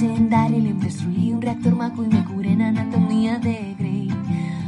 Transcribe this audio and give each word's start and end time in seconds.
En 0.00 0.30
Daryl 0.30 0.78
destruí 0.78 1.32
un 1.32 1.42
reactor 1.42 1.74
maco 1.74 2.04
y 2.04 2.08
me 2.08 2.24
curé 2.24 2.52
en 2.52 2.62
anatomía 2.62 3.40
de 3.40 3.74
Grey. 3.76 4.08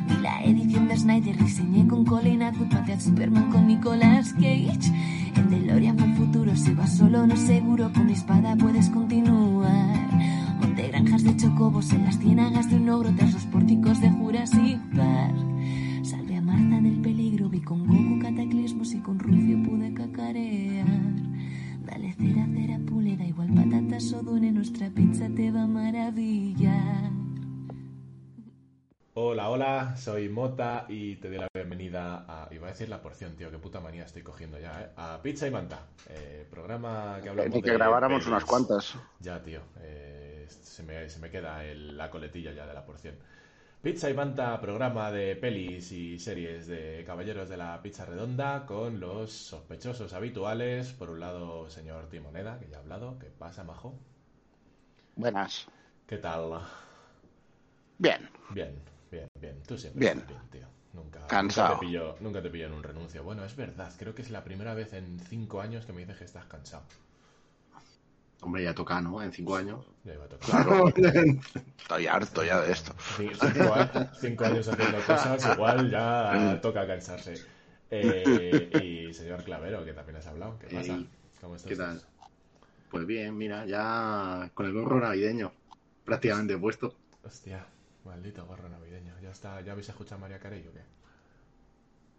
Vi 0.09 0.23
la 0.23 0.43
edición 0.43 0.89
de 0.89 0.97
Snyder, 0.97 1.39
diseñé 1.39 1.87
con 1.87 2.05
Colin 2.05 2.43
Atwood, 2.43 2.73
maté 2.73 2.95
al 2.95 3.01
Superman 3.01 3.49
con 3.49 3.69
Nicolas 3.69 4.33
Cage. 4.33 4.91
En 5.37 5.51
DeLorean 5.51 5.97
fue 5.97 6.09
el 6.09 6.15
futuro, 6.17 6.57
si 6.57 6.73
vas 6.73 6.97
solo 6.97 7.29
no 7.29 7.37
seguro, 7.37 7.93
con 7.93 8.07
mi 8.07 8.13
espada 8.15 8.57
puedes 8.57 8.91
continuar. 8.91 10.11
Monté 10.61 10.89
granjas 10.89 11.23
de 11.23 11.37
chocobos 11.37 11.93
en 11.93 12.07
las 12.07 12.19
ciénagas 12.19 12.69
de 12.69 12.77
un 12.77 12.89
ogro 12.89 13.15
tras 13.15 13.33
los 13.33 13.45
pórticos 13.47 14.01
de 14.01 14.11
Jurassic 14.11 14.81
Park. 14.97 15.37
Salvé 16.03 16.39
a 16.39 16.43
Marta 16.43 16.81
del 16.81 17.01
peligro, 17.01 17.49
vi 17.49 17.61
con 17.61 17.87
Goku 17.87 18.19
cataclismos 18.21 18.95
y 18.95 18.99
con 18.99 19.21
Rufio 19.21 19.63
pude 19.63 19.95
cacarear. 19.95 20.87
Dale 21.87 22.13
cera, 22.15 22.47
cera, 22.53 22.81
da 23.17 23.25
igual 23.25 23.49
patatas 23.55 24.13
o 24.13 24.23
dune, 24.23 24.51
nuestra 24.53 24.89
pizza 24.91 25.29
te 25.35 25.51
va 25.51 25.63
a 25.63 25.67
maravillar. 25.67 27.11
Hola, 29.15 29.51
hola, 29.51 29.97
soy 29.97 30.29
Mota 30.29 30.87
y 30.89 31.17
te 31.17 31.29
doy 31.29 31.39
la 31.39 31.49
bienvenida 31.53 32.25
a. 32.29 32.49
Iba 32.55 32.69
a 32.69 32.71
decir 32.71 32.89
la 32.89 33.03
porción, 33.03 33.35
tío, 33.37 33.51
qué 33.51 33.59
puta 33.59 33.81
manía 33.81 34.05
estoy 34.05 34.23
cogiendo 34.23 34.59
ya, 34.59 34.81
¿eh? 34.83 34.91
A 34.97 35.21
Pizza 35.23 35.47
y 35.47 35.51
Manta, 35.51 35.81
eh, 36.09 36.47
programa 36.51 37.19
que 37.23 37.29
hablamos 37.29 37.55
Ni 37.55 37.63
que 37.63 37.73
de 37.73 37.77
grabáramos 37.77 38.21
pelis. 38.21 38.29
unas 38.29 38.45
cuantas. 38.45 38.95
Ya, 39.19 39.43
tío, 39.43 39.61
eh, 39.81 40.47
se, 40.49 40.83
me, 40.85 41.09
se 41.09 41.19
me 41.19 41.29
queda 41.31 41.65
el- 41.65 41.97
la 41.97 42.09
coletilla 42.11 42.53
ya 42.53 42.67
de 42.67 42.73
la 42.75 42.85
porción. 42.87 43.17
Pizza 43.83 44.11
y 44.11 44.15
Manta, 44.15 44.61
programa 44.61 45.11
de 45.11 45.37
pelis 45.37 45.91
y 45.93 46.19
series 46.19 46.67
de 46.67 47.03
Caballeros 47.07 47.49
de 47.49 47.57
la 47.57 47.81
Pizza 47.81 48.05
Redonda 48.05 48.67
con 48.67 49.01
los 49.01 49.33
sospechosos 49.33 50.13
habituales. 50.13 50.93
Por 50.93 51.09
un 51.09 51.21
lado, 51.21 51.71
señor 51.71 52.07
Timoneda, 52.11 52.59
que 52.59 52.69
ya 52.69 52.77
ha 52.77 52.81
hablado. 52.81 53.19
¿Qué 53.19 53.29
pasa, 53.29 53.65
majo? 53.65 53.95
Buenas. 55.17 55.67
¿Qué 56.07 56.19
tal? 56.19 56.61
Bien. 57.97 58.29
Bien, 58.51 58.75
bien, 59.11 59.27
bien. 59.41 59.63
Tú 59.67 59.79
siempre 59.79 60.01
Bien. 60.01 60.19
estás 60.19 60.29
bien, 60.29 60.51
tío. 60.51 60.69
Nunca, 60.93 61.27
Cansado. 61.27 61.69
Nunca 61.69 61.81
te, 61.81 61.87
pillo, 61.87 62.17
nunca 62.21 62.43
te 62.43 62.51
pillo 62.51 62.67
en 62.67 62.75
un 62.75 62.83
renuncio. 62.83 63.25
Bueno, 63.25 63.47
es 63.47 63.57
verdad. 63.57 63.91
Creo 63.99 64.15
que 64.15 64.21
es 64.21 64.31
la 64.31 64.45
primera 64.45 64.75
vez 64.75 64.93
en 64.93 65.19
cinco 65.21 65.63
años 65.63 65.87
que 65.87 65.95
me 65.95 66.01
dices 66.01 66.19
que 66.19 66.25
estás 66.25 66.45
cansado. 66.45 66.85
Hombre, 68.43 68.65
ya 68.65 68.75
toca, 68.75 69.01
¿no? 69.01 69.23
En 69.23 69.33
cinco 69.33 69.57
años. 69.57 69.85
Ya 70.05 70.15
iba 70.15 70.25
a 70.25 70.29
tocar. 70.29 70.49
Claro. 70.65 70.89
Estoy 71.79 72.07
harto 72.07 72.43
ya 72.45 72.61
de 72.61 72.73
esto. 72.73 72.95
Cin- 73.17 73.33
Cinco, 73.35 73.75
cinco 74.21 74.45
años 74.45 74.69
haciendo 74.69 74.99
cosas, 75.07 75.47
igual 75.55 75.91
ya 75.91 76.59
toca 76.63 76.87
cansarse. 76.87 77.35
Eh, 77.91 79.09
y 79.11 79.13
señor 79.13 79.43
Clavero, 79.43 79.85
que 79.85 79.93
también 79.93 80.17
has 80.17 80.27
hablado. 80.27 80.59
¿Qué 80.59 80.67
pasa? 80.69 80.95
Ey, 80.95 81.09
¿Cómo 81.41 81.57
estás? 81.57 81.69
¿Qué 81.69 81.77
tal? 81.77 82.01
Pues 82.91 83.07
bien, 83.07 83.37
mira, 83.37 83.67
ya 83.67 84.51
con 84.55 84.67
el 84.67 84.73
gorro 84.73 85.01
navideño 85.01 85.53
prácticamente 86.05 86.57
puesto. 86.57 86.95
Hostia, 87.23 87.65
maldito 88.05 88.47
gorro 88.47 88.69
navideño. 88.69 89.15
Ya 89.23 89.31
está, 89.31 89.61
¿ya 89.61 89.73
habéis 89.73 89.89
escuchado 89.89 90.17
a 90.17 90.21
María 90.23 90.39
Carey 90.39 90.67
o 90.67 90.73
qué? 90.73 90.81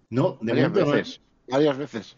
No, 0.09 0.37
de 0.41 0.51
Varias 0.51 0.73
veces. 0.73 1.21
Varias 1.47 1.77
veces. 1.77 2.15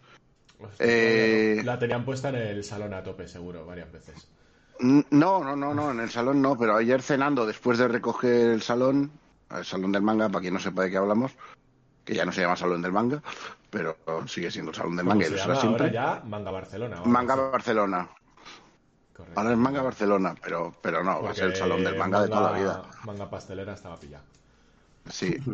Eh, 0.78 1.62
La 1.64 1.78
tenían 1.78 2.04
puesta 2.04 2.28
en 2.30 2.36
el 2.36 2.64
salón 2.64 2.94
a 2.94 3.02
tope, 3.02 3.26
seguro, 3.28 3.64
varias 3.66 3.90
veces. 3.92 4.28
No, 4.80 5.42
no, 5.44 5.54
no, 5.56 5.74
no, 5.74 5.90
en 5.90 6.00
el 6.00 6.10
salón 6.10 6.42
no, 6.42 6.56
pero 6.58 6.76
ayer 6.76 7.00
cenando, 7.02 7.46
después 7.46 7.78
de 7.78 7.88
recoger 7.88 8.50
el 8.50 8.62
salón, 8.62 9.10
el 9.50 9.64
salón 9.64 9.92
del 9.92 10.02
manga, 10.02 10.28
para 10.28 10.40
quien 10.40 10.54
no 10.54 10.60
sepa 10.60 10.82
de 10.82 10.90
qué 10.90 10.96
hablamos, 10.96 11.32
que 12.04 12.14
ya 12.14 12.24
no 12.24 12.32
se 12.32 12.40
llama 12.42 12.56
salón 12.56 12.82
del 12.82 12.92
manga, 12.92 13.22
pero 13.70 13.96
sigue 14.26 14.50
siendo 14.50 14.70
el 14.72 14.76
salón 14.76 14.96
del 14.96 15.06
¿Cómo 15.06 15.14
manga 15.14 15.26
y 15.26 15.30
se 15.30 15.36
llama 15.36 15.54
ahora 15.60 15.92
ya? 15.92 16.22
Manga 16.24 16.50
Barcelona. 16.50 16.96
ahora, 16.96 17.08
Manga 17.10 17.34
sí. 17.34 17.40
Barcelona. 17.52 18.08
Correcto. 19.16 19.40
Ahora 19.40 19.52
es 19.52 19.58
manga 19.58 19.82
Barcelona, 19.82 20.34
pero, 20.42 20.74
pero 20.82 21.04
no, 21.04 21.22
va 21.22 21.30
a 21.30 21.34
ser 21.34 21.44
el 21.44 21.50
Porque 21.50 21.58
salón 21.60 21.84
del 21.84 21.96
manga, 21.96 22.22
de 22.22 22.28
toda 22.28 22.52
la 22.52 22.58
vida. 22.58 22.82
Manga 23.04 23.30
pastelera 23.30 23.74
estaba 23.74 23.96
pillado. 23.96 24.24
Sí. 25.08 25.36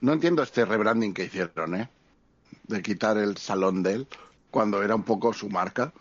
No 0.00 0.12
entiendo 0.12 0.44
este 0.44 0.64
rebranding 0.64 1.12
que 1.12 1.24
hicieron, 1.24 1.74
¿eh? 1.74 1.90
De 2.68 2.82
quitar 2.82 3.16
el 3.18 3.36
salón 3.38 3.82
de 3.82 3.94
él, 3.94 4.06
cuando 4.50 4.82
era 4.82 4.94
un 4.94 5.02
poco 5.02 5.32
su 5.32 5.48
marca. 5.48 5.92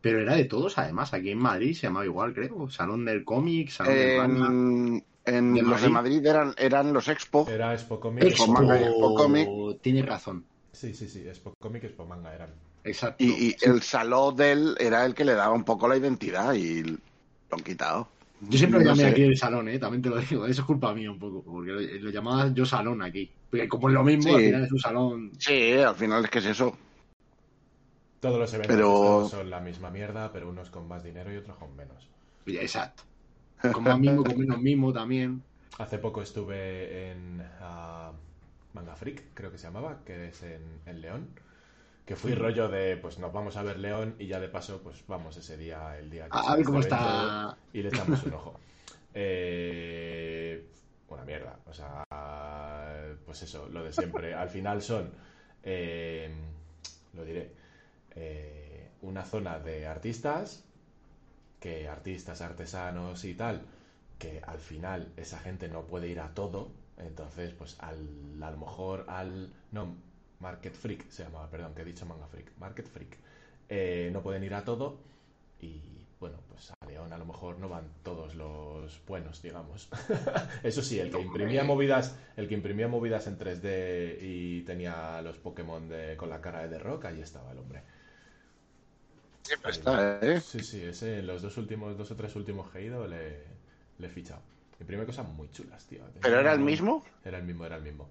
Pero 0.00 0.20
era 0.20 0.34
de 0.36 0.44
todos, 0.44 0.78
además. 0.78 1.12
Aquí 1.14 1.30
en 1.30 1.38
Madrid 1.38 1.74
se 1.74 1.82
llamaba 1.88 2.04
igual, 2.04 2.32
creo. 2.34 2.70
Salón 2.70 3.04
del 3.04 3.24
cómic, 3.24 3.70
salón 3.70 3.94
del 3.94 4.16
manga. 4.18 4.46
En, 4.46 5.04
en 5.24 5.54
¿De 5.54 5.62
los 5.62 5.82
de 5.82 5.88
Madrid? 5.88 6.24
Eran, 6.24 6.54
eran 6.56 6.92
los 6.92 7.08
Expo. 7.08 7.48
Era 7.50 7.72
Expo 7.72 7.98
Comic. 7.98 8.22
Expo 8.24 8.44
Expo- 8.44 8.52
Manga 8.52 8.80
y 8.80 8.84
Expo 8.84 9.14
Comic. 9.14 9.48
Tienes 9.82 10.06
razón. 10.06 10.44
Sí, 10.72 10.94
sí, 10.94 11.08
sí. 11.08 11.26
Expo 11.26 11.52
Comic, 11.58 11.84
Expo 11.84 12.04
Manga 12.06 12.32
eran. 12.34 12.50
Exacto. 12.84 13.24
Y, 13.24 13.28
y 13.48 13.56
el 13.62 13.82
salón 13.82 14.36
de 14.36 14.52
él 14.52 14.76
era 14.78 15.04
el 15.04 15.14
que 15.14 15.24
le 15.24 15.34
daba 15.34 15.52
un 15.52 15.64
poco 15.64 15.88
la 15.88 15.96
identidad 15.96 16.54
y 16.54 16.82
lo 16.84 16.98
han 17.50 17.60
quitado. 17.64 18.08
Yo 18.40 18.58
siempre 18.58 18.78
lo 18.80 18.84
no 18.86 18.90
llamé 18.92 19.02
sé. 19.02 19.08
aquí 19.10 19.22
el 19.22 19.36
salón, 19.36 19.68
¿eh? 19.68 19.78
También 19.78 20.02
te 20.02 20.08
lo 20.10 20.18
digo. 20.18 20.46
Eso 20.46 20.60
es 20.62 20.66
culpa 20.66 20.94
mía 20.94 21.10
un 21.10 21.18
poco. 21.18 21.42
Porque 21.42 21.72
lo, 21.72 21.80
lo 21.80 22.10
llamaba 22.10 22.52
yo 22.54 22.64
salón 22.64 23.02
aquí. 23.02 23.30
Porque 23.50 23.68
como 23.68 23.88
es 23.88 23.94
lo 23.94 24.04
mismo, 24.04 24.22
Sí. 24.22 24.34
al 24.36 24.40
final 24.44 24.64
es 24.64 24.72
un 24.72 24.78
salón. 24.78 25.32
Sí, 25.38 25.72
al 25.72 25.94
final 25.96 26.24
es 26.24 26.30
que 26.30 26.38
es 26.38 26.46
eso. 26.46 26.76
Todos 28.20 28.38
los 28.38 28.52
eventos 28.54 28.76
Pero- 28.76 29.28
son 29.28 29.48
la 29.50 29.60
misma 29.60 29.90
mierda, 29.90 30.32
pero 30.32 30.48
unos 30.48 30.70
con 30.70 30.88
más 30.88 31.02
dinero 31.04 31.32
y 31.32 31.36
otros 31.36 31.56
con 31.56 31.74
menos. 31.76 32.08
Exacto. 32.46 33.02
Con 33.72 33.82
más 33.84 33.98
mismo, 33.98 34.24
con 34.24 34.38
menos 34.38 34.60
mismo 34.60 34.92
también. 34.92 35.42
Hace 35.78 35.98
poco 35.98 36.22
estuve 36.22 37.10
en 37.12 37.42
ah, 37.60 38.12
Manga 38.72 38.96
Freak, 38.96 39.22
creo 39.34 39.50
que 39.52 39.58
se 39.58 39.64
llamaba, 39.68 40.00
que 40.04 40.28
es 40.28 40.42
en, 40.42 40.62
en 40.86 41.00
León. 41.00 41.28
Que 42.08 42.16
fui 42.16 42.34
rollo 42.34 42.70
de, 42.70 42.96
pues 42.96 43.18
nos 43.18 43.30
vamos 43.34 43.58
a 43.58 43.62
ver 43.62 43.78
León 43.78 44.16
y 44.18 44.26
ya 44.28 44.40
de 44.40 44.48
paso, 44.48 44.80
pues 44.82 45.06
vamos 45.06 45.36
ese 45.36 45.58
día, 45.58 45.98
el 45.98 46.08
día 46.08 46.24
que 46.24 46.38
A- 46.38 46.56
ver 46.56 46.64
cómo 46.64 46.80
está. 46.80 47.54
Y 47.74 47.82
le 47.82 47.90
echamos 47.90 48.22
un 48.24 48.32
ojo. 48.32 48.58
Eh, 49.20 50.64
una 51.08 51.24
mierda. 51.24 51.58
O 51.66 51.74
sea, 51.74 52.04
pues 53.26 53.42
eso, 53.42 53.68
lo 53.68 53.82
de 53.82 53.92
siempre. 53.92 54.32
Al 54.44 54.48
final 54.48 54.80
son, 54.80 55.10
eh, 55.64 56.30
lo 57.14 57.24
diré, 57.24 57.50
eh, 58.14 58.88
una 59.02 59.24
zona 59.24 59.58
de 59.58 59.86
artistas, 59.86 60.64
que 61.60 61.88
artistas, 61.88 62.40
artesanos 62.42 63.24
y 63.24 63.34
tal, 63.34 63.62
que 64.18 64.40
al 64.46 64.58
final 64.58 65.08
esa 65.16 65.38
gente 65.40 65.68
no 65.68 65.82
puede 65.82 66.08
ir 66.08 66.20
a 66.20 66.28
todo, 66.34 66.70
entonces 66.96 67.52
pues 67.52 67.76
al, 67.80 67.98
a 68.40 68.50
lo 68.50 68.56
mejor 68.58 69.04
al... 69.08 69.50
No, 69.72 69.96
Market 70.40 70.74
Freak 70.74 71.08
se 71.10 71.24
llamaba, 71.24 71.48
perdón, 71.50 71.74
que 71.74 71.82
he 71.82 71.84
dicho 71.84 72.06
Manga 72.06 72.26
Freak, 72.26 72.52
Market 72.58 72.86
Freak, 72.86 73.16
eh, 73.68 74.10
no 74.12 74.22
pueden 74.22 74.44
ir 74.44 74.54
a 74.54 74.64
todo 74.64 74.98
y 75.60 75.98
bueno, 76.20 76.38
pues 76.48 76.72
a 76.80 76.86
León 76.86 77.12
a 77.12 77.18
lo 77.18 77.24
mejor 77.24 77.58
no 77.58 77.68
van 77.68 77.84
todos 78.02 78.34
los 78.34 79.00
buenos, 79.06 79.40
digamos. 79.40 79.88
Eso 80.64 80.82
sí, 80.82 80.98
el 80.98 81.10
que 81.12 81.20
imprimía 81.20 81.62
movidas, 81.62 82.16
el 82.36 82.48
que 82.48 82.54
imprimía 82.54 82.88
movidas 82.88 83.26
en 83.28 83.38
3D 83.38 84.18
y 84.20 84.62
tenía 84.62 85.22
los 85.22 85.38
Pokémon 85.38 85.88
de, 85.88 86.16
con 86.16 86.28
la 86.28 86.40
cara 86.40 86.62
de 86.62 86.76
The 86.76 86.78
Rock, 86.82 87.04
ahí 87.06 87.20
estaba 87.20 87.52
el 87.52 87.58
hombre. 87.58 87.82
Siempre 89.42 89.70
está, 89.70 90.18
¿eh? 90.20 90.40
Sí, 90.40 90.60
sí, 90.60 90.82
ese 90.82 91.20
en 91.20 91.26
los 91.26 91.40
dos 91.40 91.56
últimos, 91.56 91.96
dos 91.96 92.10
o 92.10 92.16
tres 92.16 92.34
últimos 92.36 92.70
que 92.70 92.78
he 92.78 92.84
ido 92.84 93.06
le, 93.06 93.44
le 93.98 94.06
he 94.06 94.10
fichado. 94.10 94.42
Imprime 94.80 95.06
cosas 95.06 95.28
muy 95.28 95.50
chulas, 95.50 95.86
tío. 95.86 96.00
¿Pero 96.20 96.40
era 96.40 96.52
el 96.52 96.60
mismo? 96.60 97.04
Era 97.24 97.38
el 97.38 97.44
mismo, 97.44 97.64
era 97.64 97.76
el 97.76 97.82
mismo. 97.82 98.08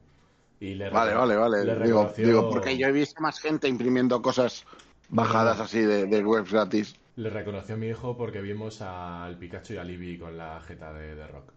Y 0.60 0.74
le 0.76 0.90
Vale, 0.90 1.14
vale, 1.14 1.36
vale. 1.36 1.64
le 1.64 1.76
Digo, 1.76 2.04
reconoció- 2.04 2.26
digo, 2.26 2.50
porque 2.50 2.78
yo 2.78 2.88
he 2.88 2.92
visto 2.92 3.22
más 3.22 3.40
gente 3.40 3.68
imprimiendo 3.68 4.22
cosas 4.22 4.66
bajadas 5.10 5.60
así 5.60 5.80
de, 5.82 6.06
de 6.08 6.24
webs 6.26 6.52
gratis. 6.52 6.96
Le 7.16 7.30
reconoció 7.30 7.76
a 7.76 7.78
mi 7.78 7.88
hijo 7.88 8.16
porque 8.18 8.42
vimos 8.42 8.82
al 8.82 9.38
Pikachu 9.38 9.74
y 9.74 9.78
a 9.78 9.84
Libby 9.84 10.18
con 10.18 10.38
la 10.38 10.60
jeta 10.62 10.94
de, 10.94 11.16
de 11.16 11.28
Rock. 11.28 11.52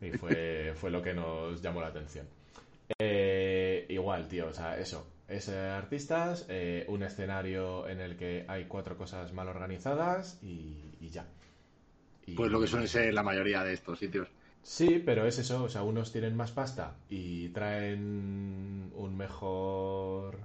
Y 0.00 0.10
fue, 0.12 0.72
fue 0.76 0.90
lo 0.90 1.02
que 1.02 1.14
nos 1.14 1.62
llamó 1.62 1.80
la 1.80 1.88
atención. 1.88 2.26
Eh, 2.98 3.86
igual, 3.88 4.28
tío, 4.28 4.48
o 4.48 4.52
sea, 4.52 4.78
eso. 4.78 5.06
Es 5.28 5.48
eh, 5.48 5.56
artistas, 5.58 6.44
eh, 6.48 6.84
un 6.88 7.02
escenario 7.04 7.88
en 7.88 8.00
el 8.00 8.16
que 8.16 8.44
hay 8.48 8.64
cuatro 8.66 8.96
cosas 8.96 9.32
mal 9.32 9.48
organizadas 9.48 10.38
y, 10.42 10.96
y 11.00 11.08
ya. 11.10 11.24
Y- 12.26 12.34
Pues 12.34 12.50
lo 12.50 12.60
que 12.60 12.66
suele 12.66 12.86
ser 12.88 13.14
la 13.14 13.22
mayoría 13.22 13.62
de 13.64 13.72
estos 13.72 13.98
sitios. 13.98 14.28
Sí, 14.62 15.02
pero 15.04 15.26
es 15.26 15.38
eso, 15.38 15.64
o 15.64 15.68
sea, 15.68 15.82
unos 15.82 16.12
tienen 16.12 16.36
más 16.36 16.52
pasta 16.52 16.94
y 17.08 17.48
traen 17.48 18.92
un 18.94 19.16
mejor 19.16 20.38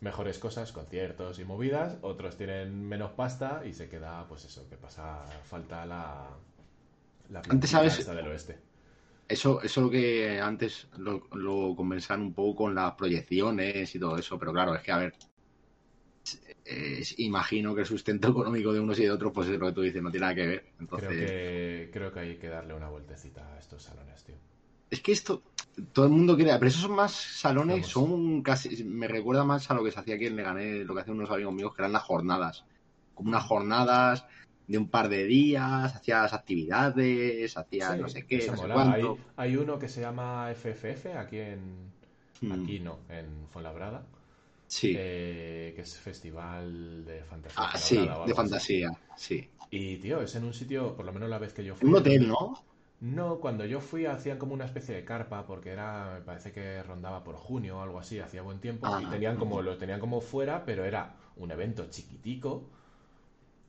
mejores 0.00 0.38
cosas, 0.38 0.72
conciertos 0.72 1.38
y 1.38 1.44
movidas, 1.44 1.98
otros 2.02 2.36
tienen 2.36 2.88
menos 2.88 3.12
pasta 3.12 3.62
y 3.66 3.74
se 3.74 3.88
queda, 3.88 4.26
pues 4.28 4.44
eso, 4.44 4.68
que 4.68 4.76
pasa 4.76 5.24
falta 5.44 5.86
la 5.86 6.28
la 7.30 7.40
Antes, 7.48 7.70
¿sabes? 7.70 8.06
del 8.06 8.26
oeste. 8.28 8.58
Eso, 9.28 9.60
eso 9.62 9.82
lo 9.82 9.90
que 9.90 10.40
antes 10.40 10.88
lo, 10.98 11.28
lo 11.32 11.74
un 12.22 12.32
poco 12.32 12.64
con 12.64 12.74
las 12.74 12.94
proyecciones 12.94 13.94
y 13.94 13.98
todo 13.98 14.16
eso, 14.16 14.38
pero 14.38 14.52
claro, 14.52 14.74
es 14.74 14.82
que 14.82 14.90
a 14.92 14.98
ver, 14.98 15.14
imagino 17.18 17.74
que 17.74 17.82
el 17.82 17.86
sustento 17.86 18.28
económico 18.28 18.72
de 18.72 18.80
unos 18.80 18.98
y 18.98 19.04
de 19.04 19.10
otros, 19.10 19.32
pues 19.34 19.48
es 19.48 19.58
lo 19.58 19.66
que 19.66 19.72
tú 19.72 19.82
dices, 19.82 20.02
no 20.02 20.10
tiene 20.10 20.22
nada 20.26 20.34
que 20.34 20.46
ver. 20.46 20.64
Entonces, 20.78 21.08
Creo 21.08 21.16
que 21.16 21.88
creo 21.92 22.12
que 22.12 22.20
hay 22.20 22.36
que 22.36 22.48
darle 22.48 22.74
una 22.74 22.90
vueltecita 22.90 23.54
a 23.54 23.58
estos 23.58 23.82
salones, 23.84 24.22
tío. 24.24 24.36
es 24.90 25.00
que 25.02 25.12
esto, 25.12 25.42
todo 25.92 26.06
el 26.06 26.12
mundo 26.12 26.34
quiere, 26.36 26.52
pero 26.54 26.66
esos 26.68 26.82
son 26.82 26.92
más 26.92 27.12
salones, 27.12 27.86
Vamos. 27.86 27.88
son 27.88 28.42
casi, 28.42 28.84
me 28.84 29.06
recuerda 29.08 29.44
más 29.44 29.70
a 29.70 29.74
lo 29.74 29.84
que 29.84 29.90
se 29.92 30.00
hacía 30.00 30.14
aquí 30.14 30.26
en 30.26 30.36
Leganés, 30.36 30.86
lo 30.86 30.94
que 30.94 31.00
hacían 31.02 31.18
unos 31.18 31.30
amigos 31.30 31.52
míos, 31.54 31.74
que 31.74 31.82
eran 31.82 31.92
las 31.92 32.02
jornadas, 32.02 32.64
como 33.14 33.28
unas 33.30 33.44
jornadas 33.44 34.24
de 34.66 34.78
un 34.78 34.88
par 34.90 35.08
de 35.08 35.24
días, 35.24 35.94
hacías 35.94 36.32
actividades, 36.32 37.56
hacías 37.56 37.96
Sí, 37.96 38.00
no 38.00 38.08
sé 38.08 38.26
qué, 38.26 38.48
no 38.50 38.56
sé 38.56 38.68
cuánto. 38.70 39.16
Hay, 39.16 39.24
hay 39.36 39.56
uno 39.56 39.78
que 39.78 39.88
se 39.88 40.00
llama 40.00 40.50
FFF 40.52 41.16
aquí 41.16 41.38
en 41.38 41.92
Hmm, 42.40 42.52
aquí 42.54 42.80
no, 42.80 42.98
en 43.08 43.48
Fuenlabrada, 43.48 44.06
sí. 44.68 44.92
eh, 44.92 45.72
que 45.74 45.82
es 45.82 45.98
festival 45.98 47.04
de 47.04 47.24
fantasía. 47.24 47.64
Ah, 47.64 47.76
sí, 47.78 47.96
de 48.24 48.34
así. 48.34 48.34
fantasía, 48.34 48.90
sí. 49.16 49.48
Y 49.70 49.96
tío, 49.98 50.20
es 50.22 50.34
en 50.36 50.44
un 50.44 50.52
sitio, 50.54 50.94
por 50.96 51.04
lo 51.06 51.12
menos 51.12 51.28
la 51.28 51.38
vez 51.38 51.52
que 51.52 51.64
yo 51.64 51.74
fui. 51.74 51.88
Un 51.90 51.96
hotel, 51.96 52.28
¿no? 52.28 52.54
No, 53.00 53.40
cuando 53.40 53.64
yo 53.64 53.80
fui 53.80 54.06
hacían 54.06 54.38
como 54.38 54.54
una 54.54 54.64
especie 54.66 54.94
de 54.94 55.04
carpa 55.04 55.46
porque 55.46 55.70
era, 55.70 56.14
me 56.14 56.20
parece 56.22 56.52
que 56.52 56.82
rondaba 56.82 57.24
por 57.24 57.36
junio 57.36 57.78
o 57.78 57.82
algo 57.82 57.98
así, 58.00 58.18
hacía 58.20 58.42
buen 58.42 58.60
tiempo 58.60 58.98
y 58.98 59.06
Ah. 59.06 59.10
tenían 59.10 59.36
como 59.36 59.62
lo 59.62 59.76
tenían 59.78 60.00
como 60.00 60.20
fuera, 60.20 60.64
pero 60.64 60.84
era 60.84 61.16
un 61.36 61.50
evento 61.52 61.86
chiquitico, 61.90 62.70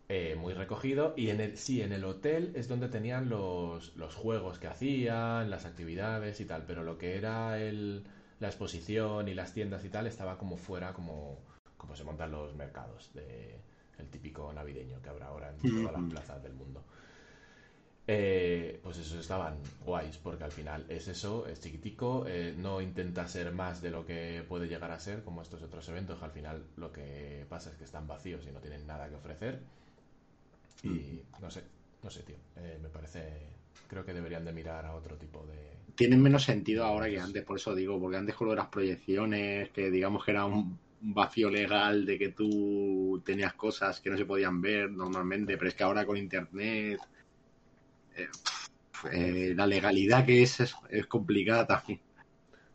eh, 0.07 0.35
muy 0.39 0.53
recogido 0.53 1.13
y 1.15 1.29
en 1.29 1.39
el 1.41 1.57
sí, 1.57 1.81
en 1.81 1.93
el 1.93 2.03
hotel 2.03 2.51
es 2.55 2.67
donde 2.67 2.89
tenían 2.89 3.29
los, 3.29 3.95
los 3.95 4.15
juegos 4.15 4.57
que 4.59 4.67
hacían, 4.67 5.49
las 5.51 5.65
actividades 5.65 6.39
y 6.41 6.45
tal, 6.45 6.63
pero 6.65 6.83
lo 6.83 6.97
que 6.97 7.15
era 7.17 7.59
el, 7.59 8.05
la 8.39 8.47
exposición 8.47 9.27
y 9.27 9.33
las 9.33 9.53
tiendas 9.53 9.83
y 9.85 9.89
tal 9.89 10.07
estaba 10.07 10.37
como 10.37 10.57
fuera, 10.57 10.93
como 10.93 11.39
como 11.77 11.95
se 11.95 12.03
montan 12.03 12.31
los 12.31 12.53
mercados 12.55 13.09
de 13.13 13.57
el 13.97 14.09
típico 14.09 14.51
navideño 14.53 15.01
que 15.01 15.09
habrá 15.09 15.27
ahora 15.27 15.49
en 15.49 15.83
todas 15.83 15.93
las 15.93 16.11
plazas 16.11 16.43
del 16.43 16.53
mundo. 16.53 16.83
Eh, 18.11 18.79
pues 18.81 18.97
esos 18.97 19.19
estaban 19.19 19.57
guays, 19.85 20.17
porque 20.17 20.43
al 20.43 20.51
final 20.51 20.85
es 20.89 21.07
eso, 21.07 21.47
es 21.47 21.59
chiquitico, 21.59 22.25
eh, 22.27 22.55
no 22.57 22.81
intenta 22.81 23.27
ser 23.27 23.51
más 23.51 23.81
de 23.81 23.91
lo 23.91 24.05
que 24.05 24.43
puede 24.47 24.67
llegar 24.67 24.91
a 24.91 24.99
ser, 24.99 25.23
como 25.23 25.41
estos 25.41 25.61
otros 25.61 25.87
eventos, 25.89 26.17
que 26.17 26.25
al 26.25 26.31
final 26.31 26.63
lo 26.77 26.91
que 26.91 27.45
pasa 27.47 27.69
es 27.69 27.75
que 27.75 27.83
están 27.83 28.07
vacíos 28.07 28.45
y 28.47 28.51
no 28.51 28.59
tienen 28.59 28.87
nada 28.87 29.07
que 29.09 29.15
ofrecer. 29.15 29.59
Y 30.83 31.21
no 31.39 31.51
sé, 31.51 31.63
no 32.01 32.09
sé, 32.09 32.23
tío, 32.23 32.37
eh, 32.55 32.79
me 32.81 32.89
parece, 32.89 33.47
creo 33.87 34.05
que 34.05 34.13
deberían 34.13 34.45
de 34.45 34.53
mirar 34.53 34.85
a 34.85 34.95
otro 34.95 35.15
tipo 35.17 35.45
de... 35.45 35.77
Tienen 35.95 36.21
menos 36.21 36.43
sentido 36.43 36.85
ahora 36.85 37.09
que 37.09 37.19
antes, 37.19 37.43
por 37.43 37.57
eso 37.57 37.75
digo, 37.75 37.99
porque 37.99 38.17
antes 38.17 38.35
con 38.35 38.47
lo 38.47 38.53
de 38.53 38.59
las 38.59 38.67
proyecciones, 38.67 39.69
que 39.71 39.91
digamos 39.91 40.23
que 40.23 40.31
era 40.31 40.45
un 40.45 40.77
vacío 41.01 41.49
legal 41.49 42.05
de 42.05 42.17
que 42.17 42.29
tú 42.29 43.21
tenías 43.25 43.53
cosas 43.53 43.99
que 43.99 44.09
no 44.09 44.17
se 44.17 44.25
podían 44.25 44.61
ver 44.61 44.91
normalmente, 44.91 45.57
pero 45.57 45.69
es 45.69 45.75
que 45.75 45.83
ahora 45.83 46.05
con 46.05 46.17
internet 46.17 46.99
eh, 48.15 48.27
eh, 49.11 49.53
la 49.55 49.65
legalidad 49.65 50.25
que 50.25 50.41
es, 50.41 50.59
es 50.59 50.75
es 50.89 51.07
complicada 51.07 51.65
también. 51.65 51.99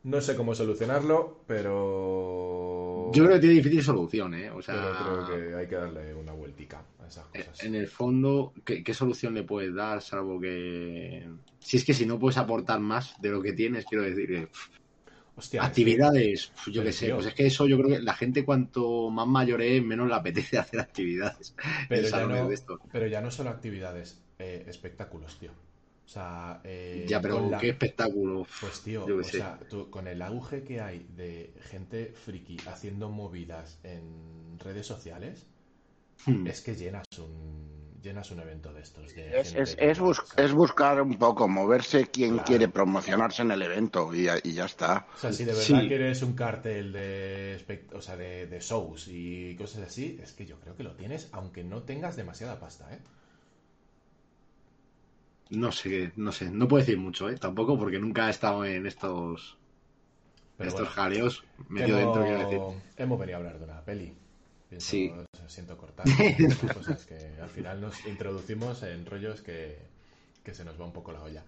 No 0.05 0.21
sé 0.21 0.37
cómo 0.37 0.55
solucionarlo, 0.55 1.41
pero... 1.47 2.94
Yo 3.15 3.25
creo 3.25 3.35
que 3.37 3.41
tiene 3.41 3.55
difícil 3.57 3.83
solución, 3.83 4.35
¿eh? 4.35 4.51
O 4.51 4.61
sea, 4.63 4.75
pero 4.99 5.25
creo 5.25 5.49
que 5.51 5.55
hay 5.55 5.67
que 5.67 5.75
darle 5.77 6.15
una 6.15 6.33
vueltica 6.33 6.83
a 7.03 7.07
esas 7.07 7.25
Eh, 7.33 7.45
cosas. 7.45 7.67
En 7.67 7.75
el 7.75 7.87
fondo, 7.89 8.53
¿qué, 8.65 8.83
qué 8.83 8.95
solución 8.95 9.35
le 9.35 9.43
puedes 9.43 9.75
dar? 9.75 10.03
Salvo 10.03 10.41
que. 10.41 11.29
Si 11.61 11.77
es 11.79 11.85
que 11.85 11.95
si 11.95 12.05
no 12.07 12.19
puedes 12.19 12.37
aportar 12.39 12.81
más 12.81 13.21
de 13.21 13.31
lo 13.31 13.41
que 13.43 13.53
tienes, 13.53 13.87
quiero 13.87 14.05
decir, 14.05 14.49
pff, 14.49 14.69
Hostia, 15.37 15.61
es 15.61 15.65
que- 15.65 15.67
actividades, 15.67 16.53
yo 16.71 16.83
qué 16.85 16.93
sé, 16.93 17.13
pues 17.13 17.27
es 17.27 17.35
que 17.35 17.47
eso 17.47 17.67
yo 17.67 17.77
creo 17.79 17.91
que 17.97 18.03
la 18.03 18.15
gente 18.15 18.45
cuanto 18.45 19.11
más 19.11 19.27
mayor 19.27 19.63
es, 19.63 19.83
menos 19.83 20.09
le 20.09 20.15
apetece 20.15 20.59
hacer 20.59 20.81
actividades. 20.81 21.55
Pero 21.89 22.09
ya, 22.09 22.27
no, 22.27 22.49
de 22.49 22.59
pero 22.93 23.07
ya 23.07 23.21
no 23.21 23.31
solo 23.31 23.51
actividades, 23.51 24.21
eh, 24.39 24.65
espectáculos, 24.69 25.39
tío. 25.39 25.51
O 26.05 26.09
sea, 26.09 26.61
eh, 26.65 27.07
ya, 27.09 27.21
pero 27.21 27.49
la- 27.49 27.59
qué 27.59 27.71
espectáculo. 27.71 28.47
Pues 28.61 28.81
tío, 28.83 29.05
o 29.07 29.23
sé. 29.25 29.39
sea, 29.39 29.59
tú- 29.71 29.89
con 29.91 30.07
el 30.07 30.21
auge 30.23 30.63
que 30.63 30.81
hay 30.81 31.07
de 31.17 31.53
gente 31.71 32.13
friki 32.25 32.59
haciendo 32.67 33.09
movidas 33.09 33.79
en 33.85 34.59
redes 34.59 34.87
sociales, 34.87 35.47
Hmm. 36.27 36.47
es 36.47 36.61
que 36.61 36.75
llenas 36.77 37.05
un 37.19 37.73
llenas 38.03 38.31
un 38.31 38.41
evento 38.41 38.71
de 38.71 38.83
estos. 38.83 39.15
De 39.15 39.41
Es, 39.41 39.47
gente 39.55 39.63
es, 39.63 39.77
que- 39.77 39.91
es, 39.91 39.99
bus- 39.99 40.23
es 40.37 40.53
buscar 40.53 41.01
un 41.01 41.17
poco, 41.17 41.49
moverse 41.49 42.09
quien 42.09 42.33
Claro. 42.35 42.45
quiere 42.45 42.69
promocionarse 42.69 43.41
en 43.41 43.51
el 43.53 43.63
evento 43.63 44.13
y, 44.15 44.25
ya- 44.25 44.37
y 44.43 44.53
ya 44.53 44.67
está. 44.67 45.07
O 45.15 45.19
sea, 45.19 45.33
si 45.33 45.45
de 45.47 45.53
verdad 45.53 45.65
Sí. 45.81 45.89
quieres 45.89 46.21
un 46.23 46.35
cartel 46.35 46.93
de, 46.93 47.59
espect- 47.59 47.95
o 47.95 48.03
sea, 48.03 48.19
de, 48.19 48.47
de 48.47 48.61
shows 48.61 49.09
y 49.09 49.57
cosas 49.57 49.85
así, 49.89 50.21
es 50.23 50.33
que 50.33 50.45
yo 50.45 50.61
creo 50.61 50.77
que 50.77 50.83
lo 50.83 50.93
tienes, 50.93 51.31
aunque 51.33 51.65
no 51.65 51.83
tengas 51.85 52.15
demasiada 52.15 52.61
pasta, 52.61 52.93
¿eh? 52.93 52.99
No 55.55 55.73
sé, 55.73 56.13
no 56.17 56.33
sé, 56.33 56.51
no 56.51 56.69
puedo 56.69 56.81
decir 56.83 56.99
mucho, 56.99 57.29
¿eh? 57.31 57.37
Tampoco 57.37 57.79
porque 57.79 57.99
nunca 57.99 58.27
he 58.29 58.31
estado 58.31 58.65
en 58.65 58.87
estos, 58.87 59.57
Pero 60.57 60.69
estos 60.71 60.87
bueno, 60.87 60.95
jaleos 60.95 61.45
medio 61.69 61.99
hemos, 61.99 62.15
dentro, 62.15 62.25
quiero 62.25 62.39
decir. 62.39 62.61
hemos 62.97 63.19
venido 63.19 63.37
a 63.37 63.41
hablar 63.41 63.59
de 63.59 63.65
una 63.65 63.81
peli. 63.83 64.15
Pienso, 64.69 64.87
Sí. 64.91 65.13
siento 65.47 65.77
cortar 65.77 66.05
cosas 66.75 67.05
que 67.07 67.17
al 67.41 67.51
final 67.51 67.81
nos 67.81 68.05
introducimos 68.07 68.83
en 68.83 69.05
rollos 69.07 69.43
que, 69.43 69.79
que 70.43 70.55
se 70.55 70.65
nos 70.65 70.81
va 70.81 70.85
un 70.87 70.93
poco 70.93 71.13
la 71.13 71.23
olla. 71.23 71.45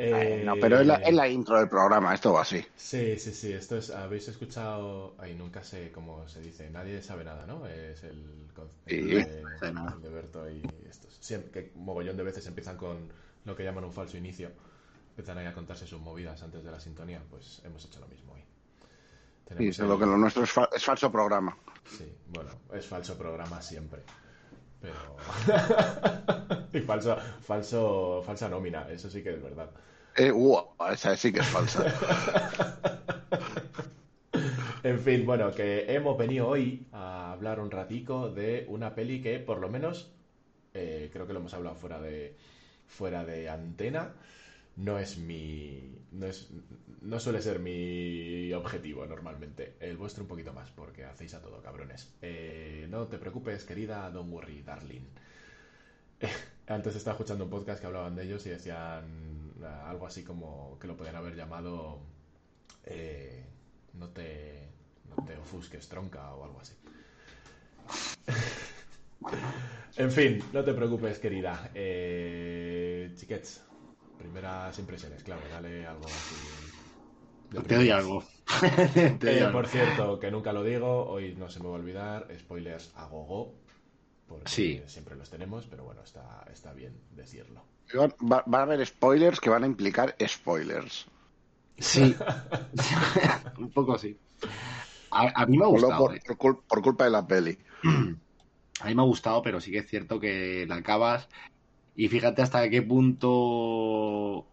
Eh, 0.00 0.42
no, 0.44 0.54
pero 0.60 0.78
es 0.80 0.86
la, 0.86 0.96
es 0.96 1.12
la 1.14 1.26
intro 1.28 1.58
del 1.58 1.68
programa, 1.68 2.14
esto 2.14 2.32
va 2.32 2.42
así. 2.42 2.64
Sí, 2.76 3.18
sí, 3.18 3.32
sí. 3.32 3.52
Esto 3.52 3.76
es. 3.78 3.90
Habéis 3.90 4.28
escuchado. 4.28 5.14
Ay, 5.18 5.34
nunca 5.34 5.64
sé 5.64 5.90
cómo 5.92 6.28
se 6.28 6.40
dice. 6.40 6.70
Nadie 6.70 7.02
sabe 7.02 7.24
nada, 7.24 7.46
¿no? 7.46 7.66
Es 7.66 8.04
el, 8.04 8.22
con- 8.54 8.68
el 8.86 9.08
Sí. 9.08 9.14
de, 9.14 9.42
No 9.42 9.58
sabe 9.58 9.72
nada. 9.72 9.94
el 9.96 10.02
de 10.02 10.08
Berto 10.08 10.48
y 10.50 10.62
estos. 10.88 11.16
Siempre, 11.20 11.50
que 11.50 11.72
mogollón 11.74 12.16
de 12.16 12.22
veces 12.22 12.46
empiezan 12.46 12.76
con 12.76 13.08
lo 13.48 13.56
que 13.56 13.64
llaman 13.64 13.84
un 13.84 13.92
falso 13.92 14.16
inicio. 14.16 14.50
Empiezan 15.10 15.38
ahí 15.38 15.46
a 15.46 15.52
contarse 15.54 15.86
sus 15.86 16.00
movidas 16.00 16.40
antes 16.42 16.62
de 16.62 16.70
la 16.70 16.78
sintonía. 16.78 17.20
Pues 17.28 17.60
hemos 17.64 17.84
hecho 17.84 17.98
lo 18.00 18.06
mismo 18.06 18.34
hoy. 18.34 18.40
Sí, 18.40 19.44
Tenemos 19.46 19.76
solo 19.76 19.94
el- 19.94 20.00
que 20.00 20.06
lo 20.06 20.16
nuestro 20.16 20.44
es, 20.44 20.50
fa- 20.52 20.68
es 20.74 20.84
falso 20.84 21.10
programa. 21.10 21.56
Sí, 21.86 22.12
bueno, 22.28 22.50
es 22.72 22.86
falso 22.86 23.16
programa 23.18 23.60
siempre. 23.62 24.02
Pero. 24.80 25.16
y 26.72 26.80
falso, 26.80 27.16
falso, 27.42 28.22
falsa 28.24 28.48
nómina, 28.48 28.88
eso 28.90 29.10
sí 29.10 29.22
que 29.22 29.34
es 29.34 29.42
verdad. 29.42 29.70
Eh, 30.14 30.30
uh, 30.30 30.58
esa 30.92 31.16
sí 31.16 31.32
que 31.32 31.40
es 31.40 31.46
falsa. 31.46 31.84
En 34.84 35.00
fin, 35.00 35.26
bueno, 35.26 35.50
que 35.52 35.92
hemos 35.92 36.16
venido 36.16 36.46
hoy 36.48 36.86
a 36.92 37.32
hablar 37.32 37.58
un 37.58 37.70
ratico 37.70 38.30
de 38.30 38.64
una 38.68 38.94
peli 38.94 39.20
que 39.20 39.38
por 39.40 39.58
lo 39.58 39.68
menos 39.68 40.12
eh, 40.72 41.10
creo 41.12 41.26
que 41.26 41.32
lo 41.32 41.40
hemos 41.40 41.52
hablado 41.52 41.74
fuera 41.74 42.00
de 42.00 42.36
fuera 42.88 43.24
de 43.24 43.48
antena. 43.48 44.14
No 44.76 44.98
es 44.98 45.18
mi 45.18 45.94
no 46.12 46.26
es 46.26 46.48
no 47.02 47.20
suele 47.20 47.42
ser 47.42 47.58
mi 47.60 48.52
objetivo 48.52 49.06
normalmente. 49.06 49.74
El 49.80 49.96
vuestro 49.96 50.24
un 50.24 50.28
poquito 50.28 50.52
más 50.52 50.70
porque 50.70 51.04
hacéis 51.04 51.34
a 51.34 51.40
todo, 51.40 51.62
cabrones. 51.62 52.12
Eh, 52.22 52.86
no 52.90 53.06
te 53.06 53.18
preocupes, 53.18 53.64
querida, 53.64 54.10
don't 54.10 54.32
worry, 54.32 54.62
darling. 54.62 55.06
Antes 56.66 56.96
estaba 56.96 57.14
escuchando 57.14 57.44
un 57.44 57.50
podcast 57.50 57.80
que 57.80 57.86
hablaban 57.86 58.16
de 58.16 58.24
ellos 58.24 58.44
y 58.46 58.50
decían 58.50 59.52
ah, 59.62 59.88
algo 59.88 60.06
así 60.06 60.24
como 60.24 60.78
que 60.80 60.86
lo 60.86 60.96
podían 60.96 61.16
haber 61.16 61.34
llamado 61.36 62.00
eh, 62.84 63.44
no 63.94 64.08
te 64.08 64.68
no 65.08 65.24
te 65.24 65.36
ofusques 65.36 65.88
tronca 65.88 66.32
o 66.34 66.44
algo 66.44 66.60
así. 66.60 66.74
en 69.96 70.10
fin, 70.12 70.48
no 70.52 70.64
te 70.64 70.74
preocupes, 70.74 71.18
querida. 71.18 71.70
Eh, 71.74 73.12
chiquets, 73.14 73.64
primeras 74.16 74.78
impresiones, 74.78 75.22
claro, 75.24 75.48
dale 75.48 75.86
algo 75.86 76.16
así. 76.16 76.72
de 77.50 77.62
Te 77.66 77.76
doy 77.76 77.90
primeras. 77.90 77.90
algo. 77.90 78.24
Te 79.18 79.26
doy 79.26 79.38
Eh, 79.38 79.40
algo. 79.40 79.52
por 79.52 79.66
cierto, 79.68 80.18
que 80.18 80.30
nunca 80.30 80.52
lo 80.52 80.62
digo, 80.64 81.06
hoy 81.08 81.34
no 81.36 81.48
se 81.48 81.60
me 81.60 81.66
va 81.68 81.72
a 81.72 81.78
olvidar, 81.78 82.28
spoilers 82.38 82.92
a 82.96 83.06
gogo, 83.06 83.54
porque 84.26 84.48
Sí. 84.48 84.82
siempre 84.86 85.16
los 85.16 85.30
tenemos, 85.30 85.66
pero 85.66 85.84
bueno, 85.84 86.02
está, 86.02 86.44
está 86.52 86.72
bien 86.72 86.92
decirlo. 87.10 87.62
Va, 88.20 88.44
va 88.52 88.58
a 88.60 88.62
haber 88.62 88.84
spoilers 88.86 89.40
que 89.40 89.50
van 89.50 89.64
a 89.64 89.66
implicar 89.66 90.14
spoilers. 90.26 91.06
Sí. 91.78 92.14
un 93.58 93.72
poco 93.72 93.94
así. 93.94 94.18
A, 95.10 95.42
a 95.42 95.46
mí 95.46 95.58
me 95.58 95.64
ha 95.64 95.68
gustado. 95.68 96.04
por, 96.06 96.14
eh. 96.14 96.20
por 96.68 96.82
culpa 96.82 97.04
de 97.04 97.10
la 97.10 97.26
peli. 97.26 97.58
A 98.80 98.86
mí 98.86 98.94
me 98.94 99.02
ha 99.02 99.04
gustado, 99.04 99.42
pero 99.42 99.60
sí 99.60 99.70
que 99.72 99.78
es 99.78 99.86
cierto 99.88 100.20
que 100.20 100.66
la 100.66 100.76
acabas 100.76 101.28
y 101.98 102.06
fíjate 102.06 102.42
hasta 102.42 102.70
qué 102.70 102.80
punto 102.80 104.46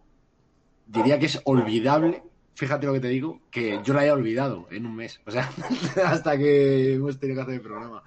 diría 0.88 1.20
que 1.20 1.28
es 1.28 1.40
olvidable. 1.46 2.24
Fíjate 2.56 2.88
lo 2.88 2.94
que 2.94 3.02
te 3.02 3.10
digo, 3.10 3.42
que 3.52 3.80
yo 3.84 3.94
la 3.94 4.02
haya 4.02 4.14
olvidado 4.14 4.68
en 4.72 4.88
un 4.88 4.96
mes. 4.96 5.22
O 5.28 5.32
sea, 5.32 5.52
hasta 6.06 6.40
que 6.40 6.96
hemos 6.96 7.20
tenido 7.20 7.38
que 7.38 7.42
hacer 7.44 7.54
el 7.54 7.62
programa. 7.62 8.04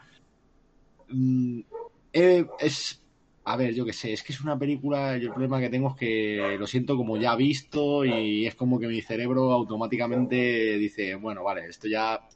Mm, 1.09 1.61
eh, 2.13 2.47
es. 2.59 3.01
A 3.45 3.57
ver, 3.57 3.75
yo 3.75 3.85
qué 3.85 3.93
sé, 3.93 4.13
es 4.13 4.25
que 4.25 4.33
es 4.33 4.41
una 4.41 4.59
película. 4.59 5.17
Yo 5.19 5.29
el 5.29 5.33
problema 5.33 5.61
que 5.61 5.71
tengo 5.71 5.91
es 5.91 5.97
que 5.97 6.57
lo 6.59 6.67
siento 6.67 6.97
como 6.97 7.17
ya 7.17 7.37
visto 7.37 8.05
y 8.05 8.45
es 8.45 8.57
como 8.57 8.81
que 8.81 8.89
mi 8.89 9.01
cerebro 9.03 9.53
automáticamente 9.53 10.79
dice: 10.79 11.15
Bueno, 11.15 11.45
vale, 11.45 11.67
esto 11.67 11.87
ya 11.87 12.29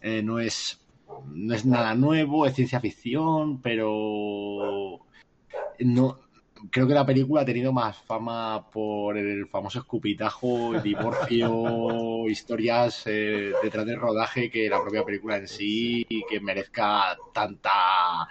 eh, 0.00 0.22
no 0.22 0.40
es 0.40 0.79
no 1.32 1.54
es 1.54 1.64
nada 1.64 1.94
nuevo, 1.94 2.46
es 2.46 2.54
ciencia 2.54 2.80
ficción, 2.80 3.60
pero 3.60 5.00
no 5.78 6.18
creo 6.70 6.86
que 6.86 6.94
la 6.94 7.06
película 7.06 7.40
ha 7.40 7.44
tenido 7.44 7.72
más 7.72 7.96
fama 7.98 8.70
por 8.70 9.16
el 9.16 9.46
famoso 9.46 9.78
escupitajo, 9.78 10.74
el 10.74 10.82
divorcio, 10.82 12.28
historias 12.28 13.02
eh, 13.06 13.52
detrás 13.62 13.86
del 13.86 13.98
rodaje 13.98 14.50
que 14.50 14.68
la 14.68 14.80
propia 14.80 15.04
película 15.04 15.36
en 15.36 15.48
sí 15.48 16.04
y 16.08 16.24
que 16.26 16.40
merezca 16.40 17.16
tanta 17.32 18.28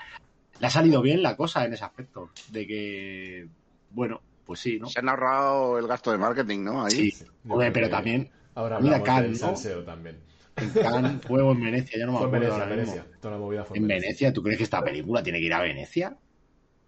le 0.60 0.68
ha 0.68 0.70
salido 0.70 1.02
bien 1.02 1.24
la 1.24 1.36
cosa 1.36 1.66
en 1.66 1.74
ese 1.74 1.86
aspecto 1.86 2.30
de 2.50 2.68
que 2.68 3.48
bueno, 3.92 4.22
pues 4.46 4.60
sí, 4.60 4.78
¿no? 4.80 4.88
Se 4.88 5.00
han 5.00 5.10
ahorrado 5.10 5.80
el 5.80 5.88
gasto 5.88 6.12
de 6.12 6.18
marketing, 6.18 6.64
¿no? 6.64 6.86
Ahí. 6.86 7.12
Sí, 7.12 7.26
Hombre, 7.48 7.72
pero 7.72 7.90
también 7.90 8.30
Ahora 8.60 8.80
Mira, 8.82 9.02
salseo 9.36 9.84
también. 9.84 10.20
En 10.62 10.70
Cannes 10.72 11.22
fue 11.26 11.42
o 11.42 11.52
en 11.52 11.62
Venecia, 11.62 12.00
ya 12.00 12.06
no 12.06 12.12
me 12.14 12.18
acuerdo 12.20 12.34
Venecia, 12.40 12.64
ahora 12.64 12.76
mismo. 12.76 12.94
Venecia. 12.96 13.20
Toda 13.22 13.34
la 13.34 13.40
movida 13.40 13.66
fue 13.66 13.78
En 13.78 13.88
Venecia, 13.88 14.34
¿tú 14.34 14.42
crees 14.44 14.58
que 14.58 14.64
esta 14.64 14.84
película 14.84 15.22
tiene 15.24 15.40
que 15.40 15.46
ir 15.46 15.54
a 15.54 15.62
Venecia? 15.62 16.18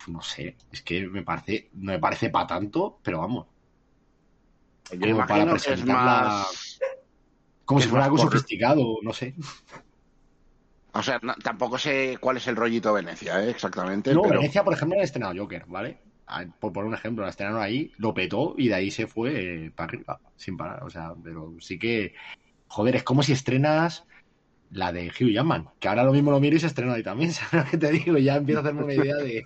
No 0.07 0.21
sé, 0.21 0.55
es 0.71 0.81
que 0.81 1.07
me 1.07 1.23
parece, 1.23 1.69
no 1.73 1.91
me 1.91 1.99
parece 1.99 2.29
para 2.29 2.47
tanto, 2.47 2.99
pero 3.03 3.19
vamos, 3.19 3.47
Yo 4.91 4.99
como 4.99 5.17
para 5.27 5.43
imagino 5.43 5.51
presentarla- 5.53 6.21
más. 6.29 6.79
como 7.65 7.81
si 7.81 7.87
fuera 7.87 8.05
algo 8.05 8.17
por- 8.17 8.25
sofisticado, 8.31 8.97
no 9.03 9.13
sé. 9.13 9.35
O 10.93 11.01
sea, 11.03 11.19
no- 11.21 11.35
tampoco 11.35 11.77
sé 11.77 12.17
cuál 12.19 12.37
es 12.37 12.47
el 12.47 12.55
rollito 12.55 12.91
Venecia, 12.93 13.41
¿eh? 13.43 13.49
exactamente. 13.51 14.13
No, 14.13 14.23
pero... 14.23 14.39
Venecia, 14.39 14.63
por 14.63 14.73
ejemplo, 14.73 14.97
han 14.97 15.03
estrenado 15.03 15.33
Joker, 15.37 15.65
¿vale? 15.67 15.99
Ah, 16.27 16.45
Por 16.59 16.73
poner 16.73 16.87
un 16.87 16.93
ejemplo, 16.95 17.23
la 17.23 17.29
estrenaron 17.29 17.61
ahí, 17.61 17.91
lo 17.97 18.13
petó 18.13 18.55
y 18.57 18.67
de 18.69 18.73
ahí 18.75 18.91
se 18.91 19.07
fue 19.07 19.65
eh, 19.65 19.71
para 19.71 19.87
arriba, 19.89 20.19
sin 20.35 20.57
parar. 20.57 20.83
O 20.83 20.89
sea, 20.89 21.13
pero 21.23 21.53
sí 21.59 21.77
que, 21.79 22.13
joder, 22.71 22.95
es 22.95 23.03
como 23.03 23.21
si 23.21 23.33
estrenas 23.33 24.05
la 24.69 24.93
de 24.93 25.09
Hugh 25.09 25.33
Jackman, 25.33 25.69
que 25.79 25.89
ahora 25.89 26.05
lo 26.05 26.13
mismo 26.13 26.31
lo 26.31 26.39
miro 26.39 26.55
y 26.55 26.59
se 26.59 26.67
estrena 26.67 26.93
ahí 26.93 27.03
también, 27.03 27.33
¿sabes 27.33 27.65
lo 27.65 27.71
que 27.71 27.77
te 27.77 27.91
digo? 27.91 28.17
Ya 28.17 28.37
empiezo 28.37 28.59
a 28.59 28.63
hacerme 28.63 28.83
una 28.83 28.93
idea 28.93 29.15
de, 29.17 29.43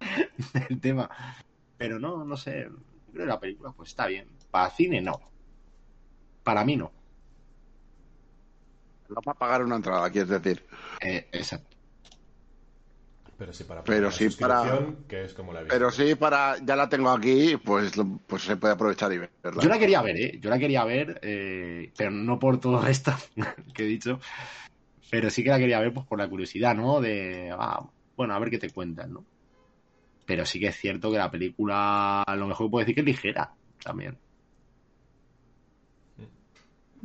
del 0.68 0.80
tema. 0.80 1.08
Pero 1.78 2.00
no, 2.00 2.24
no 2.24 2.36
sé, 2.36 2.68
creo 3.12 3.24
que 3.24 3.26
la 3.26 3.38
película 3.38 3.70
pues 3.70 3.90
está 3.90 4.08
bien. 4.08 4.28
Para 4.50 4.70
cine, 4.70 5.00
no. 5.00 5.20
Para 6.42 6.64
mí, 6.64 6.76
no. 6.76 6.90
No 9.08 9.20
para 9.22 9.38
pagar 9.38 9.64
una 9.64 9.76
entrada, 9.76 10.10
quieres 10.10 10.30
decir. 10.30 10.66
Eh, 11.00 11.28
exacto. 11.30 11.73
Pero 13.36 13.52
sí 13.52 13.64
para 13.64 13.82
Pero 13.82 14.06
la 14.06 14.12
sí 14.12 14.28
para- 14.30 14.60
suscripción, 14.62 15.04
que 15.08 15.24
es 15.24 15.34
como 15.34 15.52
la 15.52 15.60
he 15.60 15.64
visto. 15.64 15.74
Pero 15.76 15.90
sí, 15.90 16.14
para 16.14 16.56
ya 16.64 16.76
la 16.76 16.88
tengo 16.88 17.10
aquí, 17.10 17.56
pues, 17.56 17.96
lo- 17.96 18.20
pues 18.26 18.42
se 18.42 18.56
puede 18.56 18.74
aprovechar 18.74 19.12
y 19.12 19.18
verla. 19.18 19.60
Yo 19.62 19.68
la 19.68 19.78
quería 19.78 20.02
ver, 20.02 20.16
¿eh? 20.16 20.38
Yo 20.40 20.50
la 20.50 20.58
quería 20.58 20.84
ver, 20.84 21.18
eh, 21.22 21.92
pero 21.96 22.10
no 22.12 22.38
por 22.38 22.60
todo 22.60 22.86
esto 22.86 23.12
que 23.74 23.82
he 23.82 23.86
dicho. 23.86 24.20
Pero 25.10 25.30
sí 25.30 25.42
que 25.42 25.50
la 25.50 25.58
quería 25.58 25.80
ver 25.80 25.92
pues 25.92 26.06
por 26.06 26.18
la 26.18 26.28
curiosidad, 26.28 26.74
¿no? 26.76 27.00
De, 27.00 27.50
ah, 27.52 27.84
bueno, 28.16 28.34
a 28.34 28.38
ver 28.38 28.50
qué 28.50 28.58
te 28.58 28.70
cuentan, 28.70 29.12
¿no? 29.12 29.24
Pero 30.26 30.46
sí 30.46 30.58
que 30.60 30.68
es 30.68 30.76
cierto 30.76 31.10
que 31.10 31.18
la 31.18 31.30
película, 31.30 32.22
a 32.22 32.36
lo 32.36 32.46
mejor 32.46 32.70
puedo 32.70 32.80
decir 32.84 32.94
que 32.94 33.00
es 33.02 33.06
ligera 33.06 33.52
también. 33.82 34.16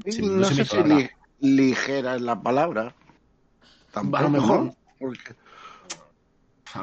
sí, 0.05 0.21
no 0.21 0.45
sé 0.45 0.63
si 0.63 0.83
li- 0.83 1.09
ligera 1.39 2.15
es 2.15 2.21
la 2.21 2.41
palabra. 2.41 2.95
Tampoco, 3.91 4.17
A 4.17 4.21
lo 4.21 4.29
mejor. 4.29 4.63
¿no? 4.65 4.75
Porque- 4.99 5.33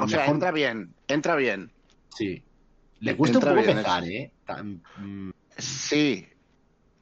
O 0.01 0.09
sea, 0.09 0.27
entra 0.27 0.51
bien, 0.53 0.95
entra 1.09 1.37
bien. 1.37 1.73
sí. 2.11 2.43
Le 2.99 3.15
cuesta 3.17 3.39
un 3.39 3.43
entra 3.43 3.51
poco 3.53 3.63
bien, 3.63 3.79
empezar, 3.79 4.05
es- 4.05 4.11
¿eh? 4.11 4.33
Tan- 4.45 4.83
mm, 4.97 5.31
Sí, 5.59 6.27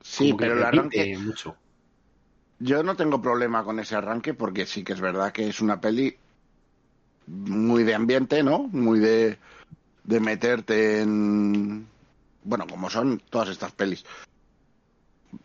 sí, 0.01 0.31
como 0.31 0.39
pero 0.39 0.55
el 0.55 0.65
arranque. 0.65 1.17
mucho. 1.19 1.57
Yo 2.59 2.83
no 2.83 2.97
tengo 2.97 3.21
problema 3.23 3.63
con 3.65 3.79
ese 3.79 3.95
arranque 3.95 4.35
porque 4.35 4.67
sí 4.67 4.83
que 4.83 4.93
es 4.93 5.01
verdad 5.01 5.33
que 5.33 5.49
es 5.49 5.61
una 5.61 5.81
peli 5.81 6.17
muy 7.27 7.85
de 7.85 7.95
ambiente, 7.95 8.43
¿no? 8.43 8.61
Muy 8.65 8.99
de, 8.99 9.39
de 10.05 10.21
meterte 10.21 11.01
en. 11.01 11.87
Bueno, 12.43 12.67
como 12.67 12.91
son 12.91 13.21
todas 13.31 13.49
estas 13.51 13.73
pelis 13.73 14.05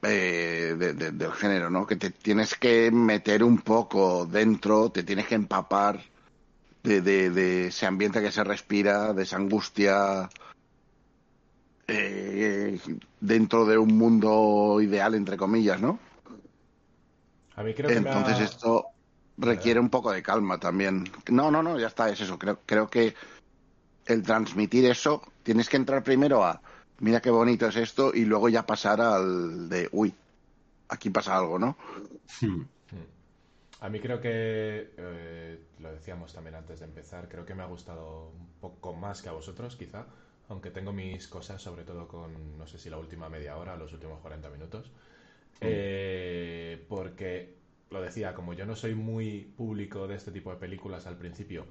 eh, 0.03 0.75
de- 0.77 0.93
de- 0.93 1.11
del 1.11 1.31
género, 1.33 1.69
¿no? 1.69 1.85
Que 1.87 1.95
te 1.95 2.09
tienes 2.11 2.55
que 2.55 2.91
meter 2.91 3.43
un 3.43 3.59
poco 3.59 4.25
dentro, 4.25 4.89
te 4.91 5.03
tienes 5.03 5.27
que 5.27 5.35
empapar 5.35 6.03
de, 6.83 7.01
de- 7.01 7.29
de 7.29 7.67
ese 7.67 7.85
ambiente 7.85 8.21
que 8.21 8.31
se 8.31 8.43
respira, 8.43 9.13
de 9.13 9.23
esa 9.23 9.37
angustia. 9.37 10.29
eh, 11.91 12.79
dentro 13.19 13.65
de 13.65 13.77
un 13.77 13.97
mundo 13.97 14.79
ideal, 14.79 15.15
entre 15.15 15.37
comillas, 15.37 15.81
¿no? 15.81 15.97
A 17.55 17.63
mí 17.63 17.73
creo 17.73 17.89
que 17.89 17.99
me 17.99 18.09
ha- 18.09 18.13
Entonces 18.13 18.39
esto 18.41 18.85
requiere 19.37 19.79
un 19.79 19.89
poco 19.89 20.11
de 20.11 20.21
calma 20.21 20.59
también. 20.59 21.11
No, 21.31 21.49
no, 21.49 21.63
no, 21.63 21.79
ya 21.79 21.87
está, 21.87 22.09
es 22.09 22.21
eso. 22.21 22.37
Creo, 22.37 22.59
creo 22.65 22.87
que 22.89 23.15
el 24.05 24.21
transmitir 24.21 24.85
eso, 24.85 25.23
tienes 25.43 25.67
que 25.67 25.77
entrar 25.77 26.03
primero 26.03 26.43
a, 26.43 26.61
mira 26.99 27.21
qué 27.21 27.31
bonito 27.31 27.67
es 27.67 27.75
esto, 27.75 28.11
y 28.13 28.25
luego 28.25 28.49
ya 28.49 28.65
pasar 28.67 29.01
al 29.01 29.67
de, 29.67 29.89
uy, 29.91 30.13
aquí 30.89 31.09
pasa 31.09 31.35
algo, 31.37 31.57
¿no? 31.57 31.75
Hmm. 32.41 32.61
A 33.81 33.89
mí 33.89 33.99
creo 33.99 34.19
que, 34.19 34.91
eh, 34.97 35.59
lo 35.79 35.91
decíamos 35.91 36.33
también 36.33 36.55
antes 36.55 36.79
de 36.79 36.85
empezar, 36.85 37.29
creo 37.29 37.45
que 37.45 37.55
me 37.55 37.63
ha 37.63 37.67
gustado 37.67 38.29
un 38.29 38.47
poco 38.59 38.93
más 38.93 39.21
que 39.21 39.29
a 39.29 39.31
vosotros, 39.31 39.77
quizá, 39.77 40.05
aunque 40.49 40.69
tengo 40.69 40.91
mis 40.91 41.27
cosas, 41.27 41.61
sobre 41.61 41.83
todo 41.83 42.07
con, 42.07 42.57
no 42.57 42.67
sé 42.67 42.77
si 42.77 42.89
la 42.89 42.97
última 42.97 43.29
media 43.29 43.55
hora, 43.57 43.77
los 43.77 43.93
últimos 43.93 44.19
40 44.19 44.49
minutos. 44.49 44.91
Eh, 45.61 46.85
porque, 46.89 47.55
lo 47.89 48.01
decía, 48.01 48.33
como 48.33 48.53
yo 48.53 48.65
no 48.65 48.75
soy 48.75 48.95
muy 48.95 49.53
público 49.55 50.07
de 50.07 50.15
este 50.15 50.31
tipo 50.31 50.51
de 50.51 50.57
películas 50.57 51.07
al 51.07 51.17
principio, 51.17 51.65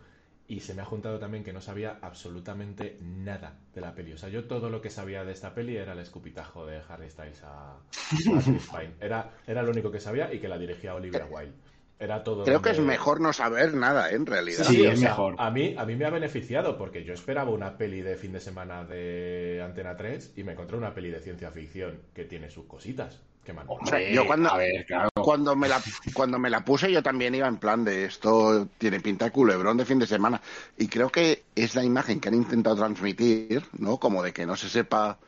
y 0.47 0.61
se 0.61 0.73
me 0.75 0.81
ha 0.81 0.87
juntado 0.87 1.19
también 1.19 1.45
que 1.45 1.53
no 1.53 1.61
sabía 1.61 1.99
absolutamente 2.01 2.97
nada 3.03 3.59
de 3.75 3.83
la 3.83 3.95
peli. 3.95 4.15
O 4.15 4.17
sea, 4.17 4.31
yo 4.31 4.47
todo 4.47 4.71
lo 4.71 4.81
que 4.81 4.89
sabía 4.89 5.23
de 5.23 5.33
esta 5.33 5.53
peli 5.55 5.77
era 5.77 5.93
el 5.93 5.99
escupitajo 5.99 6.65
de 6.65 6.81
Harry 6.89 7.11
Styles 7.11 7.43
a, 7.43 7.75
a 7.75 8.43
Chris 8.43 8.67
Pine. 8.73 8.95
Era, 8.99 9.31
era 9.47 9.63
lo 9.63 9.71
único 9.71 9.91
que 9.91 10.01
sabía 10.01 10.33
y 10.33 10.41
que 10.41 10.49
la 10.49 10.57
dirigía 10.57 10.95
Olivia 10.95 11.27
Wilde. 11.27 11.53
Era 12.01 12.23
todo. 12.23 12.45
Creo 12.45 12.63
que 12.63 12.71
es 12.71 12.79
mejor 12.79 13.21
no 13.21 13.33
saber 13.33 13.75
nada, 13.75 14.11
¿eh? 14.11 14.15
en 14.15 14.25
realidad. 14.27 14.65
Sí, 14.65 14.85
es 14.87 15.01
sea, 15.01 15.09
mejor. 15.11 15.35
A 15.39 15.51
mí, 15.51 15.75
a 15.77 15.85
mí 15.85 15.97
me 15.97 16.05
ha 16.05 16.11
beneficiado 16.11 16.79
porque 16.79 17.03
yo 17.03 17.13
esperaba 17.13 17.51
una 17.51 17.77
peli 17.77 18.03
de 18.03 18.15
fin 18.17 18.33
de 18.33 18.39
semana 18.41 18.85
de 18.85 19.61
Antena 19.65 19.97
3 19.97 20.35
y 20.37 20.45
me 20.45 20.53
encontré 20.53 20.77
una 20.77 20.95
peli 20.95 21.11
de 21.11 21.21
ciencia 21.21 21.51
ficción 21.51 22.01
que 22.15 22.25
tiene 22.25 22.51
sus 22.51 22.67
cositas. 22.67 23.19
Que 23.45 23.53
me 23.53 23.63
han 23.63 23.67
O 23.69 23.81
sea, 23.85 23.99
yo 24.13 24.27
cuando- 24.27 24.51
A 24.51 24.59
ver, 24.59 24.85
claro. 24.87 25.09
Cuando 25.15 25.57
me, 25.57 25.69
la, 25.69 25.81
cuando 26.15 26.39
me 26.39 26.51
la 26.51 26.65
puse 26.65 26.93
yo 26.93 27.03
también 27.03 27.35
iba 27.35 27.49
en 27.49 27.57
plan 27.57 27.85
de 27.85 28.05
esto 28.05 28.69
tiene 28.79 29.01
pinta 29.01 29.25
de 29.25 29.31
culebrón 29.33 29.77
de 29.77 29.85
fin 29.85 29.99
de 29.99 30.07
semana. 30.07 30.41
Y 30.77 30.87
creo 30.87 31.09
que 31.11 31.43
es 31.57 31.75
la 31.75 31.83
imagen 31.83 32.21
que 32.21 32.29
han 32.29 32.35
intentado 32.35 32.77
transmitir, 32.77 33.65
¿no? 33.77 33.97
Como 33.99 34.23
de 34.23 34.33
que 34.33 34.47
no 34.47 34.55
se 34.55 34.69
sepa 34.69 35.19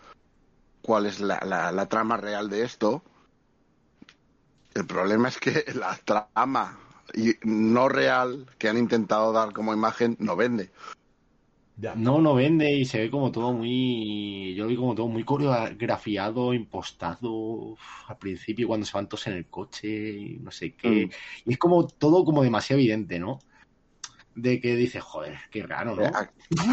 cuál 0.83 1.07
es 1.07 1.19
la, 1.21 1.41
la- 1.45 1.73
la 1.73 1.87
trama 1.87 2.17
real 2.17 2.49
de 2.49 2.62
esto. 2.62 3.03
El 4.75 4.87
problema 4.87 5.29
es 5.29 5.39
que 5.39 5.65
la 5.75 5.97
trama 6.05 6.79
y 7.15 7.35
no 7.43 7.89
real 7.89 8.47
que 8.59 8.69
han 8.69 8.79
intentado 8.79 9.33
dar 9.33 9.53
como 9.53 9.75
imagen 9.75 10.17
no 10.21 10.37
vende. 10.37 10.71
No, 11.97 12.21
no 12.21 12.35
vende 12.35 12.71
y 12.71 12.85
se 12.85 13.00
ve 13.00 13.11
como 13.11 13.33
todo 13.33 13.53
muy. 13.55 14.55
Yo 14.55 14.65
lo 14.65 14.71
vi 14.71 14.77
como 14.77 14.95
todo 14.95 15.09
muy 15.09 15.25
coreografiado, 15.25 16.53
impostado 16.53 17.77
al 18.07 18.19
principio 18.19 18.69
cuando 18.69 18.85
se 18.85 18.93
van 18.93 19.09
todos 19.09 19.27
en 19.29 19.35
el 19.35 19.47
coche 19.47 19.89
y 19.89 20.39
no 20.41 20.50
sé 20.50 20.75
qué. 20.75 21.07
Mm. 21.07 21.11
Y 21.47 21.53
es 21.53 21.59
como 21.59 21.87
todo 21.87 22.25
como 22.25 22.43
demasiado 22.43 22.81
evidente, 22.81 23.19
¿no? 23.19 23.39
De 24.35 24.61
que 24.61 24.77
dices, 24.77 25.03
joder, 25.03 25.39
qué 25.50 25.62
raro, 25.62 25.97
¿no? 25.97 26.03
Eh, 26.03 26.12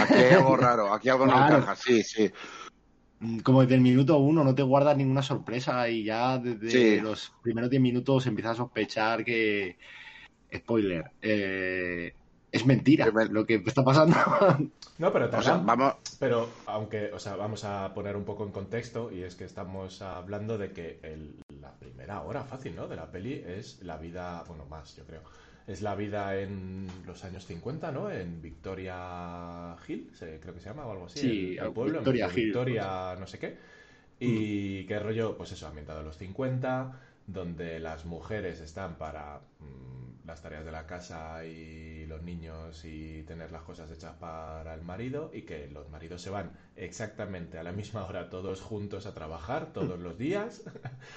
Aquí 0.01 0.13
hay 0.15 0.33
algo 0.33 0.57
raro, 0.57 0.93
aquí 0.93 1.07
algo 1.07 1.25
no 1.25 1.33
Claro. 1.33 1.57
encaja, 1.57 1.75
sí, 1.75 2.03
sí. 2.03 2.29
Mm, 3.19 3.39
Como 3.39 3.61
desde 3.61 3.75
el 3.75 3.81
minuto 3.81 4.17
uno 4.19 4.43
no 4.43 4.53
te 4.53 4.61
guardas 4.63 4.95
ninguna 4.97 5.23
sorpresa 5.23 5.89
y 5.89 6.03
ya 6.03 6.37
desde 6.37 6.69
Sí. 6.69 7.01
los 7.01 7.33
primeros 7.41 7.69
10 7.69 7.81
minutos 7.81 8.27
empiezas 8.27 8.53
a 8.53 8.55
sospechar 8.63 9.23
que. 9.25 9.77
Spoiler. 10.55 11.11
eh, 11.21 12.13
es 12.51 12.65
mentira 12.65 13.07
lo 13.29 13.45
que 13.45 13.61
está 13.65 13.83
pasando. 13.83 14.15
No, 14.99 15.13
pero 15.13 15.25
O 15.27 15.29
sea, 15.29 15.41
también- 15.41 15.65
vamos, 15.67 15.95
Pero, 16.19 16.49
aunque, 16.65 17.11
o 17.13 17.19
sea, 17.19 17.35
vamos 17.35 17.63
a 17.65 17.93
poner 17.93 18.15
un 18.15 18.23
poco 18.23 18.43
en 18.45 18.51
contexto, 18.51 19.11
y 19.11 19.21
es 19.21 19.35
que 19.35 19.43
estamos 19.43 20.01
hablando 20.01 20.57
de 20.57 20.71
que 20.71 20.99
el- 21.03 21.35
la 21.61 21.71
primera 21.75 22.21
hora 22.23 22.43
fácil, 22.45 22.75
¿no? 22.75 22.87
De 22.87 22.95
la 22.95 23.11
peli 23.11 23.43
es 23.45 23.79
la 23.83 23.97
vida, 23.97 24.43
bueno, 24.47 24.65
más, 24.65 24.95
yo 24.95 25.03
creo. 25.05 25.21
Es 25.67 25.81
la 25.81 25.95
vida 25.95 26.39
en 26.39 26.87
los 27.05 27.25
años 27.25 27.45
50, 27.45 27.91
¿no? 27.91 28.09
En 28.09 28.41
Victoria 28.41 29.75
Hill, 29.85 30.09
creo 30.17 30.53
que 30.53 30.61
se 30.61 30.69
llama, 30.69 30.85
o 30.85 30.91
algo 30.91 31.05
así. 31.07 31.19
Sí, 31.19 31.57
el, 31.57 31.65
el 31.65 31.73
pueblo, 31.73 31.99
Victoria 31.99 32.25
en 32.25 32.31
Hill, 32.31 32.45
Victoria, 32.45 33.15
no 33.19 33.27
sé 33.27 33.37
qué. 33.37 33.57
Y 34.19 34.85
qué 34.85 34.99
rollo, 34.99 35.37
pues 35.37 35.51
eso, 35.51 35.67
ambientado 35.67 35.99
a 35.99 36.03
los 36.03 36.17
50, 36.17 36.99
donde 37.27 37.79
las 37.79 38.05
mujeres 38.05 38.61
están 38.61 38.97
para 38.97 39.41
mm, 39.59 40.06
las 40.27 40.41
tareas 40.41 40.65
de 40.65 40.71
la 40.71 40.85
casa 40.87 41.45
y 41.45 42.05
los 42.07 42.21
niños 42.23 42.83
y 42.85 43.23
tener 43.23 43.51
las 43.51 43.63
cosas 43.63 43.91
hechas 43.91 44.15
para 44.17 44.73
el 44.75 44.81
marido 44.83 45.31
y 45.33 45.43
que 45.43 45.67
los 45.69 45.89
maridos 45.89 46.21
se 46.21 46.29
van 46.29 46.51
exactamente 46.75 47.57
a 47.57 47.63
la 47.63 47.71
misma 47.71 48.05
hora 48.05 48.29
todos 48.29 48.61
juntos 48.61 49.05
a 49.07 49.13
trabajar 49.13 49.73
todos 49.73 49.99
los 49.99 50.17
días 50.17 50.63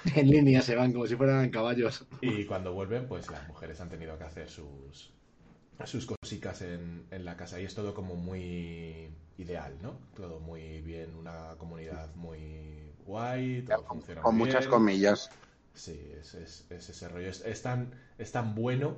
En 0.14 0.28
línea 0.30 0.62
se 0.62 0.76
van 0.76 0.92
como 0.92 1.06
si 1.06 1.16
fueran 1.16 1.50
caballos. 1.50 2.06
y 2.20 2.44
cuando 2.46 2.72
vuelven 2.74 3.06
pues 3.08 3.30
las 3.30 3.46
mujeres 3.48 3.80
han 3.80 3.88
tenido 3.88 4.18
que 4.18 4.24
hacer 4.24 4.48
sus 4.48 5.12
sus 5.86 6.06
cositas 6.06 6.62
en, 6.62 7.06
en 7.10 7.24
la 7.24 7.36
casa 7.36 7.60
y 7.60 7.64
es 7.64 7.74
todo 7.74 7.94
como 7.94 8.16
muy 8.16 9.10
ideal, 9.38 9.78
¿no? 9.82 9.98
Todo 10.14 10.40
muy 10.40 10.82
bien, 10.82 11.14
una 11.16 11.56
comunidad 11.58 12.14
muy 12.16 12.92
guay, 13.06 13.62
todo 13.64 13.84
Con, 13.86 13.86
funciona 13.86 14.22
con 14.22 14.36
muy 14.36 14.36
muchas 14.36 14.66
bien. 14.66 14.68
comillas. 14.68 15.30
Sí, 15.74 16.12
es, 16.20 16.34
es- 16.34 16.66
es 16.70 16.88
ese 16.90 17.08
rollo. 17.08 17.28
Es, 17.30 17.40
es 17.44 17.62
tan, 17.62 17.92
es 18.18 18.32
tan 18.32 18.54
bueno, 18.54 18.96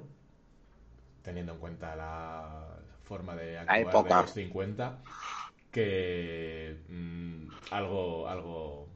teniendo 1.22 1.52
en 1.52 1.58
cuenta 1.58 1.94
la 1.96 2.76
forma 3.04 3.36
de 3.36 3.58
actuar 3.58 3.76
de 4.04 4.10
los 4.22 4.32
50, 4.32 4.98
que 5.70 6.76
mm, 6.88 7.46
algo, 7.70 8.28
algo, 8.28 8.88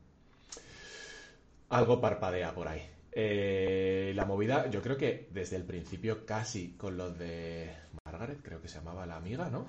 algo 1.71 2.00
parpadea 2.00 2.54
por 2.54 2.68
ahí. 2.68 2.83
Eh, 3.12 4.12
la 4.14 4.25
movida, 4.25 4.68
yo 4.71 4.83
creo 4.83 4.97
que 4.97 5.28
desde 5.33 5.56
el 5.56 5.64
principio 5.64 6.26
casi 6.26 6.73
con 6.76 6.97
lo 6.97 7.11
de 7.11 7.71
Margaret, 8.04 8.38
creo 8.42 8.61
que 8.61 8.68
se 8.68 8.78
llamaba 8.78 9.06
la 9.06 9.16
amiga, 9.16 9.49
¿no? 9.49 9.64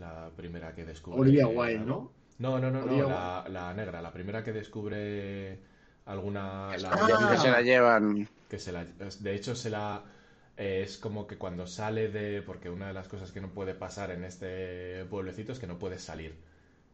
La 0.00 0.30
primera 0.36 0.74
que 0.74 0.84
descubre... 0.84 1.20
Olivia 1.20 1.46
Wilde, 1.46 1.84
¿no? 1.84 2.10
No, 2.38 2.58
no, 2.60 2.70
no, 2.70 2.84
no, 2.84 3.08
la 3.48 3.74
negra, 3.74 4.00
la 4.00 4.12
primera 4.12 4.44
que 4.44 4.52
descubre 4.52 5.58
alguna... 6.08 6.76
la 6.78 6.90
Ah, 6.92 7.28
que 7.30 7.38
se 7.38 7.50
la 7.50 7.62
llevan. 7.62 8.28
que 8.48 8.58
se 8.58 8.72
la, 8.72 8.84
de 8.84 9.34
hecho 9.34 9.54
se 9.54 9.70
la 9.70 10.02
eh, 10.56 10.82
es 10.82 10.98
como 10.98 11.26
que 11.26 11.36
cuando 11.38 11.66
sale 11.66 12.08
de 12.08 12.42
porque 12.42 12.70
una 12.70 12.88
de 12.88 12.94
las 12.94 13.08
cosas 13.08 13.30
que 13.30 13.40
no 13.40 13.48
puede 13.50 13.74
pasar 13.74 14.10
en 14.10 14.24
este 14.24 15.04
pueblecito 15.06 15.52
es 15.52 15.58
que 15.58 15.66
no 15.66 15.78
puedes 15.78 16.02
salir 16.02 16.34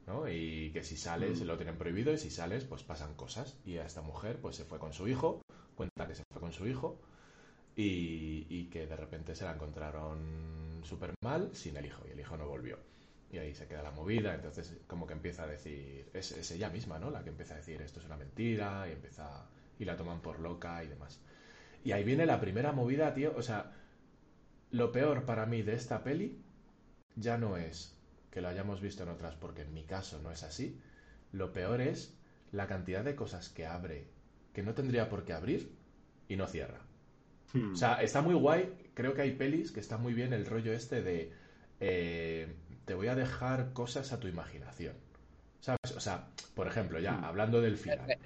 ¿no? 0.06 0.28
y 0.28 0.70
que 0.72 0.82
si 0.82 0.96
sales 0.96 1.38
se 1.38 1.44
lo 1.44 1.56
tienen 1.56 1.76
prohibido 1.78 2.12
y 2.12 2.18
si 2.18 2.30
sales 2.30 2.64
pues 2.64 2.82
pasan 2.82 3.14
cosas 3.14 3.56
y 3.64 3.78
a 3.78 3.86
esta 3.86 4.02
mujer 4.02 4.38
pues 4.42 4.56
se 4.56 4.64
fue 4.64 4.78
con 4.78 4.92
su 4.92 5.08
hijo 5.08 5.40
cuenta 5.76 6.06
que 6.06 6.14
se 6.14 6.22
fue 6.32 6.40
con 6.40 6.52
su 6.52 6.66
hijo 6.66 6.98
y, 7.76 8.46
y 8.48 8.68
que 8.70 8.86
de 8.86 8.96
repente 8.96 9.34
se 9.34 9.44
la 9.44 9.52
encontraron 9.54 10.80
súper 10.84 11.14
mal 11.22 11.50
sin 11.54 11.76
el 11.76 11.86
hijo 11.86 12.02
y 12.08 12.12
el 12.12 12.20
hijo 12.20 12.36
no 12.36 12.46
volvió 12.46 12.78
y 13.30 13.38
ahí 13.38 13.54
se 13.54 13.66
queda 13.66 13.82
la 13.82 13.90
movida 13.90 14.34
entonces 14.34 14.76
como 14.86 15.06
que 15.06 15.14
empieza 15.14 15.44
a 15.44 15.46
decir 15.46 16.08
es, 16.12 16.32
es 16.32 16.50
ella 16.50 16.70
misma 16.70 16.98
¿no? 16.98 17.10
la 17.10 17.22
que 17.22 17.30
empieza 17.30 17.54
a 17.54 17.56
decir 17.58 17.80
esto 17.82 18.00
es 18.00 18.06
una 18.06 18.16
mentira 18.16 18.86
y 18.88 18.92
empieza 18.92 19.48
y 19.78 19.84
la 19.84 19.96
toman 19.96 20.20
por 20.20 20.38
loca 20.40 20.84
y 20.84 20.88
demás 20.88 21.20
y 21.84 21.92
ahí 21.92 22.02
viene 22.02 22.24
la 22.24 22.40
primera 22.40 22.72
movida, 22.72 23.12
tío. 23.12 23.34
O 23.36 23.42
sea, 23.42 23.72
lo 24.70 24.90
peor 24.90 25.26
para 25.26 25.44
mí 25.44 25.62
de 25.62 25.74
esta 25.74 26.02
peli 26.02 26.42
ya 27.14 27.36
no 27.36 27.58
es 27.58 27.94
que 28.30 28.40
lo 28.40 28.48
hayamos 28.48 28.80
visto 28.80 29.02
en 29.04 29.10
otras, 29.10 29.36
porque 29.36 29.62
en 29.62 29.74
mi 29.74 29.84
caso 29.84 30.18
no 30.22 30.32
es 30.32 30.42
así. 30.42 30.80
Lo 31.30 31.52
peor 31.52 31.82
es 31.82 32.18
la 32.50 32.66
cantidad 32.66 33.04
de 33.04 33.14
cosas 33.14 33.50
que 33.50 33.66
abre 33.66 34.08
que 34.54 34.62
no 34.62 34.74
tendría 34.74 35.08
por 35.10 35.24
qué 35.24 35.34
abrir 35.34 35.76
y 36.26 36.36
no 36.36 36.46
cierra. 36.46 36.80
Hmm. 37.52 37.72
O 37.72 37.76
sea, 37.76 38.02
está 38.02 38.22
muy 38.22 38.34
guay. 38.34 38.90
Creo 38.94 39.12
que 39.12 39.22
hay 39.22 39.32
pelis 39.32 39.70
que 39.70 39.80
está 39.80 39.98
muy 39.98 40.14
bien 40.14 40.32
el 40.32 40.46
rollo 40.46 40.72
este 40.72 41.02
de 41.02 41.32
eh, 41.80 42.54
te 42.84 42.94
voy 42.94 43.08
a 43.08 43.14
dejar 43.14 43.72
cosas 43.72 44.12
a 44.12 44.20
tu 44.20 44.28
imaginación. 44.28 44.94
¿Sabes? 45.60 45.92
O 45.96 46.00
sea, 46.00 46.26
por 46.54 46.66
ejemplo, 46.66 46.98
ya 46.98 47.20
hablando 47.26 47.60
del 47.60 47.78
final. 47.78 48.18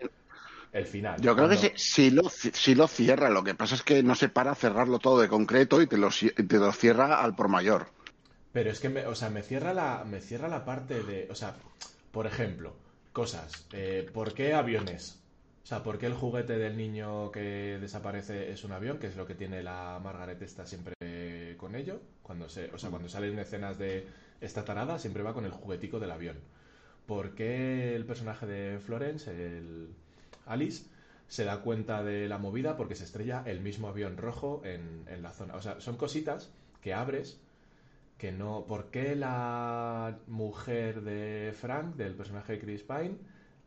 El 0.73 0.87
final. 0.87 1.21
Yo 1.21 1.35
creo 1.35 1.49
que 1.49 1.57
sí, 1.57 1.73
sí 1.77 2.11
lo, 2.11 2.29
sí 2.29 2.75
lo 2.75 2.89
cierra. 2.89 3.31
Lo 3.31 3.43
que 3.43 3.55
pasa 3.55 3.75
es 3.75 3.83
que 3.83 4.03
no 4.03 4.15
se 4.15 4.29
para 4.29 4.51
a 4.51 4.55
cerrarlo 4.55 4.99
todo 4.99 5.21
de 5.21 5.29
concreto 5.29 5.81
y 5.81 5.87
te 5.87 5.97
lo, 5.97 6.11
te 6.11 6.59
lo 6.59 6.73
cierra 6.73 7.23
al 7.23 7.35
por 7.35 7.49
mayor. 7.49 7.87
Pero 8.53 8.71
es 8.71 8.81
que, 8.81 8.89
me, 8.89 9.07
o 9.07 9.15
sea, 9.15 9.31
me 9.31 9.43
cierra 9.43 9.73
la, 9.73 10.05
me 10.05 10.21
cierra 10.21 10.49
la 10.49 10.65
parte 10.65 11.03
de, 11.03 11.29
o 11.31 11.35
sea, 11.35 11.55
por 12.11 12.27
ejemplo, 12.27 12.75
cosas. 13.13 13.67
Eh, 13.73 14.09
¿Por 14.13 14.35
qué 14.35 14.55
aviones? 14.55 15.21
O 15.63 15.67
sea, 15.67 15.83
¿por 15.83 15.99
qué 15.99 16.07
el 16.07 16.15
juguete 16.15 16.57
del 16.59 16.77
niño 16.77 17.31
que 17.31 17.79
desaparece 17.81 18.51
es 18.51 18.65
un 18.65 18.73
avión? 18.73 18.99
Que 18.99 19.07
es 19.07 19.17
lo 19.17 19.27
que 19.27 19.35
tiene 19.35 19.63
la 19.63 20.01
Margaret 20.03 20.41
esta 20.43 20.67
siempre 20.67 20.95
con 21.59 21.75
ello. 21.75 22.01
Cuando 22.23 22.49
se, 22.49 22.71
o 22.73 22.79
sea, 22.79 22.91
cuando 22.91 23.09
salen 23.09 23.39
escenas 23.39 23.79
de 23.79 24.07
esta 24.41 24.65
tarada, 24.65 24.99
siempre 24.99 25.23
va 25.23 25.35
con 25.35 25.45
el 25.45 25.51
juguetico 25.51 26.01
del 26.01 26.11
avión. 26.11 26.39
¿Por 27.07 27.35
qué 27.35 27.97
el 27.97 28.05
personaje 28.05 28.47
de 28.47 28.79
Florence, 28.81 29.31
el 29.31 29.89
Alice, 30.47 30.85
se 31.27 31.45
da 31.45 31.61
cuenta 31.61 32.03
de 32.03 32.29
la 32.29 32.39
movida 32.39 32.77
porque 32.77 32.95
se 32.95 33.05
estrella 33.05 33.43
el 33.47 33.61
mismo 33.61 33.89
avión 33.89 34.17
rojo 34.17 34.63
en, 34.65 35.05
en 35.09 35.23
la 35.23 35.33
zona? 35.33 35.55
O 35.55 35.63
sea, 35.63 35.81
son 35.81 35.97
cositas 35.97 36.51
que 36.83 36.95
abres 36.95 37.41
que 38.19 38.33
no. 38.33 38.67
¿Por 38.67 38.91
qué 38.91 39.17
la 39.17 40.19
mujer 40.27 41.03
de 41.03 41.55
Frank, 41.59 41.95
del 41.97 42.15
personaje 42.15 42.55
de 42.55 42.59
Chris 42.59 42.83
Pine, 42.83 43.17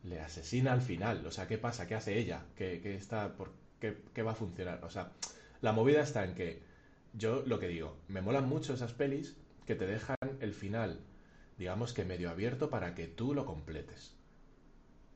le 0.04 0.20
asesina 0.20 0.72
al 0.72 0.82
final? 0.82 1.26
O 1.26 1.30
sea, 1.30 1.48
¿qué 1.48 1.58
pasa? 1.58 1.88
¿Qué 1.88 1.94
hace 1.94 2.18
ella? 2.18 2.44
¿Qué, 2.54 2.94
está, 2.94 3.34
por, 3.34 3.50
qué, 3.80 3.96
qué 4.14 4.22
va 4.22 4.32
a 4.32 4.36
funcionar? 4.36 4.84
O 4.84 4.90
sea, 4.90 5.10
la 5.62 5.72
movida 5.72 6.02
está 6.02 6.24
en 6.24 6.34
que 6.34 6.62
yo 7.14 7.42
lo 7.46 7.58
que 7.58 7.68
digo, 7.68 7.96
me 8.08 8.22
molan 8.22 8.48
mucho 8.48 8.74
esas 8.74 8.92
pelis 8.92 9.36
que 9.66 9.74
te 9.74 9.86
dejan 9.86 10.16
el 10.40 10.54
final, 10.54 11.00
digamos 11.58 11.92
que 11.92 12.04
medio 12.04 12.30
abierto 12.30 12.70
para 12.70 12.94
que 12.94 13.06
tú 13.08 13.34
lo 13.34 13.44
completes. 13.46 14.14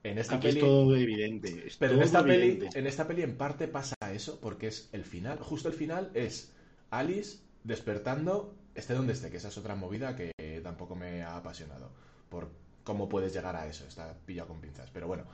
En 0.02 0.18
esta 0.18 0.36
Aquí 0.36 0.48
peli. 0.48 0.60
es 0.60 0.64
todo 0.64 0.96
evidente. 0.96 1.66
es 1.66 1.76
Pero 1.76 1.94
en 1.94 2.02
esta, 2.02 2.24
peli, 2.24 2.46
evidente. 2.52 2.78
en 2.78 2.86
esta 2.86 3.06
peli 3.06 3.22
en 3.22 3.36
parte 3.36 3.68
pasa 3.68 3.94
eso, 4.12 4.40
porque 4.40 4.68
es 4.68 4.88
el 4.92 5.04
final, 5.04 5.38
justo 5.40 5.68
el 5.68 5.74
final 5.74 6.10
es 6.14 6.52
Alice 6.90 7.38
despertando, 7.64 8.54
esté 8.74 8.94
donde 8.94 9.12
esté, 9.14 9.30
que 9.30 9.38
esa 9.38 9.48
es 9.48 9.58
otra 9.58 9.74
movida 9.74 10.14
que 10.16 10.32
tampoco 10.62 10.94
me 10.94 11.22
ha 11.22 11.36
apasionado, 11.36 11.90
por 12.28 12.50
cómo 12.84 13.08
puedes 13.08 13.32
llegar 13.32 13.56
a 13.56 13.66
eso, 13.66 13.86
está 13.86 14.14
pillado 14.24 14.48
con 14.48 14.60
pinzas. 14.60 14.90
Pero 14.90 15.08
bueno, 15.08 15.24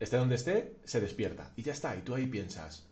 esté 0.00 0.16
donde 0.16 0.34
esté, 0.34 0.76
se 0.84 1.00
despierta 1.00 1.52
y 1.56 1.62
ya 1.62 1.72
está, 1.72 1.96
y 1.96 2.02
tú 2.02 2.14
ahí 2.14 2.26
piensas, 2.26 2.86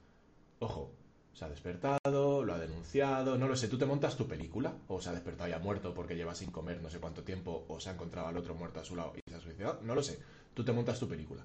ojo, 0.61 0.93
se 1.35 1.45
ha 1.45 1.49
despertado, 1.49 2.34
lo 2.45 2.55
ha 2.55 2.59
denunciado, 2.59 3.39
no 3.39 3.49
lo 3.49 3.57
sé, 3.57 3.69
tú 3.69 3.79
te 3.79 3.87
montas 3.87 4.17
tu 4.17 4.27
película, 4.27 4.75
o 4.89 5.01
se 5.01 5.11
ha 5.11 5.13
despertado 5.13 5.51
ya 5.51 5.59
muerto 5.59 5.95
porque 5.95 6.17
lleva 6.17 6.35
sin 6.35 6.51
comer 6.51 6.81
no 6.83 6.91
sé 6.91 6.99
cuánto 6.99 7.23
tiempo, 7.23 7.65
o 7.69 7.81
se 7.81 7.91
ha 7.91 7.93
encontrado 7.93 8.29
al 8.29 8.37
otro 8.37 8.55
muerto 8.55 8.81
a 8.81 8.85
su 8.85 8.97
lado 8.97 9.13
y 9.17 9.31
se 9.31 9.37
ha 9.37 9.41
suicidado, 9.41 9.81
no 9.83 9.95
lo 9.95 10.03
sé, 10.03 10.19
tú 10.55 10.65
te 10.65 10.73
montas 10.73 11.01
tu 11.01 11.09
película. 11.09 11.43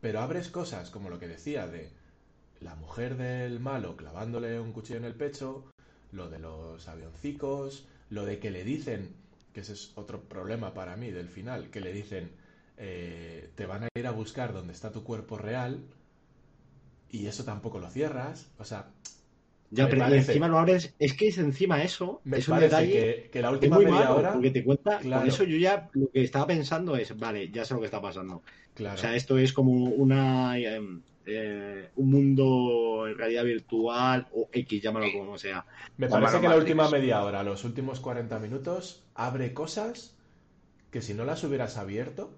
Pero 0.00 0.20
abres 0.20 0.48
cosas 0.48 0.90
como 0.90 1.10
lo 1.10 1.18
que 1.18 1.28
decía 1.28 1.66
de 1.66 1.90
la 2.60 2.74
mujer 2.74 3.16
del 3.16 3.60
malo 3.60 3.96
clavándole 3.96 4.60
un 4.60 4.72
cuchillo 4.72 4.98
en 4.98 5.04
el 5.04 5.14
pecho, 5.14 5.64
lo 6.12 6.28
de 6.30 6.38
los 6.38 6.88
avioncicos, 6.88 7.86
lo 8.10 8.24
de 8.24 8.38
que 8.38 8.50
le 8.50 8.64
dicen, 8.64 9.14
que 9.52 9.60
ese 9.60 9.74
es 9.74 9.92
otro 9.96 10.22
problema 10.22 10.74
para 10.74 10.96
mí 10.96 11.10
del 11.10 11.28
final, 11.28 11.70
que 11.70 11.80
le 11.80 11.92
dicen, 11.92 12.30
eh, 12.76 13.50
te 13.54 13.66
van 13.66 13.84
a 13.84 13.88
ir 13.94 14.06
a 14.06 14.10
buscar 14.10 14.52
donde 14.52 14.72
está 14.72 14.90
tu 14.92 15.04
cuerpo 15.04 15.38
real 15.38 15.84
y 17.10 17.26
eso 17.26 17.44
tampoco 17.44 17.78
lo 17.78 17.88
cierras. 17.90 18.48
O 18.58 18.64
sea, 18.64 18.90
Ya, 19.74 19.84
me 19.84 19.90
pero 19.90 20.02
y 20.02 20.04
parece- 20.10 20.32
encima 20.32 20.48
lo 20.48 20.58
abres. 20.58 20.94
Es 20.98 21.14
que 21.14 21.28
es 21.28 21.38
encima 21.38 21.82
eso. 21.82 22.20
me 22.24 22.38
es 22.38 22.48
un 22.48 22.60
detalle 22.60 22.92
que, 22.92 23.30
que 23.30 23.40
la 23.40 23.48
es 23.48 23.54
última 23.54 23.76
muy 23.76 23.84
media 23.86 24.00
malo. 24.00 24.16
hora... 24.16 24.32
Porque 24.32 24.50
te 24.50 24.64
cuenta. 24.64 24.98
Claro. 24.98 25.22
Por 25.22 25.28
eso 25.28 25.44
yo 25.44 25.56
ya 25.56 25.88
lo 25.92 26.10
que 26.10 26.22
estaba 26.22 26.46
pensando 26.46 26.96
es: 26.96 27.16
vale, 27.18 27.50
ya 27.50 27.64
sé 27.64 27.74
lo 27.74 27.80
que 27.80 27.86
está 27.86 28.00
pasando. 28.00 28.42
Claro. 28.74 28.94
O 28.94 28.98
sea, 28.98 29.14
esto 29.16 29.36
es 29.38 29.52
como 29.52 29.72
una. 29.72 30.58
em, 30.58 31.00
eh, 31.26 31.88
un 31.96 32.10
mundo 32.10 33.06
en 33.08 33.16
realidad 33.16 33.44
virtual 33.44 34.28
o 34.32 34.48
X, 34.52 34.82
llámalo 34.82 35.06
como 35.12 35.38
sea. 35.38 35.64
Me 35.96 36.08
parece 36.08 36.40
que 36.40 36.48
la 36.48 36.56
última 36.56 36.88
media 36.90 37.24
hora, 37.24 37.42
los 37.42 37.64
últimos 37.64 38.00
40 38.00 38.38
minutos, 38.38 39.02
abre 39.14 39.54
cosas 39.54 40.14
que 40.90 41.00
si 41.00 41.14
no 41.14 41.24
las 41.24 41.42
hubieras 41.42 41.78
abierto, 41.78 42.30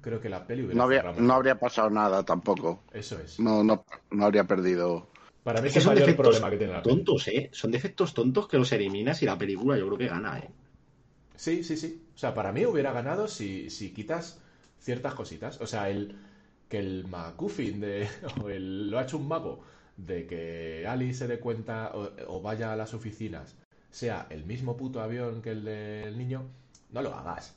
creo 0.00 0.20
que 0.20 0.28
la 0.28 0.46
peli 0.46 0.62
hubiera 0.62 0.76
No, 0.76 0.82
habría, 0.82 1.02
no 1.16 1.32
habría 1.34 1.54
pasado 1.58 1.88
nada 1.90 2.24
tampoco. 2.24 2.82
Eso 2.92 3.18
es. 3.20 3.38
No, 3.38 3.62
no, 3.62 3.84
no 4.10 4.24
habría 4.26 4.44
perdido. 4.44 5.06
Para 5.44 5.60
mí 5.60 5.68
Es 5.68 5.72
es 5.72 5.74
que 5.74 5.78
el 5.78 5.84
son 5.84 5.94
mayor 5.94 5.94
defectos 5.94 6.16
problema 6.16 6.50
que 6.50 6.56
tiene 6.58 6.72
la 6.72 6.84
peli. 6.84 7.06
tontos, 7.06 7.28
¿eh? 7.28 7.50
Son 7.52 7.70
defectos 7.70 8.14
tontos 8.14 8.48
que 8.48 8.58
los 8.58 8.72
eliminas 8.72 9.22
y 9.22 9.26
la 9.26 9.38
película 9.38 9.76
yo 9.78 9.86
creo 9.86 9.98
que 9.98 10.08
gana, 10.08 10.38
¿eh? 10.38 10.50
Sí, 11.36 11.64
sí, 11.64 11.76
sí. 11.76 12.02
O 12.14 12.18
sea, 12.18 12.34
para 12.34 12.52
mí 12.52 12.64
hubiera 12.66 12.92
ganado 12.92 13.26
si, 13.28 13.70
si 13.70 13.92
quitas 13.92 14.40
ciertas 14.78 15.14
cositas. 15.14 15.60
O 15.60 15.66
sea, 15.66 15.90
el 15.90 16.16
que 16.68 16.78
el 16.78 17.06
MacGuffin 17.06 17.80
de, 17.80 18.08
o 18.42 18.48
el 18.48 18.90
lo 18.90 18.98
ha 18.98 19.02
hecho 19.02 19.18
un 19.18 19.28
mago 19.28 19.62
de 19.96 20.26
que 20.26 20.86
Ali 20.86 21.14
se 21.14 21.26
dé 21.28 21.38
cuenta 21.40 21.90
o, 21.94 22.10
o 22.28 22.40
vaya 22.42 22.72
a 22.72 22.76
las 22.76 22.94
oficinas 22.94 23.56
sea 23.90 24.26
el 24.30 24.44
mismo 24.46 24.76
puto 24.76 25.02
avión 25.02 25.42
que 25.42 25.50
el 25.50 25.64
del 25.64 26.16
niño, 26.16 26.48
no 26.90 27.02
lo 27.02 27.14
hagas. 27.14 27.54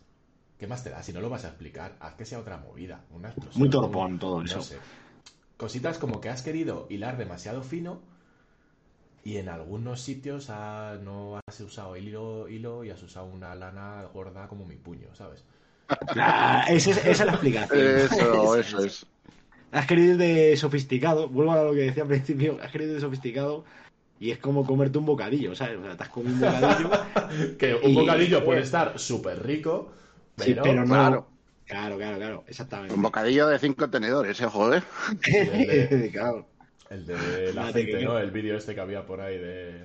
¿Qué 0.57 0.67
más 0.67 0.83
te 0.83 0.89
da? 0.89 1.01
Si 1.03 1.13
no 1.13 1.21
lo 1.21 1.29
vas 1.29 1.45
a 1.45 1.49
explicar, 1.49 1.95
haz 2.01 2.15
que 2.15 2.25
sea 2.25 2.39
otra 2.39 2.57
movida, 2.57 3.05
una 3.11 3.29
explosión. 3.29 3.61
Muy 3.61 3.69
torpón 3.69 4.19
todo 4.19 4.43
No 4.43 4.43
eso. 4.43 4.61
sé. 4.61 4.81
Cositas 5.57 5.97
como 5.97 6.19
que 6.21 6.29
has 6.29 6.41
querido 6.41 6.85
hilar 6.89 7.17
demasiado 7.17 7.61
fino 7.63 8.01
y 9.23 9.37
en 9.37 9.49
algunos 9.49 10.01
sitios 10.01 10.49
ha- 10.49 10.97
no 11.03 11.39
has 11.47 11.59
usado 11.61 11.97
hilo, 11.97 12.47
hilo 12.47 12.83
y 12.83 12.91
has 12.91 13.01
usado 13.01 13.25
una 13.27 13.55
lana 13.55 14.03
gorda 14.13 14.47
como 14.47 14.65
mi 14.65 14.75
puño, 14.75 15.07
¿sabes? 15.15 15.43
Ah, 15.87 16.65
esa, 16.69 16.91
es, 16.91 16.97
esa 16.97 17.09
es 17.11 17.19
la 17.25 17.31
explicación. 17.33 17.79
Eso, 17.97 18.55
eso 18.59 18.79
es. 18.83 19.05
has 19.71 19.87
querido 19.87 20.11
ir 20.13 20.17
de 20.17 20.57
sofisticado, 20.57 21.27
vuelvo 21.29 21.53
a 21.53 21.63
lo 21.63 21.71
que 21.73 21.81
decía 21.81 22.03
al 22.03 22.09
principio, 22.09 22.59
has 22.61 22.71
querido 22.71 22.91
ir 22.91 22.95
de 22.97 23.01
sofisticado 23.01 23.63
y 24.19 24.31
es 24.31 24.37
como 24.39 24.65
comerte 24.65 24.97
un 24.97 25.05
bocadillo, 25.05 25.55
¿sabes? 25.55 25.77
O 25.79 25.83
sea, 25.83 25.97
te 25.97 26.03
has 26.03 26.09
comido 26.09 26.33
un 26.35 26.41
bocadillo. 26.41 26.89
que 27.57 27.75
un 27.75 27.91
Y- 27.91 27.95
bocadillo 27.95 28.45
puede 28.45 28.61
estar 28.61 28.97
súper 28.99 29.43
rico, 29.45 29.91
sí, 30.37 30.53
pero, 30.53 30.63
pero 30.63 30.81
no. 30.85 30.87
claro. 30.87 31.27
Claro, 31.65 31.97
claro, 31.97 32.17
claro, 32.17 32.43
exactamente. 32.47 32.93
Un 32.93 33.01
bocadillo 33.01 33.47
de 33.47 33.59
cinco 33.59 33.89
tenedores, 33.89 34.39
eh, 34.39 34.45
joder. 34.45 34.83
claro. 36.11 36.47
el 36.89 37.05
de 37.05 37.53
la 37.53 37.61
Fíjate 37.63 37.81
gente, 37.83 37.97
que- 37.99 38.05
¿no? 38.05 38.19
El 38.19 38.31
vídeo 38.31 38.55
este 38.57 38.75
que 38.75 38.81
había 38.81 39.05
por 39.05 39.21
ahí 39.21 39.37
de... 39.37 39.83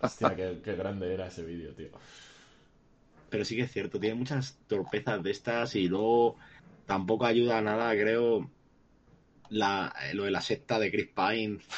Hostia, 0.00 0.36
qué, 0.36 0.60
qué 0.62 0.74
grande 0.76 1.12
era 1.12 1.26
ese 1.28 1.44
vídeo, 1.44 1.72
tío. 1.74 1.88
Pero 3.30 3.44
sí 3.44 3.56
que 3.56 3.62
es 3.62 3.72
cierto, 3.72 3.98
tiene 3.98 4.14
muchas 4.14 4.58
torpezas 4.68 5.22
de 5.22 5.30
estas 5.30 5.74
y 5.74 5.88
luego 5.88 6.36
tampoco 6.86 7.26
ayuda 7.26 7.58
a 7.58 7.62
nada, 7.62 7.92
creo, 7.94 8.48
la, 9.48 9.92
eh, 10.04 10.14
lo 10.14 10.24
de 10.24 10.30
la 10.30 10.40
secta 10.40 10.78
de 10.78 10.90
Chris 10.90 11.08
Pine. 11.08 11.58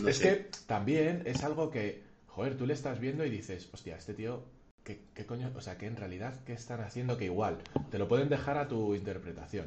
No 0.00 0.08
es 0.08 0.16
sé. 0.16 0.22
que 0.22 0.50
también 0.66 1.24
es 1.26 1.44
algo 1.44 1.70
que, 1.70 2.02
joder, 2.28 2.56
tú 2.56 2.64
le 2.66 2.72
estás 2.72 3.00
viendo 3.00 3.22
y 3.22 3.28
dices, 3.28 3.68
hostia, 3.70 3.96
este 3.96 4.14
tío, 4.14 4.42
¿qué, 4.84 5.00
qué 5.14 5.26
coño? 5.26 5.50
O 5.56 5.60
sea, 5.60 5.76
que 5.78 5.86
en 5.86 5.96
realidad, 5.96 6.34
¿qué 6.44 6.52
están 6.52 6.80
haciendo? 6.80 7.16
Que 7.16 7.26
igual, 7.26 7.58
te 7.90 7.98
lo 7.98 8.08
pueden 8.08 8.28
dejar 8.28 8.58
a 8.58 8.68
tu 8.68 8.94
interpretación. 8.94 9.66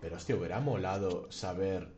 Pero, 0.00 0.16
hostia, 0.16 0.36
hubiera 0.36 0.60
molado 0.60 1.30
saber, 1.30 1.88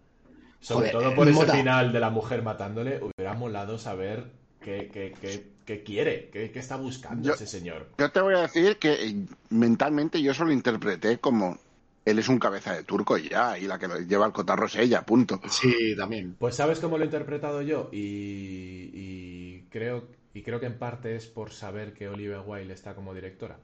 sobre 0.60 0.90
Joder, 0.90 0.92
todo 0.92 1.14
por 1.14 1.28
eh, 1.28 1.30
ese 1.32 1.40
Mota. 1.40 1.52
final 1.52 1.92
de 1.92 2.00
la 2.00 2.10
mujer 2.10 2.42
matándole, 2.42 3.00
hubiera 3.02 3.34
molado 3.34 3.78
saber 3.78 4.24
qué, 4.60 4.90
qué, 4.92 5.14
qué, 5.20 5.52
qué 5.66 5.82
quiere, 5.82 6.30
qué, 6.30 6.50
qué 6.50 6.58
está 6.58 6.76
buscando 6.76 7.28
Yo- 7.28 7.34
ese 7.34 7.46
señor. 7.46 7.88
Yo 7.98 8.10
te 8.10 8.20
voy 8.20 8.34
a 8.34 8.40
decir 8.42 8.78
que 8.78 8.92
eh, 9.08 9.14
mentalmente 9.50 10.22
yo 10.22 10.32
solo 10.32 10.52
interpreté 10.52 11.18
como 11.18 11.58
él 12.06 12.18
es 12.18 12.28
un 12.28 12.38
cabeza 12.38 12.72
de 12.74 12.82
turco 12.84 13.18
y 13.18 13.28
ya, 13.28 13.58
y 13.58 13.66
la 13.66 13.78
que 13.78 13.88
lo 13.88 13.98
lleva 13.98 14.26
el 14.26 14.32
cotarro 14.32 14.66
es 14.66 14.76
ella, 14.76 15.02
punto. 15.04 15.38
Sí, 15.50 15.94
también. 15.96 16.36
Pues 16.38 16.54
sabes 16.56 16.80
cómo 16.80 16.96
lo 16.98 17.04
he 17.04 17.06
interpretado 17.06 17.62
yo 17.62 17.88
y, 17.92 18.90
y 18.92 19.62
creo 19.70 20.08
y 20.34 20.42
creo 20.42 20.60
que 20.60 20.66
en 20.66 20.78
parte 20.78 21.16
es 21.16 21.26
por 21.26 21.50
saber 21.50 21.92
que 21.92 22.08
Olivia 22.08 22.40
Wilde 22.40 22.74
está 22.74 22.94
como 22.94 23.14
directora. 23.14 23.58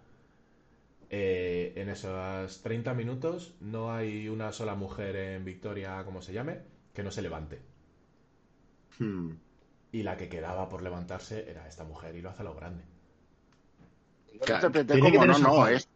Eh, 1.09 1.73
en 1.77 1.89
esos 1.89 2.63
30 2.63 2.93
minutos 2.95 3.55
no 3.61 3.93
hay 3.93 4.29
una 4.29 4.51
sola 4.53 4.75
mujer 4.75 5.15
en 5.15 5.45
Victoria, 5.45 6.03
como 6.05 6.21
se 6.21 6.33
llame, 6.33 6.59
que 6.93 7.05
no 7.05 7.11
se 7.13 7.23
levante. 7.23 7.61
Hmm. 8.99 9.31
Y 9.93 10.03
la 10.03 10.17
que 10.17 10.29
quedaba 10.29 10.69
por 10.69 10.83
levantarse 10.83 11.49
era 11.49 11.69
esta 11.69 11.85
mujer 11.85 12.17
y 12.17 12.23
lo 12.23 12.31
hace 12.31 12.43
a 12.43 12.45
lo 12.47 12.55
grande. 12.55 12.83
Claro, 14.41 14.67
interpreté 14.67 14.95
tiene 14.95 15.13
que 15.13 15.19
como, 15.19 15.27
no, 15.33 15.39
no, 15.39 15.69
es- 15.69 15.89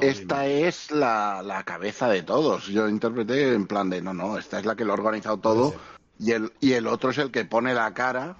esta 0.00 0.46
es 0.46 0.90
la, 0.90 1.42
la 1.42 1.64
cabeza 1.64 2.08
de 2.08 2.22
todos. 2.22 2.66
Yo 2.66 2.88
interpreté 2.88 3.54
en 3.54 3.66
plan 3.66 3.90
de, 3.90 4.00
no, 4.02 4.14
no, 4.14 4.38
esta 4.38 4.58
es 4.58 4.66
la 4.66 4.76
que 4.76 4.84
lo 4.84 4.92
ha 4.92 4.96
organizado 4.96 5.38
todo 5.38 5.74
y 6.18 6.32
el, 6.32 6.52
y 6.60 6.72
el 6.72 6.86
otro 6.86 7.10
es 7.10 7.18
el 7.18 7.30
que 7.30 7.44
pone 7.44 7.74
la 7.74 7.92
cara 7.94 8.36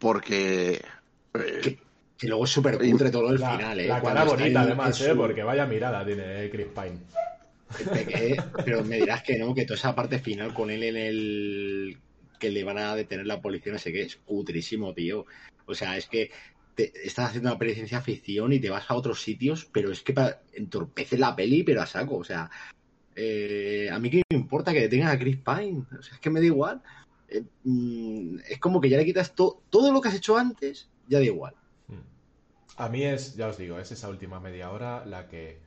porque... 0.00 0.82
eh, 1.34 1.60
Que, 1.62 1.78
que 2.18 2.26
luego 2.28 2.44
es 2.44 2.50
súper 2.50 2.76
cutre 2.78 3.10
todo 3.10 3.30
el 3.30 3.38
La, 3.40 3.52
final, 3.56 3.78
¿eh? 3.80 3.86
la 3.86 4.02
cara 4.02 4.24
bonita, 4.24 4.62
además, 4.62 5.00
¿eh? 5.00 5.10
su- 5.10 5.16
porque 5.16 5.42
vaya 5.44 5.66
mirada 5.66 6.04
tiene 6.04 6.44
eh, 6.46 6.50
Chris 6.50 6.66
Pine. 6.66 6.98
Eh, 7.94 8.36
Pero 8.64 8.84
me 8.84 8.96
dirás 8.96 9.22
que 9.22 9.38
no, 9.38 9.54
que 9.54 9.64
toda 9.64 9.76
esa 9.78 9.94
parte 9.94 10.18
final 10.18 10.52
con 10.52 10.70
él 10.70 10.82
en 10.82 10.96
el. 10.96 11.98
que 12.40 12.50
le 12.50 12.64
van 12.64 12.78
a 12.78 12.96
detener 12.96 13.26
la 13.26 13.40
policía, 13.40 13.72
no 13.72 13.78
sé 13.78 13.92
qué, 13.92 14.02
es 14.02 14.16
cutrísimo, 14.16 14.92
tío. 14.92 15.24
O 15.66 15.74
sea, 15.74 15.96
es 15.96 16.06
que 16.08 16.30
te- 16.74 16.92
estás 17.04 17.28
haciendo 17.28 17.50
una 17.50 17.58
peli 17.58 17.70
de 17.70 17.76
ciencia 17.76 18.00
ficción 18.00 18.52
y 18.52 18.58
te 18.58 18.70
vas 18.70 18.90
a 18.90 18.94
otros 18.94 19.22
sitios, 19.22 19.66
pero 19.70 19.92
es 19.92 20.00
que 20.02 20.14
entorpece 20.54 21.16
la 21.16 21.36
peli, 21.36 21.62
pero 21.62 21.82
a 21.82 21.86
saco. 21.86 22.16
O 22.16 22.24
sea, 22.24 22.50
eh, 23.14 23.88
a 23.92 23.98
mí 23.98 24.10
que 24.10 24.22
me 24.30 24.38
importa 24.38 24.72
que 24.72 24.80
detengan 24.80 25.10
a 25.10 25.18
Chris 25.18 25.36
Pine. 25.36 25.84
O 25.98 26.02
sea, 26.02 26.14
es 26.14 26.20
que 26.20 26.30
me 26.30 26.40
da 26.40 26.46
igual. 26.46 26.82
Eh, 27.30 27.44
mm, 27.64 28.38
es 28.48 28.58
como 28.60 28.80
que 28.80 28.88
ya 28.90 28.96
le 28.98 29.04
quitas 29.06 29.34
to- 29.34 29.64
todo 29.70 29.92
lo 29.92 30.00
que 30.00 30.08
has 30.08 30.14
hecho 30.16 30.36
antes, 30.36 30.90
ya 31.06 31.18
da 31.18 31.24
igual. 31.24 31.54
A 32.84 32.88
mí 32.92 33.02
es, 33.04 33.36
ya 33.36 33.46
os 33.48 33.58
digo, 33.58 33.78
es 33.78 33.92
esa 33.92 34.08
última 34.08 34.40
media 34.40 34.70
hora 34.72 35.04
la 35.06 35.28
que, 35.28 35.60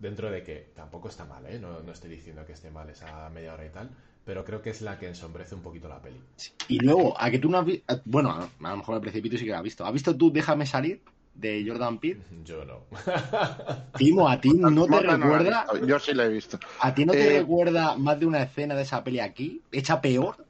dentro 0.00 0.30
de 0.30 0.42
que 0.42 0.56
tampoco 0.74 1.08
está 1.08 1.24
mal, 1.24 1.46
¿eh? 1.46 1.58
No, 1.60 1.80
no 1.82 1.92
estoy 1.92 2.10
diciendo 2.10 2.46
que 2.46 2.52
esté 2.54 2.70
mal 2.70 2.90
esa 2.90 3.28
media 3.30 3.54
hora 3.54 3.66
y 3.66 3.70
tal, 3.70 3.90
pero 4.24 4.44
creo 4.44 4.62
que 4.62 4.70
es 4.70 4.82
la 4.82 4.98
que 4.98 5.08
ensombrece 5.08 5.54
un 5.54 5.62
poquito 5.62 5.88
la 5.88 6.02
peli. 6.02 6.20
Y 6.68 6.80
luego, 6.80 7.20
a 7.20 7.30
que 7.30 7.38
tú 7.38 7.48
no 7.48 7.58
has 7.58 7.64
visto. 7.64 8.02
Bueno, 8.04 8.30
a, 8.30 8.44
a 8.44 8.70
lo 8.70 8.76
mejor 8.78 8.94
al 8.96 9.00
precipito 9.00 9.36
sí 9.38 9.44
que 9.44 9.50
lo 9.50 9.56
has 9.56 9.62
visto. 9.62 9.84
¿Has 9.86 9.92
visto 9.92 10.16
tú 10.16 10.30
Déjame 10.32 10.66
salir? 10.66 11.02
de 11.32 11.64
Jordan 11.66 11.98
Peele. 12.00 12.22
Yo 12.44 12.64
no. 12.64 12.86
Timo, 13.96 14.28
¿a 14.28 14.40
ti 14.40 14.50
no 14.54 14.88
te 14.88 15.00
no 15.00 15.00
la 15.02 15.16
recuerda? 15.16 15.66
Yo 15.86 15.98
sí 15.98 16.14
la 16.14 16.24
he 16.26 16.28
visto. 16.28 16.58
¿A 16.78 16.94
ti 16.94 17.04
no 17.04 17.14
te 17.16 17.24
Eh, 17.24 17.38
recuerda 17.38 17.96
más 17.96 18.18
de 18.20 18.26
una 18.26 18.42
escena 18.42 18.74
de 18.74 18.82
esa 18.82 19.02
peli 19.04 19.20
aquí? 19.20 19.66
¿Hecha 19.70 20.00
peor? 20.00 20.45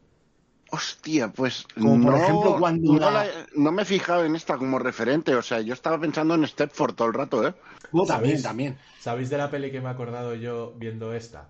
Hostia, 0.71 1.33
pues 1.33 1.67
Como 1.79 2.01
por 2.01 2.13
no, 2.13 2.17
ejemplo 2.17 2.57
cuando 2.59 2.99
no, 2.99 3.11
la- 3.11 3.25
la- 3.25 3.47
no 3.55 3.73
me 3.73 3.83
he 3.83 3.85
fijado 3.85 4.25
en 4.25 4.35
esta 4.37 4.59
como 4.59 4.79
referente. 4.79 5.35
O 5.37 5.43
sea, 5.43 5.61
yo 5.61 5.73
estaba 5.75 6.01
pensando 6.01 6.35
en 6.35 6.47
Stepford 6.47 6.95
todo 6.95 7.09
el 7.09 7.15
rato, 7.15 7.47
¿eh? 7.47 7.55
No, 7.93 8.05
también, 8.07 8.09
¿Sabéis? 8.09 8.43
también. 8.43 8.79
¿Sabéis 8.97 9.29
de 9.31 9.39
la 9.39 9.51
peli 9.51 9.71
que 9.73 9.81
me 9.81 9.89
he 9.89 9.91
acordado 9.91 10.35
yo 10.37 10.75
viendo 10.79 11.13
esta? 11.15 11.49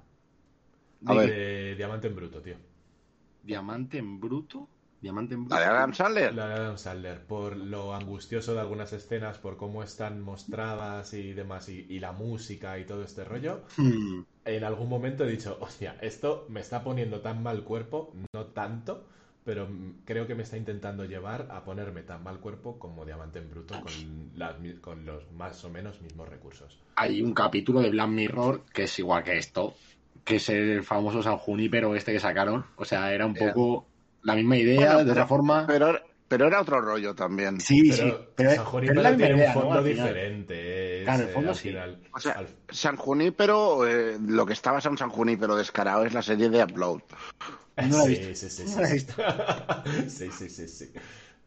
A 1.06 1.14
de 1.14 1.14
ver. 1.14 1.30
Diamante 1.76 2.06
en 2.08 2.16
Bruto, 2.16 2.42
tío. 2.42 2.56
Diamante 3.42 3.96
en 3.96 4.20
bruto. 4.20 4.68
Diamante 5.06 5.34
en 5.34 5.44
bruto. 5.44 5.54
La 5.54 5.60
de 5.60 5.66
Adam 5.66 5.94
Sandler. 5.94 6.34
La 6.34 6.48
de 6.48 6.54
Adam 6.54 6.78
Sandler, 6.78 7.24
por 7.24 7.56
lo 7.56 7.94
angustioso 7.94 8.54
de 8.54 8.60
algunas 8.60 8.92
escenas, 8.92 9.38
por 9.38 9.56
cómo 9.56 9.82
están 9.82 10.20
mostradas 10.20 11.14
y 11.14 11.32
demás, 11.32 11.68
y, 11.68 11.86
y 11.88 12.00
la 12.00 12.12
música 12.12 12.78
y 12.78 12.84
todo 12.84 13.04
este 13.04 13.24
rollo. 13.24 13.62
Hmm. 13.76 14.22
En 14.44 14.64
algún 14.64 14.88
momento 14.88 15.24
he 15.24 15.30
dicho, 15.30 15.58
hostia, 15.60 15.96
esto 16.00 16.46
me 16.48 16.60
está 16.60 16.82
poniendo 16.82 17.20
tan 17.20 17.42
mal 17.42 17.62
cuerpo, 17.64 18.12
no 18.32 18.46
tanto, 18.46 19.06
pero 19.46 19.68
creo 20.04 20.26
que 20.26 20.34
me 20.34 20.42
está 20.42 20.56
intentando 20.56 21.04
llevar 21.04 21.46
a 21.52 21.64
ponerme 21.64 22.02
tan 22.02 22.24
mal 22.24 22.40
cuerpo 22.40 22.80
como 22.80 23.04
Diamante 23.06 23.38
en 23.38 23.48
Bruto 23.48 23.80
con, 23.80 24.32
las 24.34 24.56
con 24.80 25.06
los 25.06 25.30
más 25.30 25.64
o 25.64 25.70
menos 25.70 26.02
mismos 26.02 26.28
recursos. 26.28 26.80
Hay 26.96 27.22
un 27.22 27.32
capítulo 27.32 27.80
de 27.80 27.90
Black 27.90 28.08
Mirror 28.08 28.62
que 28.72 28.82
es 28.82 28.98
igual 28.98 29.22
que 29.22 29.38
esto, 29.38 29.74
que 30.24 30.36
es 30.36 30.48
el 30.48 30.82
famoso 30.82 31.22
San 31.22 31.38
Junípero 31.38 31.94
este 31.94 32.12
que 32.12 32.18
sacaron. 32.18 32.66
O 32.74 32.84
sea, 32.84 33.14
era 33.14 33.24
un 33.24 33.34
poco 33.34 33.86
la 34.26 34.34
misma 34.34 34.56
idea, 34.56 34.94
Bueno, 34.94 35.04
de 35.04 35.10
otra 35.12 35.26
forma. 35.26 35.64
Pero, 35.66 35.98
pero 36.28 36.46
era 36.48 36.60
otro 36.60 36.80
rollo 36.80 37.14
también. 37.14 37.60
sí, 37.60 37.90
Pero, 37.90 38.18
sí. 38.18 38.24
Pero, 38.36 38.50
San 38.50 38.58
pero 38.58 38.70
Junípero 38.70 39.16
tiene 39.16 39.36
idea, 39.36 39.48
un 39.50 39.54
¿no? 39.54 39.60
fondo 39.62 39.82
diferente. 39.82 41.00
Claro, 41.04 41.22
el 41.22 41.28
eh, 41.28 41.32
fondo 41.32 41.54
sí. 41.54 41.68
final- 41.68 42.00
O 42.12 42.18
sea, 42.20 42.32
al- 42.32 42.48
San 42.70 42.96
Junípero, 42.96 43.86
eh, 43.86 44.18
lo 44.20 44.44
que 44.44 44.52
está 44.52 44.72
basado 44.72 44.92
en 44.94 44.98
San 44.98 45.10
Junípero 45.10 45.54
descarado 45.56 46.04
es 46.04 46.12
la 46.12 46.22
serie 46.22 46.48
de 46.50 46.64
Upload. 46.64 47.00
No 47.76 47.98
la 47.98 48.04
he 48.04 48.06
sí, 48.06 48.26
visto. 48.28 48.34
sí, 48.34 48.50
sí, 48.50 48.62
No 48.64 48.68
sí, 48.70 48.80
la 48.80 48.82
he 48.82 48.86
sí. 48.88 48.94
visto. 48.94 49.14
sí, 50.08 50.30
sí, 50.32 50.48
sí, 50.50 50.68
sí. 50.68 50.92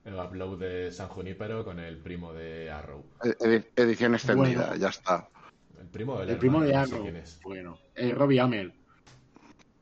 El 0.06 0.16
upload 0.16 0.58
de 0.60 0.92
San 0.94 1.10
Junípero 1.10 1.66
con 1.66 1.78
el 1.80 1.98
primo 1.98 2.34
de 2.34 2.72
Arrow. 2.72 3.04
Eh, 3.24 3.36
edi- 3.42 3.66
Edición 3.76 4.16
extendida, 4.16 4.68
Bueno. 4.68 4.76
ya 4.78 4.88
está. 4.90 5.28
El 5.80 5.88
primo 5.88 6.22
el, 6.22 6.30
El 6.30 6.38
primo 6.38 6.62
de 6.62 6.74
no 6.74 6.86
sé 6.86 6.96
Arrow. 6.96 7.12
Bueno, 7.44 7.78
eh, 7.96 8.12
Robbie 8.16 8.40
Amell. 8.40 8.74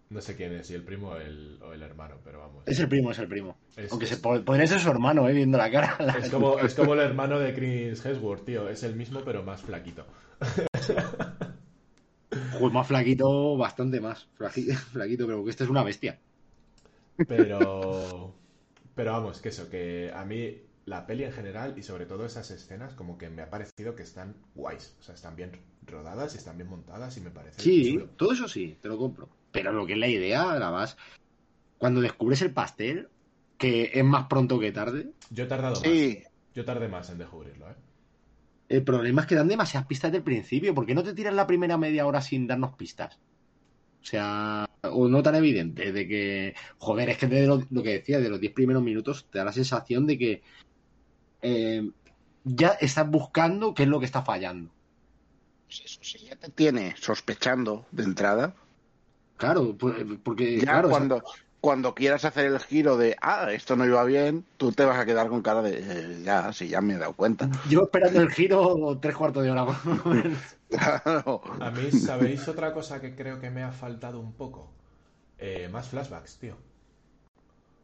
No 0.09 0.21
sé 0.21 0.35
quién 0.37 0.53
es, 0.53 0.67
si 0.67 0.73
el 0.73 0.83
primo 0.83 1.09
o 1.09 1.17
el, 1.17 1.59
o 1.61 1.73
el 1.73 1.81
hermano, 1.83 2.15
pero 2.23 2.39
vamos. 2.39 2.63
Es 2.65 2.79
el 2.79 2.87
primo, 2.87 3.11
es 3.11 3.19
el 3.19 3.27
primo. 3.27 3.57
Es- 3.75 3.91
Aunque 3.91 4.05
es- 4.05 4.11
se 4.11 4.17
po- 4.17 4.41
podría 4.43 4.65
ser 4.67 4.79
su 4.79 4.89
hermano, 4.89 5.27
eh, 5.27 5.33
viendo 5.33 5.57
la 5.57 5.69
cara. 5.69 5.97
Es 6.17 6.29
como, 6.29 6.57
es 6.59 6.73
como 6.75 6.93
el 6.93 7.01
hermano 7.01 7.37
de 7.39 7.53
Chris 7.53 8.05
Hemsworth, 8.05 8.45
tío. 8.45 8.69
Es 8.69 8.83
el 8.83 8.95
mismo, 8.95 9.21
pero 9.25 9.43
más 9.43 9.61
flaquito. 9.61 10.05
Pues 12.59 12.73
más 12.73 12.87
flaquito, 12.87 13.55
bastante 13.57 14.01
más. 14.01 14.27
Flaqui- 14.37 14.73
Flaquito, 14.91 15.25
pero 15.27 15.43
que 15.43 15.49
este 15.51 15.63
es 15.63 15.69
una 15.69 15.83
bestia. 15.83 16.19
Pero. 17.27 18.33
Pero 18.95 19.11
vamos, 19.11 19.39
que 19.41 19.49
eso, 19.49 19.69
que 19.69 20.11
a 20.11 20.25
mí 20.25 20.57
la 20.85 21.05
peli 21.05 21.23
en 21.23 21.31
general 21.31 21.75
y 21.77 21.83
sobre 21.83 22.07
todo 22.07 22.25
esas 22.25 22.49
escenas, 22.49 22.95
como 22.95 23.15
que 23.19 23.29
me 23.29 23.43
ha 23.43 23.49
parecido 23.51 23.93
que 23.93 24.01
están 24.01 24.33
guays. 24.55 24.95
O 24.99 25.03
sea, 25.03 25.13
están 25.13 25.35
bien 25.35 25.51
rodadas 25.85 26.33
y 26.33 26.39
están 26.39 26.57
bien 26.57 26.67
montadas 26.67 27.15
y 27.17 27.21
me 27.21 27.29
parece. 27.29 27.61
Sí, 27.61 27.93
chulo. 27.93 28.05
todo 28.17 28.31
eso 28.33 28.47
sí, 28.47 28.75
te 28.81 28.87
lo 28.87 28.97
compro. 28.97 29.29
Pero 29.57 29.73
lo 29.73 29.87
que 29.87 29.93
es 29.93 29.99
la 29.99 30.07
idea, 30.07 30.53
la 30.59 30.69
vas. 30.69 30.97
Cuando 31.79 31.99
descubres 31.99 32.43
el 32.43 32.51
pastel, 32.53 33.09
que 33.57 33.89
es 33.91 34.03
más 34.03 34.27
pronto 34.27 34.59
que 34.59 34.71
tarde, 34.71 35.09
Yo 35.31 35.45
he 35.45 35.47
tardado 35.47 35.77
Sí, 35.77 36.19
más. 36.21 36.31
Yo 36.53 36.63
tardé 36.63 36.87
más 36.87 37.09
en 37.09 37.17
descubrirlo, 37.17 37.67
¿eh? 37.71 37.75
el 38.69 38.83
problema 38.83 39.21
es 39.21 39.27
que 39.27 39.33
dan 39.33 39.47
demasiadas 39.47 39.87
pistas 39.87 40.11
del 40.11 40.21
principio. 40.21 40.75
¿Por 40.75 40.85
qué 40.85 40.93
no 40.93 41.01
te 41.01 41.15
tiras 41.15 41.33
la 41.33 41.47
primera 41.47 41.75
media 41.75 42.05
hora 42.05 42.21
sin 42.21 42.45
darnos 42.45 42.75
pistas? 42.75 43.17
O 43.99 44.05
sea, 44.05 44.69
o 44.83 45.07
no 45.07 45.23
tan 45.23 45.33
evidente, 45.33 45.91
de 45.91 46.07
que, 46.07 46.53
joder, 46.77 47.09
es 47.09 47.17
que 47.17 47.25
de 47.25 47.47
lo, 47.47 47.63
lo 47.71 47.81
que 47.81 47.93
decía, 47.93 48.19
de 48.19 48.29
los 48.29 48.39
10 48.39 48.53
primeros 48.53 48.83
minutos, 48.83 49.25
te 49.31 49.39
da 49.39 49.45
la 49.45 49.53
sensación 49.53 50.05
de 50.05 50.17
que 50.19 50.41
eh, 51.41 51.89
ya 52.43 52.77
estás 52.79 53.09
buscando 53.09 53.73
qué 53.73 53.83
es 53.83 53.89
lo 53.89 53.99
que 53.99 54.05
está 54.05 54.21
fallando. 54.21 54.69
pues 55.65 55.81
eso, 55.83 55.99
si 56.03 56.19
ya 56.27 56.35
te 56.35 56.51
tiene 56.51 56.93
sospechando 56.99 57.87
de 57.91 58.03
entrada, 58.03 58.55
Claro, 59.37 59.75
pues, 59.77 59.95
porque 60.23 60.57
ya 60.57 60.63
claro, 60.63 60.87
o 60.87 60.91
sea, 60.91 60.99
cuando, 60.99 61.23
cuando 61.61 61.95
quieras 61.95 62.25
hacer 62.25 62.45
el 62.45 62.59
giro 62.59 62.97
de, 62.97 63.15
ah, 63.21 63.51
esto 63.51 63.75
no 63.75 63.85
iba 63.85 64.03
bien, 64.03 64.45
tú 64.57 64.71
te 64.71 64.85
vas 64.85 64.97
a 64.99 65.05
quedar 65.05 65.29
con 65.29 65.41
cara 65.41 65.61
de, 65.61 65.79
eh, 65.79 66.21
ya, 66.23 66.51
sí, 66.53 66.67
ya 66.67 66.81
me 66.81 66.95
he 66.95 66.97
dado 66.97 67.13
cuenta. 67.13 67.49
yo 67.69 67.83
esperando 67.83 68.21
el 68.21 68.31
giro 68.31 68.97
tres 69.01 69.15
cuartos 69.15 69.43
de 69.43 69.51
hora. 69.51 69.65
Claro. 70.69 71.41
A 71.61 71.71
mí, 71.71 71.89
¿sabéis 71.91 72.45
otra 72.49 72.73
cosa 72.73 72.99
que 72.99 73.15
creo 73.15 73.39
que 73.39 73.49
me 73.49 73.63
ha 73.63 73.71
faltado 73.71 74.19
un 74.19 74.33
poco? 74.33 74.69
Eh, 75.37 75.69
más 75.71 75.87
flashbacks, 75.87 76.39
tío. 76.39 76.57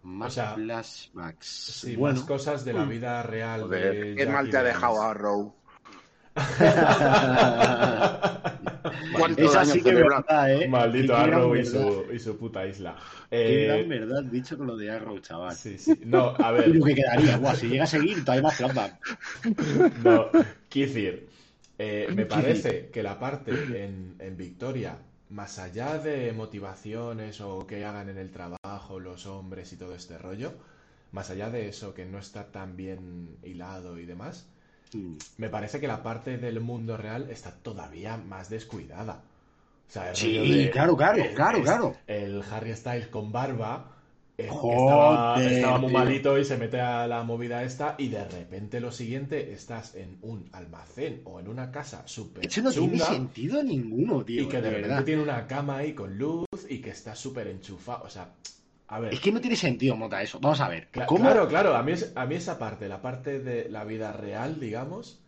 Más 0.02 0.32
O 0.32 0.36
sea, 0.36 0.54
flashbacks. 0.56 1.48
Sí, 1.48 1.96
bueno, 1.96 2.20
más 2.20 2.28
cosas 2.28 2.66
de 2.66 2.74
la 2.74 2.84
vida 2.84 3.24
real. 3.24 3.62
Joder, 3.62 3.94
de 3.94 4.16
qué 4.16 4.26
mal 4.26 4.50
te 4.50 4.58
ha 4.58 4.64
dejado 4.64 5.02
Arrow. 5.02 5.56
¿Cuánto 9.12 9.46
Esa 9.46 9.54
daño 9.54 9.66
sí 9.66 9.82
que 9.84 9.92
es 9.92 9.96
cerebral? 9.96 10.26
verdad, 10.28 10.52
¿eh? 10.54 10.70
Maldito 10.70 11.16
Arrow 11.16 11.56
y 11.56 11.66
su, 11.66 12.08
y 12.14 12.20
su 12.20 12.38
puta 12.38 12.66
isla. 12.66 12.96
Qué 13.44 13.58
Eh, 13.58 13.60
gran 13.60 13.88
verdad 13.88 14.24
dicho 14.24 14.58
con 14.58 14.68
lo 14.68 14.78
de 14.78 14.90
Arrow, 14.92 15.20
chaval. 15.20 15.60
sí, 15.60 15.78
sí. 15.78 16.00
No, 16.06 16.36
a 16.40 16.52
ver. 16.52 16.76
Lo 16.76 16.86
que 16.86 16.96
quedaría, 16.96 17.38
guau, 17.38 17.56
si 17.56 17.68
llega 17.70 17.84
a 17.86 17.88
seguir, 17.88 18.24
todavía 18.24 18.44
más 18.44 18.56
flashback. 18.58 19.00
No, 19.96 20.32
Kithir. 20.70 21.30
eh, 21.78 22.12
me 22.14 22.26
parece 22.26 22.90
que 22.92 23.04
la 23.04 23.20
parte 23.20 23.84
en, 23.86 24.16
en 24.20 24.38
Victoria, 24.38 24.98
más 25.30 25.60
allá 25.60 25.98
de 25.98 26.32
motivaciones 26.34 27.42
o 27.42 27.66
que 27.68 27.86
hagan 27.86 28.10
en 28.10 28.18
el 28.18 28.32
trabajo 28.32 29.00
los 29.00 29.26
hombres 29.26 29.74
y 29.74 29.78
todo 29.78 29.96
este 29.96 30.18
rollo, 30.18 30.54
más 31.12 31.30
allá 31.30 31.50
de 31.50 31.68
eso 31.70 31.94
que 31.94 32.06
no 32.06 32.18
está 32.20 32.52
tan 32.52 32.76
bien 32.78 33.38
hilado 33.44 34.00
y 34.00 34.06
demás, 34.06 34.48
Mm. 34.94 35.16
me 35.38 35.50
parece 35.50 35.80
que 35.80 35.88
la 35.88 36.04
parte 36.04 36.38
del 36.38 36.60
mundo 36.60 36.98
real 36.98 37.30
está 37.30 37.52
todavía 37.52 38.18
más 38.18 38.50
descuidada. 38.50 39.22
O 39.88 39.92
sea, 39.92 40.10
el 40.12 40.16
Sí, 40.16 40.38
de- 40.64 40.72
claro, 40.72 40.96
claro, 40.98 41.24
el- 41.24 41.34
claro, 41.34 41.62
claro. 41.62 41.96
El 42.08 42.42
Harry 42.52 42.76
Styles 42.76 43.08
con 43.08 43.32
barba. 43.32 43.90
eh, 44.36 44.48
Joder, 44.50 44.78
estaba, 44.80 45.44
estaba 45.44 45.78
muy 45.78 45.90
tío. 45.92 46.00
malito 46.00 46.38
y 46.40 46.44
se 46.46 46.58
mete 46.58 46.82
a 46.82 47.06
la 47.08 47.22
movida 47.22 47.62
esta 47.64 47.94
y 48.00 48.08
de 48.08 48.26
repente 48.28 48.80
lo 48.80 48.92
siguiente 48.92 49.54
estás 49.54 49.94
en 49.94 50.18
un 50.24 50.50
almacén 50.54 51.22
o 51.26 51.40
en 51.40 51.48
una 51.48 51.70
casa 51.72 52.02
súper 52.08 52.48
Eso 52.48 52.64
no 52.64 52.72
tiene 52.72 52.98
sentido 52.98 53.62
ninguno, 53.62 54.24
tío. 54.26 54.42
y 54.42 54.48
que 54.48 54.56
de, 54.58 54.62
de 54.64 54.70
repente 54.70 54.88
verdad. 54.90 55.06
tiene 55.06 55.22
una 55.22 55.46
cama 55.46 55.78
ahí 55.78 55.94
con 55.94 56.18
luz 56.18 56.48
y 56.68 56.80
que 56.80 56.90
está 56.90 57.14
súper 57.16 57.46
enchufado. 57.48 58.06
O 58.06 58.10
sea, 58.10 58.30
a 58.88 59.00
ver. 59.00 59.14
Es 59.14 59.20
que 59.20 59.32
no 59.32 59.42
tiene 59.42 59.56
sentido, 59.56 59.96
Mota, 59.96 60.22
eso. 60.22 60.40
Vamos 60.40 60.62
a 60.62 60.70
ver. 60.70 60.90
Cla- 60.92 61.06
¿Cómo? 61.06 61.22
Claro, 61.24 61.48
claro, 61.48 61.76
a 61.76 61.84
mí, 61.84 61.94
es- 61.94 62.12
a 62.16 62.26
mí 62.26 62.36
esa 62.36 62.60
parte, 62.60 62.88
la 62.88 63.02
parte 63.02 63.40
de 63.40 63.70
la 63.70 63.84
vida 63.84 64.12
real, 64.14 64.60
digamos, 64.60 65.22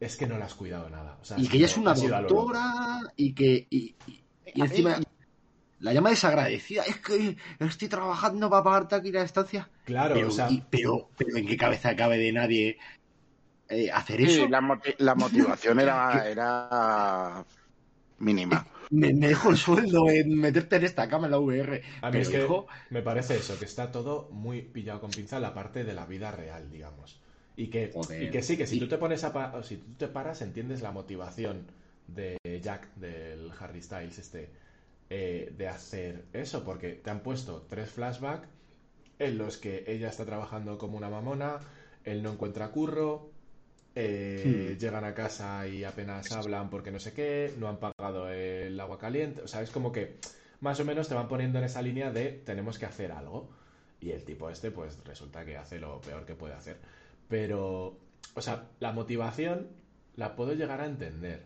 es 0.00 0.16
que 0.16 0.26
no 0.26 0.38
la 0.38 0.46
has 0.46 0.54
cuidado 0.54 0.90
nada. 0.90 1.18
O 1.20 1.24
sea, 1.24 1.38
Y 1.38 1.48
que 1.48 1.56
ella 1.56 1.66
es 1.66 1.76
una 1.76 1.94
doctora 1.94 3.00
y 3.16 3.34
que. 3.34 3.66
Y, 3.70 3.94
y- 4.06 4.24
y 4.54 4.60
encima. 4.60 5.00
La 5.80 5.92
llama 5.92 6.10
desagradecida. 6.10 6.82
Es 6.84 6.96
que 6.98 7.36
estoy 7.58 7.88
trabajando 7.88 8.48
para 8.48 8.62
pagarte 8.62 8.94
aquí 8.94 9.12
la 9.12 9.22
estancia. 9.22 9.68
Claro, 9.84 10.14
Pero, 10.14 10.28
o 10.28 10.30
sea, 10.30 10.48
y- 10.50 10.62
pero, 10.70 11.10
pero 11.16 11.36
¿en 11.36 11.46
qué 11.46 11.56
cabeza 11.56 11.94
cabe 11.94 12.16
de 12.16 12.32
nadie 12.32 12.78
eh, 13.68 13.90
hacer 13.90 14.18
Sí, 14.18 14.40
eso? 14.40 14.48
la, 14.48 14.60
moti- 14.60 14.94
la 14.98 15.14
motivación 15.14 15.80
era, 15.80 16.28
era 16.28 17.44
mínima. 18.18 18.66
Me, 18.90 19.12
me 19.12 19.28
dejo 19.28 19.50
el 19.50 19.56
sueldo 19.58 20.08
en 20.08 20.38
meterte 20.38 20.76
en 20.76 20.84
esta 20.84 21.08
cama 21.08 21.26
en 21.26 21.32
la 21.32 21.38
VR. 21.38 21.82
a 22.00 22.10
mí 22.10 22.20
es 22.20 22.28
que 22.28 22.38
hijo, 22.38 22.66
me 22.90 23.02
parece 23.02 23.36
eso, 23.36 23.58
que 23.58 23.64
está 23.64 23.90
todo 23.90 24.28
muy 24.30 24.62
pillado 24.62 25.00
con 25.00 25.10
pinza 25.14 25.40
la 25.40 25.54
parte 25.54 25.84
de 25.84 25.94
la 25.94 26.06
vida 26.06 26.30
real, 26.30 26.70
digamos. 26.70 27.20
Y 27.56 27.68
que, 27.68 27.92
y 28.18 28.30
que 28.30 28.42
sí, 28.42 28.56
que 28.56 28.66
si 28.66 28.76
Y- 28.76 28.80
tú 28.80 28.88
te 28.88 28.98
pones 28.98 29.24
a 29.24 29.62
si 29.62 29.76
tú 29.78 29.94
te 29.96 30.08
paras, 30.08 30.42
entiendes 30.42 30.82
la 30.82 30.90
motivación 30.92 31.66
de 32.08 32.36
Jack, 32.62 32.94
del 32.96 33.50
Harry 33.58 33.80
Styles, 33.80 34.18
este, 34.18 34.50
eh, 35.10 35.52
de 35.56 35.68
hacer 35.68 36.24
eso, 36.32 36.64
porque 36.64 36.92
te 36.94 37.10
han 37.10 37.20
puesto 37.20 37.66
tres 37.68 37.90
flashbacks 37.90 38.48
en 39.18 39.38
los 39.38 39.56
que 39.58 39.84
ella 39.88 40.08
está 40.08 40.24
trabajando 40.26 40.78
como 40.78 40.96
una 40.98 41.10
mamona, 41.10 41.60
él 42.04 42.22
no 42.22 42.32
encuentra 42.32 42.70
curro, 42.70 43.30
eh, 43.94 44.74
Hmm. 44.74 44.78
llegan 44.78 45.04
a 45.04 45.14
casa 45.14 45.66
y 45.68 45.84
apenas 45.84 46.30
hablan 46.32 46.70
porque 46.70 46.90
no 46.90 46.98
sé 46.98 47.12
qué, 47.12 47.54
no 47.58 47.68
han 47.68 47.78
pagado 47.78 48.28
el 48.28 48.78
agua 48.80 48.98
caliente, 48.98 49.42
o 49.42 49.48
sea, 49.48 49.62
es 49.62 49.70
como 49.70 49.92
que 49.92 50.16
más 50.60 50.80
o 50.80 50.84
menos 50.84 51.08
te 51.08 51.14
van 51.14 51.28
poniendo 51.28 51.58
en 51.58 51.64
esa 51.64 51.82
línea 51.82 52.10
de 52.10 52.42
tenemos 52.44 52.78
que 52.78 52.86
hacer 52.86 53.12
algo. 53.12 53.50
Y 54.00 54.10
el 54.10 54.24
tipo 54.24 54.50
este, 54.50 54.70
pues 54.70 54.98
resulta 55.04 55.44
que 55.44 55.56
hace 55.56 55.78
lo 55.78 56.00
peor 56.00 56.26
que 56.26 56.34
puede 56.34 56.54
hacer. 56.54 56.76
Pero, 57.28 57.98
o 58.34 58.40
sea, 58.40 58.68
la 58.78 58.92
motivación 58.92 59.68
la 60.16 60.36
puedo 60.36 60.52
llegar 60.52 60.80
a 60.80 60.86
entender. 60.86 61.42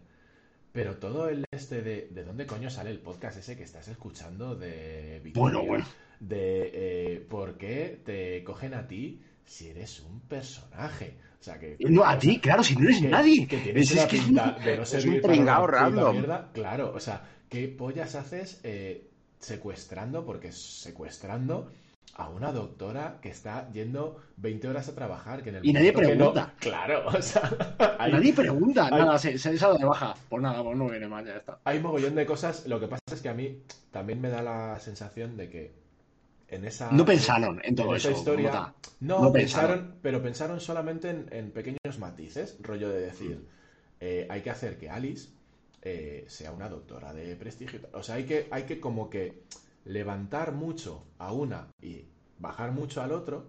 Pero 0.73 0.97
todo 0.97 1.29
el 1.29 1.45
este 1.51 1.83
de, 1.83 2.09
¿de 2.11 2.25
dónde 2.25 2.47
coño 2.47 2.69
sale 2.71 2.91
el 2.91 2.99
podcast 2.99 3.39
ese 3.39 3.57
que 3.57 3.63
estás 3.63 3.89
escuchando 3.89 4.55
de 4.57 5.21
Victoria? 5.23 5.59
Bueno, 5.59 5.67
bueno. 5.67 5.87
De 6.21 6.71
eh, 6.75 7.27
por 7.29 7.59
qué 7.59 8.01
te 8.05 8.43
cogen 8.43 8.75
a 8.75 8.89
ti 8.89 9.23
si 9.49 9.69
eres 9.71 10.01
un 10.01 10.21
personaje. 10.21 11.17
O 11.41 11.43
sea, 11.43 11.59
que... 11.59 11.77
No, 11.81 12.05
a 12.05 12.19
ti, 12.19 12.39
claro, 12.41 12.63
si 12.63 12.77
no 12.77 12.85
eres 12.85 13.01
que, 13.01 13.09
nadie. 13.09 13.47
que 13.49 13.57
tienes 13.59 13.91
Es- 13.91 13.97
es 13.97 14.07
que- 14.07 14.19
pinta 14.19 14.53
de 14.65 14.77
no 14.77 14.83
es 14.83 14.89
servir 14.89 15.23
un 15.25 15.69
random. 15.69 16.13
mierda. 16.17 16.49
Claro, 16.53 16.93
o 16.95 17.01
sea, 17.01 17.23
¿qué 17.49 17.69
pollas 17.69 18.15
haces 18.15 18.61
eh, 18.65 19.09
secuestrando? 19.39 20.25
Porque 20.25 20.53
secuestrando 20.53 21.71
a 22.15 22.29
una 22.29 22.51
doctora 22.53 23.19
que 23.23 23.29
está 23.29 23.71
yendo 23.73 24.21
20 24.37 24.67
horas 24.69 24.89
a 24.89 24.95
trabajar. 24.95 25.43
Que 25.43 25.51
en 25.51 25.57
el 25.57 25.65
Y 25.67 25.73
nadie 25.73 25.93
que 25.95 26.03
no- 26.03 26.09
pregunta. 26.09 26.55
Claro, 26.61 27.07
o 27.07 27.23
sea, 27.23 27.51
hay, 27.99 28.13
Nadie 28.13 28.33
pregunta, 28.33 28.87
hay- 28.87 28.91
nada, 29.03 29.19
se, 29.19 29.39
se 29.39 29.53
de 29.53 29.85
baja. 29.85 30.15
Pues 30.29 30.43
nada, 30.43 30.63
pues 30.63 30.77
no 30.77 30.89
viene 30.89 31.07
más, 31.09 31.25
ya 31.25 31.37
está. 31.37 31.59
hay 31.65 31.79
mogollón 31.81 32.15
de 32.17 32.27
cosas. 32.27 32.67
Lo 32.67 32.81
que 32.81 32.89
pasa 32.89 33.03
es 33.13 33.23
que 33.23 33.29
a 33.29 33.35
mí 33.35 33.63
también 33.93 34.21
me 34.21 34.29
da 34.29 34.43
la 34.43 34.79
sensación 34.81 35.37
de 35.37 35.49
que 35.49 35.88
en 36.49 36.65
esa. 36.65 36.91
No 36.93 37.05
pensaron 37.05 37.61
en 37.65 37.75
todo 37.77 37.95
eso. 37.95 38.11
historia. 38.11 38.75
No, 39.01 39.21
No 39.21 39.33
pensaron, 39.33 39.71
pensaron. 39.79 39.95
pero 40.03 40.23
pensaron 40.23 40.61
solamente 40.61 41.11
en, 41.11 41.27
en 41.31 41.51
pequeños 41.51 41.99
matices, 41.99 42.57
rollo 42.61 42.89
de 42.89 43.01
decir, 43.01 43.47
eh, 44.01 44.27
hay 44.31 44.41
que 44.43 44.51
hacer 44.51 44.79
que 44.79 44.89
Alice 44.91 45.29
eh, 45.83 46.25
sea 46.29 46.53
una 46.53 46.69
doctora 46.69 47.13
de 47.13 47.37
prestigio. 47.37 47.81
O 47.93 48.03
sea, 48.03 48.17
hay 48.17 48.25
que, 48.25 48.49
hay 48.51 48.65
que 48.65 48.81
como 48.81 49.09
que 49.11 49.43
levantar 49.85 50.53
mucho 50.53 51.05
a 51.19 51.33
una 51.33 51.69
y 51.81 52.05
bajar 52.39 52.73
mucho 52.73 53.03
al 53.03 53.13
otro 53.13 53.47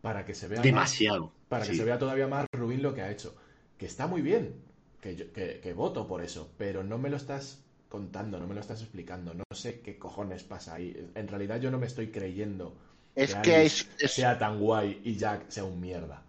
para 0.00 0.24
que 0.24 0.34
se 0.34 0.48
vea 0.48 0.58
más- 0.58 0.64
Demasiado. 0.64 1.32
para 1.48 1.66
que 1.66 1.74
se 1.74 1.84
vea 1.84 1.98
todavía 1.98 2.26
más 2.28 2.46
Rubin 2.52 2.82
lo 2.82 2.94
que 2.94 3.02
ha 3.02 3.10
hecho. 3.10 3.34
Que 3.76 3.86
está 3.86 4.06
muy 4.06 4.22
bien, 4.22 4.54
que, 5.00 5.16
yo- 5.16 5.32
que, 5.32 5.60
que 5.60 5.72
voto 5.72 6.06
por 6.06 6.22
eso, 6.22 6.50
pero 6.58 6.82
no 6.84 6.98
me 6.98 7.10
lo 7.10 7.16
estás 7.16 7.62
contando, 7.88 8.38
no 8.38 8.46
me 8.46 8.54
lo 8.54 8.60
estás 8.60 8.80
explicando, 8.82 9.34
no 9.34 9.44
sé 9.52 9.80
qué 9.80 9.98
cojones 9.98 10.42
pasa 10.44 10.74
ahí. 10.74 11.10
En 11.14 11.28
realidad 11.28 11.60
yo 11.60 11.70
no 11.70 11.78
me 11.78 11.86
estoy 11.86 12.08
creyendo 12.10 12.74
Es 13.14 13.34
que 13.34 13.42
que 13.42 13.56
Alice 13.56 13.84
es, 13.98 14.04
es- 14.04 14.12
sea 14.12 14.38
tan 14.38 14.58
guay 14.60 15.00
y 15.04 15.16
Jack 15.16 15.48
sea 15.48 15.64
un 15.64 15.80
mierda. 15.80 16.22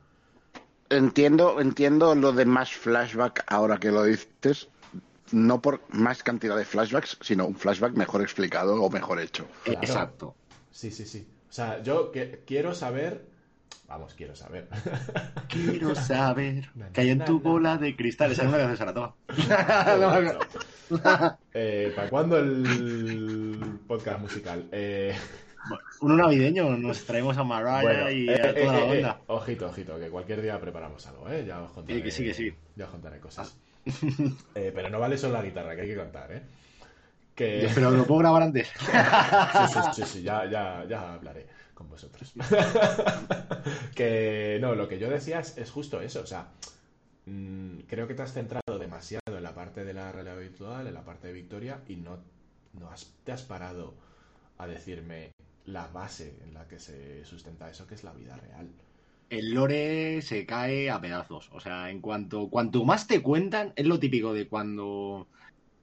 entiendo, 0.89 1.59
entiendo 1.61 2.15
lo 2.15 2.31
de 2.31 2.45
más 2.45 2.71
flashback 2.71 3.43
ahora 3.47 3.77
que 3.77 3.91
lo 3.91 4.03
dices, 4.03 4.67
no 5.31 5.61
por 5.61 5.81
más 5.89 6.23
cantidad 6.23 6.57
de 6.57 6.65
flashbacks, 6.65 7.17
sino 7.21 7.45
un 7.45 7.55
flashback 7.55 7.93
mejor 7.93 8.21
explicado 8.21 8.81
o 8.81 8.89
mejor 8.89 9.19
hecho. 9.19 9.45
Claro. 9.63 9.79
Exacto. 9.81 10.35
Sí, 10.71 10.91
sí, 10.91 11.05
sí. 11.05 11.27
O 11.49 11.53
sea, 11.53 11.81
yo 11.83 12.11
que, 12.11 12.43
quiero 12.45 12.73
saber... 12.73 13.27
Vamos, 13.87 14.13
quiero 14.13 14.35
saber. 14.35 14.67
Quiero 15.49 15.95
saber 15.95 16.69
que 16.93 17.01
hay 17.01 17.09
en 17.09 17.25
tu 17.25 17.39
bola 17.39 17.77
de 17.77 17.95
cristal. 17.95 18.31
Esa 18.31 18.43
es 18.43 18.47
una 18.49 18.57
canción 18.57 18.71
de 18.71 18.77
Saratoga. 18.77 19.15
Eh, 21.53 21.91
¿Para 21.95 22.09
cuándo 22.09 22.37
el 22.37 23.79
podcast 23.87 24.19
musical? 24.21 24.67
Eh, 24.71 25.15
Uno 26.01 26.15
navideño, 26.15 26.77
nos 26.77 27.05
traemos 27.05 27.37
a 27.37 27.43
Mariah 27.43 27.81
Bueno, 27.81 28.11
y 28.11 28.29
eh, 28.29 28.33
a 28.41 28.53
toda 28.53 28.55
eh, 28.55 28.65
la 28.65 28.85
banda. 28.85 29.17
eh, 29.19 29.23
ojito, 29.27 29.67
ojito, 29.67 29.99
que 29.99 30.09
cualquier 30.09 30.41
día 30.41 30.59
preparamos 30.59 31.05
algo, 31.07 31.29
¿eh? 31.29 31.45
Ya 31.45 31.61
os 31.61 31.71
contaré, 31.71 31.99
Eh, 31.99 32.03
que 32.03 32.11
sí, 32.11 32.23
que 32.23 32.33
sí. 32.33 32.53
Ya 32.75 32.85
os 32.85 32.91
contaré 32.91 33.19
cosas. 33.19 33.55
Eh, 34.55 34.71
pero 34.73 34.89
no 34.89 34.99
vale 34.99 35.17
solo 35.17 35.33
la 35.33 35.43
guitarra, 35.43 35.75
que 35.75 35.81
hay 35.81 35.87
que 35.89 35.95
contar, 35.97 36.31
¿eh? 36.31 36.41
Que... 37.35 37.69
Pero 37.73 37.91
lo 37.91 38.05
puedo 38.05 38.19
grabar 38.19 38.43
antes. 38.43 38.69
Sí, 38.79 39.73
sí, 39.73 39.79
sí, 39.93 40.03
sí, 40.05 40.21
ya, 40.23 40.45
ya, 40.49 40.85
ya 40.87 41.13
hablaré 41.13 41.47
con 41.73 41.89
vosotros. 41.89 42.33
que 43.95 44.57
no, 44.61 44.75
lo 44.75 44.87
que 44.87 44.99
yo 44.99 45.09
decía 45.09 45.39
es, 45.39 45.57
es 45.57 45.71
justo 45.71 46.01
eso, 46.01 46.21
o 46.21 46.25
sea, 46.25 46.47
mm, 47.29 47.81
creo 47.87 48.07
que 48.07 48.13
te 48.15 48.23
has 48.23 48.33
centrado 48.33 48.79
demasiado 48.79 49.37
en 49.37 49.43
la 49.43 49.53
parte 49.55 49.85
de 49.85 49.93
la 49.93 50.11
realidad 50.11 50.39
virtual, 50.39 50.87
en 50.87 50.93
la 50.93 51.03
parte 51.05 51.27
de 51.27 51.33
Victoria, 51.33 51.81
y 51.87 51.95
no, 51.97 52.19
no 52.73 52.89
has- 52.91 53.13
te 53.23 53.31
has 53.31 53.43
parado 53.43 53.93
a 54.57 54.67
decirme 54.67 55.31
la 55.65 55.87
base 55.87 56.37
en 56.43 56.53
la 56.53 56.67
que 56.67 56.79
se 56.79 57.25
sustenta 57.25 57.69
eso, 57.69 57.87
que 57.87 57.95
es 57.95 58.03
la 58.03 58.13
vida 58.13 58.35
real. 58.37 58.69
el 59.29 59.53
lore 59.53 60.21
se 60.21 60.45
cae 60.45 60.89
a 60.89 61.01
pedazos. 61.01 61.49
O 61.51 61.59
sea, 61.59 61.89
en 61.91 62.01
cuanto 62.01 62.49
cuanto 62.49 62.83
más 62.85 63.07
te 63.07 63.21
cuentan, 63.21 63.73
es 63.75 63.85
lo 63.87 63.99
típico 63.99 64.33
de 64.33 64.47
cuando 64.49 65.29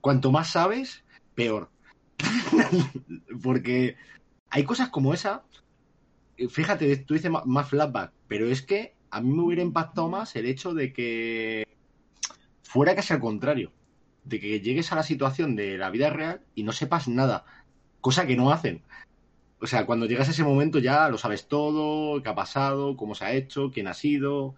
cuanto 0.01 0.31
más 0.31 0.51
sabes, 0.51 1.05
peor. 1.35 1.71
Porque 3.43 3.97
hay 4.49 4.65
cosas 4.65 4.89
como 4.89 5.13
esa. 5.13 5.45
Fíjate, 6.49 6.97
tú 6.97 7.15
dices 7.15 7.31
más 7.45 7.69
flashback, 7.69 8.13
pero 8.27 8.47
es 8.47 8.61
que 8.65 8.96
a 9.11 9.21
mí 9.21 9.33
me 9.33 9.43
hubiera 9.43 9.61
impactado 9.61 10.09
más 10.09 10.35
el 10.35 10.45
hecho 10.45 10.73
de 10.73 10.93
que 10.93 11.67
fuera 12.63 12.95
casi 12.95 13.13
al 13.13 13.19
contrario. 13.19 13.71
De 14.23 14.39
que 14.39 14.59
llegues 14.59 14.91
a 14.91 14.95
la 14.95 15.03
situación 15.03 15.55
de 15.55 15.77
la 15.77 15.89
vida 15.89 16.09
real 16.09 16.41
y 16.53 16.63
no 16.63 16.73
sepas 16.73 17.07
nada. 17.07 17.45
Cosa 18.01 18.27
que 18.27 18.35
no 18.35 18.51
hacen. 18.51 18.81
O 19.59 19.67
sea, 19.67 19.85
cuando 19.85 20.05
llegas 20.05 20.27
a 20.27 20.31
ese 20.31 20.43
momento 20.43 20.79
ya 20.79 21.09
lo 21.09 21.17
sabes 21.17 21.47
todo, 21.47 22.21
qué 22.21 22.29
ha 22.29 22.35
pasado, 22.35 22.95
cómo 22.95 23.15
se 23.15 23.25
ha 23.25 23.33
hecho, 23.33 23.71
quién 23.71 23.87
ha 23.87 23.93
sido. 23.93 24.55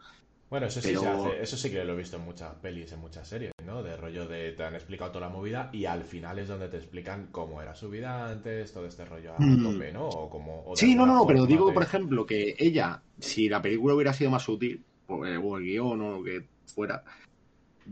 Bueno, 0.49 0.65
eso 0.65 0.81
sí, 0.81 0.87
Pero- 0.89 1.01
se 1.01 1.07
hace- 1.07 1.41
eso 1.43 1.57
sí 1.57 1.69
que 1.69 1.83
lo 1.85 1.93
he 1.93 1.97
visto 1.97 2.17
en 2.17 2.23
muchas 2.23 2.55
pelis, 2.55 2.91
en 2.91 2.99
muchas 2.99 3.27
series, 3.27 3.51
¿no? 3.63 3.83
De 3.83 3.95
rollo 3.95 4.27
de 4.27 4.51
te 4.53 4.63
han 4.63 4.73
explicado 4.73 5.11
toda 5.11 5.27
la 5.27 5.31
movida 5.33 5.69
y 5.71 5.85
al 5.85 6.03
final 6.03 6.39
es 6.39 6.47
donde 6.47 6.69
te 6.69 6.77
explican 6.77 7.27
cómo 7.31 7.61
era 7.61 7.75
su 7.75 7.87
vida 7.89 8.29
antes, 8.31 8.73
todo 8.73 8.87
este 8.87 9.05
rollo 9.05 9.33
a 9.35 9.39
Mm. 9.39 9.63
tope, 9.73 9.91
¿no? 9.91 10.07
O 10.07 10.27
como, 10.29 10.63
o 10.65 10.75
Sí, 10.75 10.95
no, 10.95 11.05
no, 11.05 11.13
no, 11.13 11.27
pero 11.27 11.45
digo, 11.45 11.67
de- 11.67 11.73
por 11.73 11.83
ejemplo, 11.83 12.25
que 12.25 12.55
ella, 12.57 13.03
si 13.19 13.47
la 13.47 13.61
película 13.61 13.93
hubiera 13.93 14.11
sido 14.13 14.31
más 14.31 14.41
sutil, 14.41 14.83
o 15.07 15.23
el 15.25 15.63
guion 15.63 16.01
o 16.01 16.17
lo 16.17 16.23
que 16.23 16.47
fuera, 16.73 17.03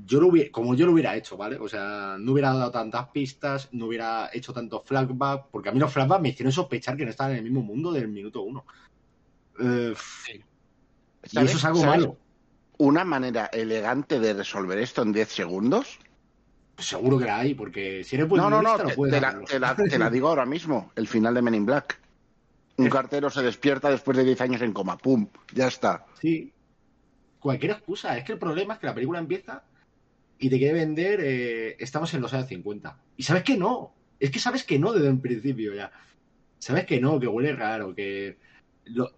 yo 0.05 0.19
lo 0.19 0.27
hubiera, 0.27 0.51
como 0.51 0.73
yo 0.73 0.87
lo 0.87 0.93
hubiera 0.93 1.15
hecho, 1.15 1.37
¿vale? 1.37 1.57
O 1.57 1.67
sea, 1.67 2.17
no 2.19 2.31
hubiera 2.31 2.53
dado 2.53 2.71
tantas 2.71 3.09
pistas, 3.09 3.69
no 3.71 3.85
hubiera 3.85 4.31
hecho 4.33 4.51
tanto 4.53 4.81
flashback, 4.83 5.47
porque 5.51 5.69
a 5.69 5.71
mí 5.71 5.79
los 5.79 5.91
flashbacks 5.93 6.21
me 6.23 6.29
hicieron 6.29 6.51
sospechar 6.51 6.97
que 6.97 7.03
no 7.05 7.11
estaban 7.11 7.33
en 7.33 7.37
el 7.39 7.43
mismo 7.43 7.61
mundo 7.61 7.91
del 7.91 8.07
minuto 8.07 8.41
uno. 8.41 8.65
Eh, 9.59 9.93
y 11.23 11.29
¿Sabes? 11.29 11.49
eso 11.49 11.57
es 11.59 11.65
algo 11.65 11.79
¿Sabes 11.81 11.99
malo. 12.01 12.17
Una 12.77 13.03
manera 13.03 13.47
elegante 13.47 14.19
de 14.19 14.33
resolver 14.33 14.77
esto 14.77 15.01
en 15.01 15.11
10 15.13 15.29
segundos. 15.29 15.99
Pues 16.75 16.87
seguro 16.87 17.17
que 17.17 17.25
la 17.25 17.39
hay, 17.39 17.55
porque 17.55 18.03
si 18.03 18.15
eres 18.15 18.27
buen 18.27 18.41
No, 18.41 18.49
no, 18.49 18.61
no, 18.61 18.77
te, 18.77 18.83
la, 19.19 19.29
hacerlo. 19.29 19.45
te 19.47 19.59
la- 19.59 19.75
te 19.75 19.97
la 19.97 20.09
digo 20.11 20.27
ahora 20.27 20.45
mismo. 20.45 20.91
El 20.95 21.07
final 21.07 21.33
de 21.33 21.41
Men 21.41 21.55
in 21.55 21.65
Black. 21.65 21.99
Un 22.77 22.89
cartero 22.89 23.31
se 23.31 23.41
despierta 23.41 23.89
después 23.89 24.15
de 24.15 24.23
10 24.23 24.39
años 24.41 24.61
en 24.61 24.71
coma. 24.73 24.97
¡Pum! 24.99 25.27
Ya 25.53 25.67
está. 25.67 26.05
Sí. 26.21 26.53
Cualquier 27.39 27.71
excusa. 27.71 28.15
Es 28.15 28.23
que 28.23 28.33
el 28.33 28.37
problema 28.39 28.75
es 28.75 28.79
que 28.79 28.85
la 28.85 28.93
película 28.93 29.17
empieza 29.17 29.63
y 30.37 30.49
te 30.51 30.59
quiere 30.59 30.73
vender, 30.75 31.19
eh, 31.23 31.75
estamos 31.79 32.13
en 32.13 32.21
los 32.21 32.31
años 32.35 32.47
50. 32.47 32.95
Y 33.17 33.23
sabes 33.23 33.41
que 33.41 33.57
no. 33.57 33.95
Es 34.19 34.29
que 34.29 34.37
sabes 34.37 34.63
que 34.63 34.77
no 34.77 34.93
desde 34.93 35.07
el 35.07 35.19
principio 35.19 35.73
ya. 35.73 35.91
Sabes 36.59 36.85
que 36.85 36.99
no, 37.01 37.19
que 37.19 37.27
huele 37.27 37.53
raro, 37.53 37.95
que... 37.95 38.37
lo- 38.85 39.16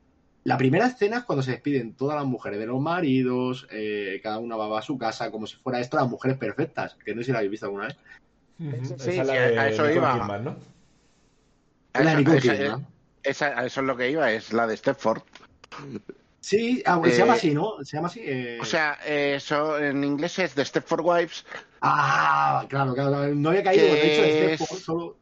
La 0.49 0.57
primera 0.57 0.87
escena 0.87 1.17
es 1.19 1.23
cuando 1.25 1.43
se 1.43 1.51
despiden 1.51 1.93
todas 1.93 2.15
las 2.17 2.25
mujeres 2.25 2.57
de 2.57 2.65
los 2.65 2.81
maridos, 2.81 3.67
eh, 3.69 4.19
cada 4.23 4.39
una 4.39 4.55
va 4.55 4.79
a 4.79 4.81
su 4.81 4.97
casa, 4.97 5.29
como 5.29 5.45
si 5.45 5.55
fuera 5.57 5.79
esto 5.79 5.95
las 5.97 6.09
mujeres 6.09 6.39
perfectas, 6.39 6.97
que 7.05 7.13
no 7.13 7.21
sé 7.21 7.25
si 7.25 7.31
la 7.33 7.37
habéis 7.37 7.51
visto 7.51 7.67
alguna 7.67 7.85
vez. 7.85 7.97
Sí, 8.57 8.67
esa 8.81 8.97
sí, 8.97 9.09
es 9.19 9.27
la 9.27 9.33
a- 9.33 9.35
de 9.47 9.59
a 9.59 9.67
eso 9.69 9.83
Nicole 9.83 9.95
iba. 9.95 10.13
Kidman, 10.13 10.43
¿no? 10.45 10.55
A 11.93 11.99
La 12.01 12.09
esa- 12.09 12.17
Nicole 12.19 12.37
esa- 12.39 12.57
Kidman. 12.57 12.87
esa- 13.21 13.59
a 13.59 13.65
eso 13.67 13.81
es 13.81 13.85
lo 13.85 13.95
que 13.95 14.09
iba, 14.09 14.31
es 14.31 14.51
la 14.51 14.65
de 14.65 14.75
Stepford. 14.75 15.21
Sí, 16.39 16.81
ah, 16.87 16.99
se 17.03 17.09
Eh, 17.11 17.17
llama 17.19 17.33
así, 17.33 17.53
¿no? 17.53 17.73
Se 17.83 17.95
llama 17.97 18.07
así. 18.07 18.21
eh, 18.23 18.57
O 18.59 18.65
sea, 18.65 18.97
eh, 19.05 19.35
eso 19.35 19.77
en 19.77 20.03
inglés 20.03 20.39
es 20.39 20.55
The 20.55 20.65
Stepford 20.65 21.01
Wives. 21.05 21.45
Ah, 21.81 22.65
claro, 22.67 22.95
claro, 22.95 23.27
no 23.35 23.49
había 23.49 23.63
caído. 23.63 23.85
De 23.85 24.53
hecho, 24.55 24.65
por 24.65 24.79
solo. 24.79 25.17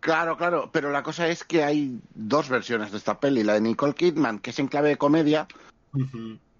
Claro, 0.00 0.36
claro, 0.36 0.70
pero 0.72 0.90
la 0.90 1.02
cosa 1.02 1.28
es 1.28 1.44
que 1.44 1.64
hay 1.64 1.98
dos 2.14 2.48
versiones 2.48 2.92
de 2.92 2.98
esta 2.98 3.18
peli. 3.18 3.42
La 3.42 3.54
de 3.54 3.60
Nicole 3.60 3.94
Kidman, 3.94 4.38
que 4.38 4.50
es 4.50 4.58
en 4.58 4.68
clave 4.68 4.90
de 4.90 4.96
comedia, 4.96 5.48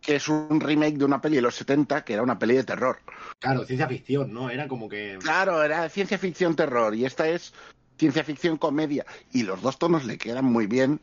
que 0.01 0.17
es 0.17 0.29
un 0.29 0.61
remake 0.61 0.99
de 0.99 1.05
una 1.05 1.21
peli 1.21 1.37
de 1.37 1.43
los 1.43 1.55
70, 1.55 2.05
que 2.05 2.15
era 2.15 2.23
una 2.23 2.39
peli 2.39 2.57
de 2.57 2.65
terror. 2.65 2.99
Claro, 3.39 3.65
ciencia 3.65 3.87
ficción, 3.87 4.33
¿no? 4.33 4.51
Era 4.51 4.67
como 4.67 4.89
que. 4.89 5.19
Claro, 5.21 5.63
era 5.63 5.89
ciencia 5.89 6.19
ficción 6.19 6.57
terror 6.57 6.95
y 6.95 7.05
esta 7.05 7.29
es 7.29 7.53
ciencia 7.97 8.25
ficción 8.25 8.57
comedia. 8.57 9.07
Y 9.33 9.45
los 9.45 9.63
dos 9.63 9.79
tonos 9.79 10.05
le 10.05 10.19
quedan 10.19 10.45
muy 10.45 10.67
bien 10.67 11.01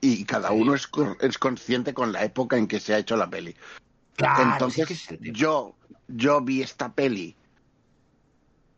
y 0.00 0.24
cada 0.24 0.50
Sí. 0.50 0.54
uno 0.56 0.74
es, 0.74 0.88
es 1.20 1.38
consciente 1.38 1.94
con 1.94 2.12
la 2.12 2.24
época 2.24 2.56
en 2.56 2.66
que 2.66 2.78
se 2.80 2.94
ha 2.94 2.98
hecho 2.98 3.16
la 3.16 3.28
peli. 3.28 3.56
Claro, 4.16 4.52
Entonces, 4.52 5.06
que 5.08 5.32
yo, 5.32 5.74
yo 6.08 6.40
vi 6.40 6.62
esta 6.62 6.92
peli. 6.92 7.34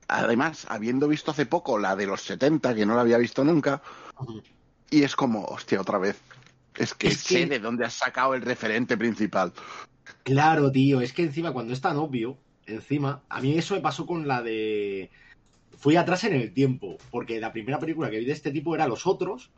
Además, 0.08 0.66
habiendo 0.68 1.08
visto 1.08 1.32
hace 1.32 1.46
poco 1.46 1.78
la 1.78 1.96
de 1.96 2.06
los 2.06 2.22
70, 2.22 2.74
que 2.74 2.86
no 2.86 2.94
la 2.94 3.00
había 3.00 3.18
visto 3.18 3.44
nunca, 3.44 3.82
y 4.90 5.02
es 5.02 5.16
como, 5.16 5.44
hostia, 5.44 5.80
otra 5.80 5.98
vez. 5.98 6.20
Es 6.76 6.94
que 6.94 7.08
Es 7.08 7.20
sé 7.20 7.40
que- 7.40 7.46
de 7.46 7.58
dónde 7.58 7.84
has 7.84 7.94
sacado 7.94 8.34
el 8.34 8.42
referente 8.42 8.96
principal. 8.96 9.52
Claro, 10.22 10.70
tío, 10.70 11.00
es 11.00 11.12
que 11.12 11.22
encima 11.22 11.52
cuando 11.52 11.72
es 11.72 11.80
tan 11.80 11.96
obvio, 11.96 12.38
encima, 12.66 13.22
a 13.28 13.40
mí 13.40 13.56
eso 13.58 13.74
me 13.74 13.80
pasó 13.80 14.06
con 14.06 14.28
la 14.28 14.42
de. 14.42 15.10
Fui 15.76 15.96
atrás 15.96 16.24
en 16.24 16.34
el 16.34 16.52
tiempo, 16.54 16.96
porque 17.10 17.40
la 17.40 17.52
primera 17.52 17.78
película 17.78 18.10
que 18.10 18.18
vi 18.18 18.24
de 18.24 18.32
este 18.32 18.50
tipo 18.50 18.74
era 18.74 18.86
Los 18.86 19.06
Otros, 19.06 19.50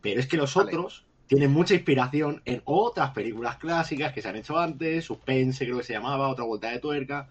pero 0.00 0.20
es 0.20 0.26
que 0.26 0.36
Los 0.36 0.54
Vale. 0.54 0.68
Otros 0.70 1.04
tienen 1.26 1.52
mucha 1.52 1.74
inspiración 1.74 2.42
en 2.44 2.62
otras 2.64 3.10
películas 3.10 3.56
clásicas 3.56 4.12
que 4.12 4.22
se 4.22 4.28
han 4.28 4.36
hecho 4.36 4.58
antes, 4.58 5.04
Suspense 5.04 5.64
creo 5.64 5.78
que 5.78 5.84
se 5.84 5.92
llamaba, 5.92 6.28
Otra 6.28 6.44
Vuelta 6.44 6.70
de 6.70 6.78
Tuerca, 6.78 7.28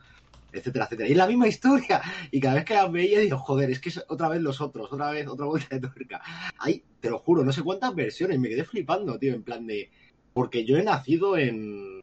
etcétera, 0.60 0.86
etcétera. 0.86 1.08
Y 1.10 1.12
es 1.14 1.18
la 1.18 1.28
misma 1.28 1.48
historia, 1.48 2.02
y 2.32 2.40
cada 2.40 2.56
vez 2.56 2.66
que 2.66 2.74
las 2.74 2.92
veía 2.92 3.20
digo, 3.20 3.38
joder, 3.38 3.70
es 3.72 3.80
que 3.80 3.90
es 3.90 4.04
otra 4.08 4.30
vez 4.30 4.42
Los 4.42 4.62
Otros, 4.62 4.92
otra 4.92 5.12
vez 5.12 5.28
Otra 5.28 5.46
Vuelta 5.46 5.78
de 5.78 5.88
Tuerca. 5.88 6.22
Ay, 6.58 6.84
te 7.00 7.10
lo 7.10 7.20
juro, 7.20 7.44
no 7.44 7.52
sé 7.54 7.62
cuántas 7.64 7.94
versiones, 7.96 8.40
me 8.40 8.50
quedé 8.50 8.64
flipando, 8.64 9.18
tío, 9.20 9.34
en 9.34 9.44
plan 9.44 9.66
de... 9.68 9.90
Porque 10.34 10.66
yo 10.66 10.78
he 10.78 10.84
nacido 10.84 11.38
en, 11.38 12.02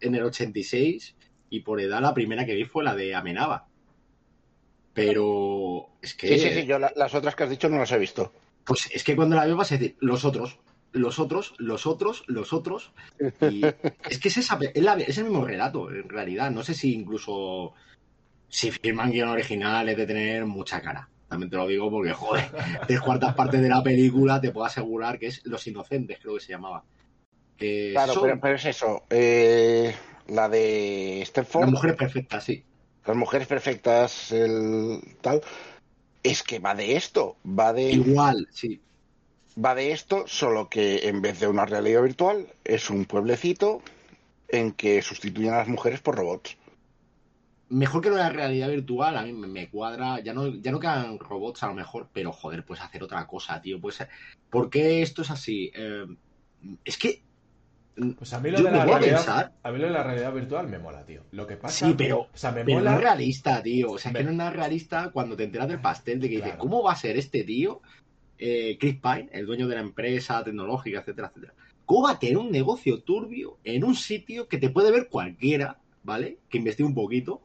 en 0.00 0.14
el 0.14 0.22
86 0.22 1.14
y 1.50 1.60
por 1.60 1.80
edad 1.80 2.00
la 2.00 2.14
primera 2.14 2.44
que 2.46 2.54
vi 2.54 2.64
fue 2.64 2.84
la 2.84 2.94
de 2.94 3.14
Amenaba. 3.14 3.66
Pero 4.92 5.88
es 6.00 6.14
que... 6.14 6.28
Sí, 6.28 6.38
sí, 6.38 6.54
sí, 6.60 6.66
yo 6.66 6.78
la- 6.78 6.92
las 6.96 7.14
otras 7.14 7.34
que 7.34 7.42
has 7.44 7.50
dicho 7.50 7.68
no 7.68 7.78
las 7.78 7.90
he 7.92 7.98
visto. 7.98 8.32
Pues 8.64 8.88
es 8.92 9.02
que 9.04 9.16
cuando 9.16 9.36
la 9.36 9.44
veo 9.44 9.56
vas 9.56 9.72
a 9.72 9.76
decir, 9.76 9.96
los 10.00 10.24
otros, 10.24 10.58
los 10.94 11.18
otros, 11.18 11.54
los 11.58 11.86
otros, 11.86 12.24
los 12.26 12.52
otros. 12.52 12.92
Y 13.42 13.62
es 14.08 14.18
que 14.18 14.28
es, 14.28 14.36
esa, 14.38 14.58
es, 14.74 14.82
la- 14.82 14.94
es 14.94 15.18
el 15.18 15.24
mismo 15.24 15.44
relato, 15.44 15.90
en 15.90 16.08
realidad. 16.08 16.50
No 16.50 16.62
sé 16.62 16.72
si 16.74 16.94
incluso 16.94 17.74
si 18.48 18.70
firman 18.70 19.10
guion 19.10 19.28
original 19.28 19.88
es 19.88 19.96
de 19.96 20.06
tener 20.06 20.46
mucha 20.46 20.80
cara. 20.80 21.08
También 21.28 21.50
te 21.50 21.56
lo 21.56 21.66
digo 21.66 21.90
porque, 21.90 22.12
joder, 22.12 22.44
tres 22.86 23.00
cuartas 23.00 23.34
partes 23.34 23.60
de 23.60 23.68
la 23.68 23.82
película 23.82 24.40
te 24.40 24.50
puedo 24.52 24.66
asegurar 24.66 25.18
que 25.18 25.26
es 25.26 25.40
Los 25.44 25.66
Inocentes, 25.66 26.18
creo 26.22 26.34
que 26.34 26.40
se 26.40 26.52
llamaba. 26.52 26.84
Que 27.56 27.90
Claro, 27.92 28.14
son 28.14 28.22
pero, 28.24 28.40
pero 28.40 28.54
es 28.56 28.64
eso. 28.64 29.02
eh, 29.10 29.94
la 30.28 30.48
de 30.48 31.22
Stepford, 31.26 31.62
las 31.64 31.72
mujeres 31.72 31.96
perfectas, 31.96 32.44
sí. 32.44 32.64
las 33.06 33.16
mujeres 33.16 33.46
perfectas, 33.46 34.32
el 34.32 35.00
tal. 35.20 35.40
Es 36.22 36.42
que 36.42 36.58
va 36.58 36.74
de 36.74 36.96
esto, 36.96 37.36
va 37.46 37.72
de, 37.72 37.90
Igual, 37.92 38.48
sí. 38.50 38.80
Va 39.62 39.74
de 39.74 39.92
esto, 39.92 40.24
solo 40.26 40.68
que 40.68 41.08
en 41.08 41.22
vez 41.22 41.40
de 41.40 41.46
una 41.48 41.64
realidad 41.66 42.02
virtual, 42.02 42.48
es 42.64 42.90
un 42.90 43.04
pueblecito 43.04 43.82
en 44.48 44.72
que 44.72 45.00
sustituyen 45.02 45.52
a 45.54 45.58
las 45.58 45.68
mujeres 45.68 46.00
por 46.00 46.16
robots. 46.16 46.56
Mejor 47.70 48.02
que 48.02 48.10
no 48.10 48.16
la 48.16 48.28
realidad 48.28 48.68
virtual, 48.68 49.16
a 49.16 49.22
mí 49.22 49.32
me, 49.32 49.68
cuadra. 49.70 50.20
Ya 50.20 50.34
no, 50.34 50.48
ya 50.48 50.70
no 50.70 50.78
quedan 50.78 51.18
robots 51.18 51.62
a 51.62 51.68
lo 51.68 51.74
mejor, 51.74 52.08
pero 52.12 52.30
joder, 52.30 52.64
puedes 52.64 52.84
hacer 52.84 53.02
otra 53.02 53.26
cosa, 53.26 53.60
tío. 53.60 53.80
Pues, 53.80 53.98
¿Por 54.50 54.68
qué 54.70 55.02
esto 55.02 55.22
es 55.22 55.30
así? 55.30 55.72
Eh, 55.74 56.04
es 56.84 56.98
que. 56.98 57.22
Pues 58.18 58.32
a 58.32 58.40
mí 58.40 58.50
lo 58.50 58.60
de 58.60 58.70
la 58.72 58.82
a 58.82 58.86
realidad, 58.86 59.16
pensar. 59.16 59.52
a 59.62 59.70
mí 59.70 59.78
lo 59.78 59.86
de 59.86 59.92
la 59.92 60.02
realidad 60.02 60.32
virtual 60.32 60.68
me 60.68 60.78
mola, 60.78 61.04
tío. 61.06 61.22
Lo 61.30 61.46
que 61.46 61.56
pasa, 61.56 61.86
Sí, 61.86 61.94
pero- 61.96 62.22
o 62.22 62.28
sea, 62.36 62.50
me 62.52 62.64
Pero 62.64 62.78
mola. 62.78 62.90
no 62.90 62.96
es 62.98 63.02
realista, 63.02 63.62
tío. 63.62 63.92
O 63.92 63.98
sea, 63.98 64.10
Me- 64.12 64.18
que 64.18 64.24
no 64.24 64.30
es 64.32 64.36
nada 64.36 64.50
realista 64.50 65.10
cuando 65.10 65.36
te 65.36 65.44
enteras 65.44 65.68
del 65.68 65.80
pastel 65.80 66.20
de 66.20 66.28
que 66.28 66.36
dices. 66.36 66.54
¿cómo 66.58 66.82
va 66.82 66.92
a 66.92 66.96
ser 66.96 67.16
este 67.16 67.44
tío? 67.44 67.80
Eh, 68.38 68.76
Chris 68.78 68.96
Pine, 69.00 69.28
el 69.32 69.46
dueño 69.46 69.68
de 69.68 69.74
la 69.76 69.80
empresa 69.82 70.42
tecnológica, 70.44 71.00
etcétera, 71.00 71.28
etcétera. 71.28 71.54
¿Cómo 71.86 72.04
va 72.04 72.12
a 72.12 72.18
tener 72.18 72.38
un 72.38 72.50
negocio 72.50 73.02
turbio 73.02 73.58
en 73.64 73.84
un 73.84 73.94
sitio 73.94 74.48
que 74.48 74.58
te 74.58 74.70
puede 74.70 74.90
ver 74.90 75.08
cualquiera, 75.08 75.78
¿vale? 76.02 76.38
Que 76.48 76.58
investigue 76.58 76.86
un 76.88 76.94
poquito. 76.94 77.42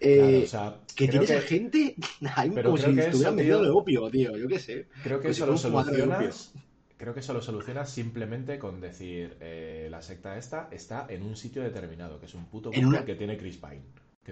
Eh, 0.00 0.16
Claro, 0.18 0.38
o 0.38 0.46
sea, 0.46 0.80
que 0.96 1.08
creo 1.08 1.20
tienes 1.22 1.30
a 1.30 1.40
que- 1.40 1.46
gente 1.56 1.96
ahí 2.36 2.50
Pero 2.50 2.70
como 2.70 2.76
si 2.78 2.84
que 2.94 3.00
estuviera 3.00 3.28
eso, 3.30 3.32
metido 3.36 3.62
de 3.62 3.70
opio, 3.70 4.10
tío. 4.10 4.36
Yo 4.36 4.48
qué 4.48 4.58
sé. 4.58 4.86
Creo 5.02 5.18
que 5.18 5.28
Pues 5.28 5.36
eso 5.36 5.44
si 5.44 5.46
lo 5.46 5.52
un 5.52 5.58
solucionas. 5.84 6.52
Creo 6.96 7.14
que 7.14 7.20
eso 7.20 7.32
lo 7.34 7.42
solucionas 7.42 7.90
simplemente 7.90 8.60
con 8.60 8.80
decir 8.80 9.36
eh, 9.40 9.88
la 9.90 10.02
secta 10.02 10.38
esta 10.38 10.68
está 10.70 11.06
en 11.08 11.24
un 11.24 11.34
sitio 11.36 11.62
determinado, 11.62 12.20
que 12.20 12.26
es 12.26 12.34
un 12.34 12.44
puto 12.46 12.70
En 12.72 12.86
una- 12.86 13.04
que 13.04 13.16
tiene 13.16 13.36
Chris 13.36 13.56
Pine. 13.56 13.82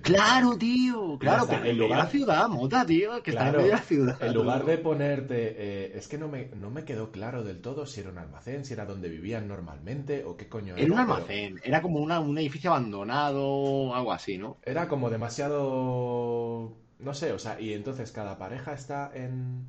Claro, 0.03 0.57
tío. 0.57 1.19
Claro, 1.19 1.43
está, 1.43 1.57
pero 1.59 1.65
en 1.65 1.71
en 1.71 1.79
lugar 1.79 2.09
ciudad, 2.11 2.49
mota, 2.49 2.87
tío. 2.87 3.23
Que 3.23 3.31
está 3.33 3.47
en 3.49 3.51
Claro, 3.51 3.59
medio 3.59 3.73
de 3.73 3.77
la 3.77 3.83
ciudad. 3.83 4.23
En 4.23 4.33
lugar 4.35 4.65
de 4.65 4.79
ponerte. 4.79 5.55
eh, 5.59 5.93
es 5.99 6.07
que 6.09 6.17
no 6.19 6.29
me, 6.29 6.47
no 6.55 6.71
me 6.71 6.85
quedó 6.85 7.11
claro 7.11 7.43
del 7.43 7.61
todo 7.61 7.87
si 7.87 8.01
era 8.01 8.11
un 8.11 8.19
almacén, 8.19 8.65
si 8.65 8.73
era 8.75 8.87
donde 8.87 9.09
vivían 9.09 9.49
normalmente 9.49 10.25
o 10.25 10.37
qué 10.37 10.49
coño 10.49 10.77
era. 10.77 10.85
Era 10.85 10.93
un 10.93 11.01
pero 11.05 11.15
almacén. 11.15 11.61
Era 11.65 11.83
como 11.83 11.99
una, 12.01 12.21
un 12.21 12.39
edificio 12.39 12.71
abandonado, 12.71 13.95
algo 13.95 14.13
así, 14.13 14.39
¿no? 14.39 14.59
Era 14.63 14.89
como 14.89 15.11
demasiado. 15.11 16.77
No 16.99 17.15
sé, 17.15 17.33
o 17.33 17.39
sea, 17.39 17.61
y 17.61 17.73
entonces 17.73 18.13
cada 18.13 18.39
pareja 18.39 18.73
está 18.75 19.11
en, 19.15 19.67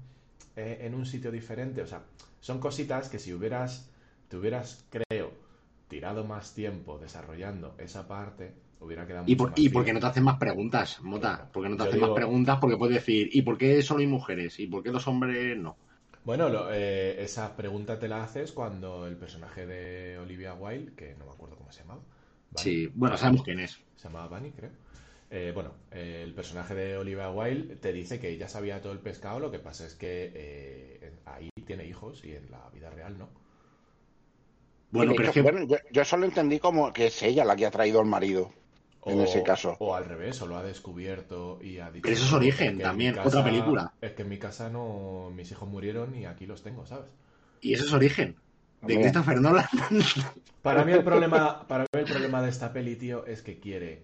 eh, 0.55 0.79
en 0.81 0.93
un 0.95 1.05
sitio 1.05 1.31
diferente. 1.31 1.81
O 1.81 1.87
sea, 1.87 2.03
son 2.39 2.59
cositas 2.59 3.09
que 3.09 3.19
si 3.19 3.33
hubieras. 3.33 3.89
Te 4.27 4.37
hubieras, 4.37 4.85
creo, 4.89 5.31
tirado 5.89 6.23
más 6.25 6.53
tiempo 6.53 6.97
desarrollando 6.99 7.75
esa 7.77 8.07
parte, 8.07 8.53
hubiera 8.81 9.05
quedado 9.07 9.25
¿Y, 9.25 9.35
por, 9.35 9.53
y 9.55 9.69
por 9.69 9.83
qué 9.85 9.89
fino. 9.89 9.93
no 9.93 9.99
te 10.01 10.05
hacen 10.07 10.23
más 10.23 10.37
preguntas, 10.37 10.99
Mota? 11.01 11.49
¿Por 11.51 11.63
qué 11.63 11.69
no 11.69 11.77
te 11.77 11.83
Yo 11.83 11.89
hacen 11.89 11.99
digo- 11.99 12.07
más 12.07 12.15
preguntas? 12.15 12.57
Porque 12.59 12.77
puedes 12.77 12.95
decir, 12.95 13.29
¿y 13.31 13.41
por 13.41 13.57
qué 13.57 13.81
solo 13.81 14.01
hay 14.01 14.07
mujeres? 14.07 14.59
¿Y 14.59 14.67
por 14.67 14.83
qué 14.83 14.91
los 14.91 15.07
hombres 15.07 15.57
no? 15.57 15.77
Bueno, 16.23 16.49
lo- 16.49 16.71
eh, 16.73 17.21
esa 17.23 17.55
pregunta 17.55 17.97
te 17.99 18.07
la 18.07 18.23
haces 18.23 18.51
cuando 18.51 19.07
el 19.07 19.17
personaje 19.17 19.65
de 19.65 20.17
Olivia 20.19 20.53
Wilde, 20.53 20.93
que 20.95 21.15
no 21.15 21.25
me 21.25 21.31
acuerdo 21.31 21.55
cómo 21.57 21.71
se 21.71 21.81
llamaba. 21.81 22.01
Bunny, 22.51 22.63
Sí, 22.63 22.87
bueno, 22.93 23.17
sabemos 23.17 23.43
quién 23.43 23.59
es. 23.59 23.77
Se 23.95 24.07
llamaba 24.07 24.27
Bunny, 24.37 24.51
creo. 24.51 24.71
Eh, 25.31 25.51
bueno, 25.55 25.73
eh, 25.91 26.21
el 26.23 26.33
personaje 26.33 26.75
de 26.75 26.97
Olivia 26.97 27.29
Wilde 27.31 27.75
te 27.77 27.93
dice 27.93 28.19
que 28.19 28.29
ella 28.29 28.47
sabía 28.49 28.81
todo 28.81 28.93
el 28.93 28.99
pescado, 28.99 29.39
lo 29.39 29.49
que 29.51 29.59
pasa 29.59 29.85
es 29.85 29.95
que 29.95 30.31
eh, 30.35 31.11
ahí 31.25 31.49
tiene 31.65 31.85
hijos 31.85 32.23
y 32.25 32.33
en 32.35 32.51
la 32.51 32.69
vida 32.71 32.89
real 32.91 33.17
no. 33.17 33.29
Bueno, 34.91 35.15
pero 35.15 35.29
es 35.29 35.31
hecho, 35.31 35.41
que 35.41 35.41
bueno, 35.41 35.65
yo, 35.67 35.77
yo 35.91 36.05
solo 36.05 36.25
entendí 36.25 36.59
como 36.59 36.93
que 36.93 37.07
es 37.07 37.23
ella 37.23 37.43
la 37.45 37.55
que 37.55 37.65
ha 37.65 37.71
traído 37.71 37.99
al 37.99 38.05
marido. 38.05 38.53
En 39.05 39.19
ese 39.21 39.41
caso. 39.43 39.75
O 39.79 39.95
al 39.95 40.05
revés, 40.05 40.41
o 40.41 40.47
lo 40.47 40.57
ha 40.57 40.63
descubierto 40.63 41.59
y 41.61 41.79
ha 41.79 41.89
dicho. 41.89 42.03
Pero 42.03 42.13
eso 42.15 42.25
es 42.25 42.33
Origen 42.33 42.77
que 42.77 42.83
también, 42.83 43.17
otra 43.17 43.43
película. 43.43 43.93
Es 44.01 44.11
que 44.11 44.21
en 44.21 44.29
mi 44.29 44.37
casa 44.37 44.69
no. 44.69 45.31
Mis 45.35 45.51
hijos 45.51 45.67
murieron 45.67 46.15
y 46.15 46.25
aquí 46.25 46.45
los 46.45 46.61
tengo, 46.61 46.85
¿sabes? 46.85 47.09
Y 47.61 47.73
eso 47.73 47.85
es 47.85 47.93
origen. 47.93 48.35
De. 48.81 48.95
Christopher 48.99 49.39
Nolan. 49.41 49.65
Para 50.61 50.83
mí 50.85 50.91
el 50.91 51.03
problema, 51.03 51.67
para 51.67 51.83
mí 51.83 51.87
el 51.99 52.05
problema 52.05 52.41
de 52.43 52.49
esta 52.49 52.71
peli, 52.73 52.95
tío, 52.95 53.25
es 53.25 53.41
que 53.41 53.59
quiere, 53.59 54.03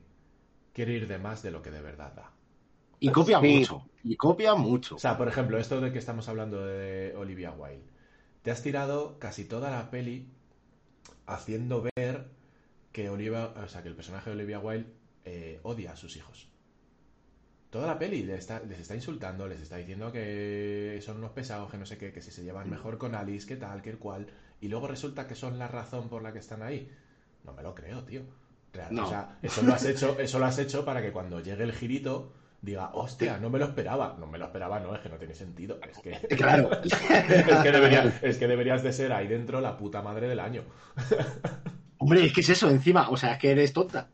quiere 0.73 0.93
ir 0.93 1.07
de 1.07 1.17
más 1.19 1.43
de 1.43 1.51
lo 1.51 1.61
que 1.61 1.69
de 1.71 1.81
verdad 1.81 2.13
da. 2.15 2.31
y 2.99 3.09
copia 3.11 3.39
Sí. 3.39 3.59
mucho. 3.59 3.83
Y 4.03 4.15
copia 4.15 4.55
mucho. 4.55 4.95
O 4.95 4.99
sea, 4.99 5.17
por 5.17 5.27
ejemplo, 5.27 5.59
esto 5.59 5.79
de 5.81 5.91
que 5.91 5.99
estamos 5.99 6.27
hablando 6.29 6.65
de 6.65 7.15
Olivia 7.15 7.51
Wilde. 7.51 7.83
Te 8.41 8.49
has 8.51 8.63
tirado 8.63 9.19
casi 9.19 9.45
toda 9.45 9.69
la 9.69 9.91
peli 9.91 10.29
haciendo 11.27 11.87
ver 11.95 12.27
que 12.97 13.11
Olivia, 13.11 13.51
o 13.63 13.67
sea, 13.67 13.83
que 13.83 13.89
el 13.89 13.95
personaje 13.95 14.31
de 14.31 14.35
Olivia 14.37 14.57
Wilde 14.57 14.87
eh, 15.23 15.59
odia 15.61 15.91
a 15.91 15.95
sus 15.95 16.15
hijos. 16.17 16.47
Toda 17.69 17.85
la 17.85 17.99
peli 17.99 18.23
les 18.23 18.39
está, 18.39 18.59
les 18.61 18.79
está 18.79 18.95
insultando, 18.95 19.47
les 19.47 19.61
está 19.61 19.75
diciendo 19.77 20.11
que 20.11 20.99
son 21.05 21.17
unos 21.17 21.29
pesados, 21.29 21.69
que 21.69 21.77
no 21.77 21.85
sé 21.85 21.99
qué, 21.99 22.11
que 22.11 22.23
si 22.23 22.31
se 22.31 22.43
llevan 22.43 22.71
mejor 22.71 22.97
con 22.97 23.13
Alice, 23.13 23.45
que 23.45 23.55
tal, 23.55 23.83
que 23.83 23.91
el 23.91 23.99
cual, 23.99 24.25
y 24.61 24.67
luego 24.67 24.87
resulta 24.87 25.27
que 25.27 25.35
son 25.35 25.59
la 25.59 25.67
razón 25.67 26.09
por 26.09 26.23
la 26.23 26.33
que 26.33 26.39
están 26.39 26.63
ahí. 26.63 26.89
No 27.43 27.53
me 27.53 27.61
lo 27.61 27.75
creo, 27.75 28.03
tío. 28.03 28.21
Real- 28.73 28.95
No. 28.95 29.05
O 29.05 29.09
sea, 29.09 29.37
eso 29.43 29.61
lo 29.61 29.73
has 29.75 29.85
hecho, 29.85 30.17
eso 30.19 30.39
lo 30.39 30.45
has 30.47 30.57
hecho 30.57 30.83
para 30.83 30.99
que 30.99 31.11
cuando 31.11 31.39
llegue 31.39 31.65
el 31.65 31.73
girito 31.73 32.33
diga, 32.63 32.89
hostia, 32.95 33.37
no 33.37 33.51
me 33.51 33.59
lo 33.59 33.65
esperaba. 33.65 34.15
No 34.19 34.25
me 34.25 34.39
lo 34.39 34.45
esperaba, 34.45 34.79
no, 34.79 34.95
es 34.95 35.01
que 35.01 35.09
no 35.09 35.17
tiene 35.17 35.35
sentido. 35.35 35.79
Es 35.87 35.99
que, 35.99 36.11
Claro. 36.35 36.71
es 36.83 36.95
que, 37.63 37.71
debería- 37.71 38.19
es 38.23 38.37
que 38.39 38.47
deberías 38.47 38.81
de 38.81 38.91
ser 38.91 39.13
ahí 39.13 39.27
dentro 39.27 39.61
la 39.61 39.77
puta 39.77 40.01
madre 40.01 40.27
del 40.27 40.39
año. 40.39 40.63
Hombre, 41.99 42.25
es 42.25 42.33
que 42.33 42.41
es 42.41 42.49
eso 42.49 42.69
encima. 42.69 43.09
O 43.09 43.17
sea, 43.17 43.33
es 43.33 43.39
que 43.39 43.51
eres 43.51 43.73
tonta. 43.73 44.09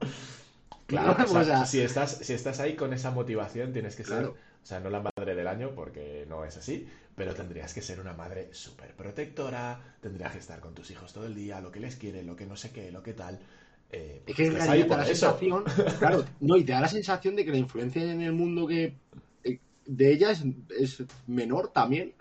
Claro, 0.86 1.16
¿No? 1.18 1.24
o 1.26 1.28
sea, 1.28 1.40
O 1.42 1.46
sea, 1.46 1.66
si, 1.66 1.80
estás, 1.82 2.18
si 2.22 2.34
estás 2.34 2.60
ahí 2.60 2.76
con 2.76 2.94
esa 2.94 3.12
motivación, 3.12 3.74
tienes 3.74 3.96
que 3.96 4.04
ser, 4.04 4.26
o 4.26 4.36
sea, 4.64 4.80
no 4.80 4.90
la 4.90 5.02
madre 5.02 5.36
del 5.36 5.48
año, 5.48 5.72
porque 5.76 6.26
no 6.28 6.46
es 6.46 6.58
así, 6.58 6.88
pero 7.16 7.34
tendrías 7.34 7.74
que 7.74 7.82
ser 7.82 8.00
una 8.00 8.14
madre 8.14 8.50
súper 8.54 8.94
protectora, 8.96 9.80
tendrías 10.02 10.32
que 10.34 10.40
estar 10.40 10.60
con 10.60 10.74
tus 10.74 10.92
hijos 10.92 11.14
todo 11.14 11.26
el 11.26 11.36
día, 11.36 11.62
lo 11.62 11.72
que 11.72 11.80
les 11.80 11.96
quiere, 11.96 12.24
lo 12.24 12.36
que 12.36 12.46
no 12.46 12.56
sé 12.56 12.72
qué, 12.72 12.92
lo 12.92 13.02
que 13.04 13.14
tal. 13.14 13.40
Eh, 13.92 14.24
Es 14.26 14.36
que 14.36 14.48
en 14.48 14.52
estás 14.54 14.68
realidad 14.68 14.88
te 14.88 14.90
da 14.90 14.98
la 14.98 15.04
eso. 15.04 15.14
sensación, 15.14 15.64
claro, 16.00 16.26
no, 16.40 16.58
y 16.58 16.64
te 16.64 16.72
da 16.72 16.82
la 16.82 16.88
sensación 16.88 17.36
de 17.36 17.46
que 17.46 17.52
la 17.52 17.58
influencia 17.58 18.04
en 18.04 18.22
el 18.22 18.34
mundo 18.34 18.66
que 18.68 18.96
eh, 19.44 19.60
de 19.86 20.12
ella 20.12 20.32
es, 20.32 20.44
es 20.78 21.04
menor 21.28 21.72
también, 21.72 22.14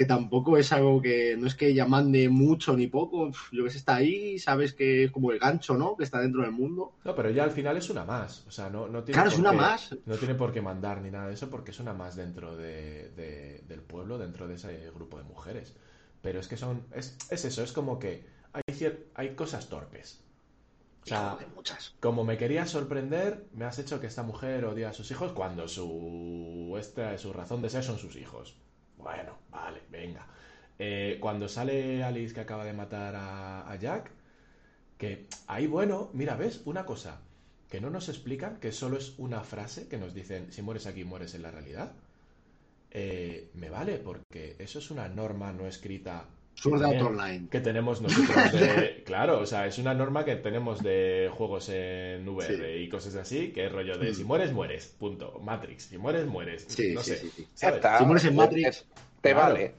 que 0.00 0.06
tampoco 0.06 0.56
es 0.56 0.72
algo 0.72 1.02
que, 1.02 1.36
no 1.38 1.46
es 1.46 1.54
que 1.54 1.66
ella 1.68 1.84
mande 1.84 2.30
mucho 2.30 2.74
ni 2.74 2.86
poco, 2.86 3.32
yo 3.52 3.64
que 3.64 3.68
sé, 3.70 3.76
está 3.76 3.96
ahí, 3.96 4.38
sabes 4.38 4.72
que 4.72 5.04
es 5.04 5.10
como 5.10 5.30
el 5.30 5.38
gancho, 5.38 5.76
¿no? 5.76 5.94
Que 5.94 6.04
está 6.04 6.20
dentro 6.22 6.40
del 6.40 6.52
mundo. 6.52 6.94
No, 7.04 7.14
pero 7.14 7.28
ya 7.28 7.44
al 7.44 7.50
final 7.50 7.76
es 7.76 7.90
una 7.90 8.06
más, 8.06 8.46
o 8.48 8.50
sea, 8.50 8.70
no, 8.70 8.88
no 8.88 9.04
tiene 9.04 9.12
Claro, 9.16 9.28
es 9.28 9.34
por 9.34 9.40
una 9.42 9.50
qué- 9.50 9.56
más. 9.58 9.96
No 10.06 10.16
tiene 10.16 10.34
por 10.36 10.54
qué 10.54 10.62
mandar 10.62 11.02
ni 11.02 11.10
nada 11.10 11.28
de 11.28 11.34
eso, 11.34 11.50
porque 11.50 11.72
es 11.72 11.80
una 11.80 11.92
más 11.92 12.16
dentro 12.16 12.56
de, 12.56 13.10
de- 13.10 13.62
del 13.68 13.82
pueblo, 13.82 14.16
dentro 14.16 14.48
de 14.48 14.54
ese 14.54 14.90
grupo 14.94 15.18
de 15.18 15.24
mujeres. 15.24 15.74
Pero 16.22 16.40
es 16.40 16.48
que 16.48 16.56
son, 16.56 16.80
es, 16.94 17.18
es 17.28 17.44
eso, 17.44 17.62
es 17.62 17.72
como 17.72 17.98
que 17.98 18.24
hay, 18.54 18.98
hay 19.16 19.34
cosas 19.34 19.68
torpes. 19.68 20.22
O 21.04 21.06
sea, 21.06 21.36
muchas. 21.54 21.94
como 22.00 22.24
me 22.24 22.38
querías 22.38 22.70
sorprender, 22.70 23.44
me 23.52 23.66
has 23.66 23.78
hecho 23.78 24.00
que 24.00 24.06
esta 24.06 24.22
mujer 24.22 24.64
odia 24.64 24.88
a 24.88 24.92
sus 24.94 25.10
hijos 25.10 25.32
cuando 25.32 25.68
su, 25.68 26.74
esta, 26.80 27.18
su 27.18 27.34
razón 27.34 27.60
de 27.60 27.68
ser 27.68 27.82
son 27.84 27.98
sus 27.98 28.16
hijos. 28.16 28.56
Bueno, 29.02 29.38
vale, 29.50 29.80
venga. 29.90 30.26
Eh, 30.78 31.18
cuando 31.20 31.48
sale 31.48 32.02
Alice 32.02 32.34
que 32.34 32.40
acaba 32.40 32.64
de 32.64 32.72
matar 32.72 33.14
a, 33.16 33.76
Jack, 33.76 34.10
que 34.98 35.26
ahí, 35.46 35.66
bueno, 35.66 36.10
mira, 36.12 36.36
ves, 36.36 36.62
una 36.64 36.84
cosa 36.86 37.20
que 37.68 37.80
no 37.80 37.90
nos 37.90 38.08
explican, 38.08 38.58
que 38.58 38.72
solo 38.72 38.96
es 38.98 39.18
una 39.18 39.42
frase 39.42 39.88
que 39.88 39.98
nos 39.98 40.14
dicen, 40.14 40.52
si 40.52 40.62
mueres 40.62 40.86
aquí, 40.86 41.04
mueres 41.04 41.34
en 41.34 41.42
la 41.42 41.50
realidad. 41.50 41.92
Eh, 42.90 43.50
me 43.54 43.70
vale, 43.70 43.98
porque 43.98 44.56
eso 44.58 44.78
es 44.80 44.90
una 44.90 45.08
norma 45.08 45.52
no 45.52 45.66
escrita 45.66 46.26
Sword 46.54 46.82
Art 46.82 46.92
Bien. 46.92 47.06
Online. 47.06 47.48
que 47.50 47.60
tenemos 47.60 48.02
nosotros 48.02 48.52
de... 48.52 49.02
Claro, 49.06 49.40
o 49.40 49.46
sea, 49.46 49.66
es 49.66 49.78
una 49.78 49.94
norma 49.94 50.24
que 50.24 50.36
tenemos 50.36 50.82
de 50.82 51.30
juegos 51.32 51.68
en 51.70 52.28
VR 52.28 52.80
y 52.82 52.88
cosas 52.88 53.14
así, 53.16 53.50
que 53.52 53.66
es 53.66 53.72
rollo 53.72 53.96
de 53.98 54.10
Mm. 54.10 54.14
si 54.14 54.24
mueres, 54.24 54.52
mueres, 54.52 54.86
punto. 54.98 55.38
Matrix, 55.42 55.84
si 55.84 55.98
mueres, 55.98 56.26
mueres. 56.26 56.66
Sí, 56.68 56.92
no 56.92 57.02
sí, 57.02 57.10
sé, 57.12 57.18
sí, 57.18 57.32
sí. 57.36 57.48
Ya 57.56 57.80
¿sabes? 57.80 57.98
Si 57.98 58.04
mueres 58.04 58.24
en 58.24 58.36
Matrix, 58.36 58.84
Te 59.22 59.32
Claro. 59.32 59.52
vale. 59.54 59.74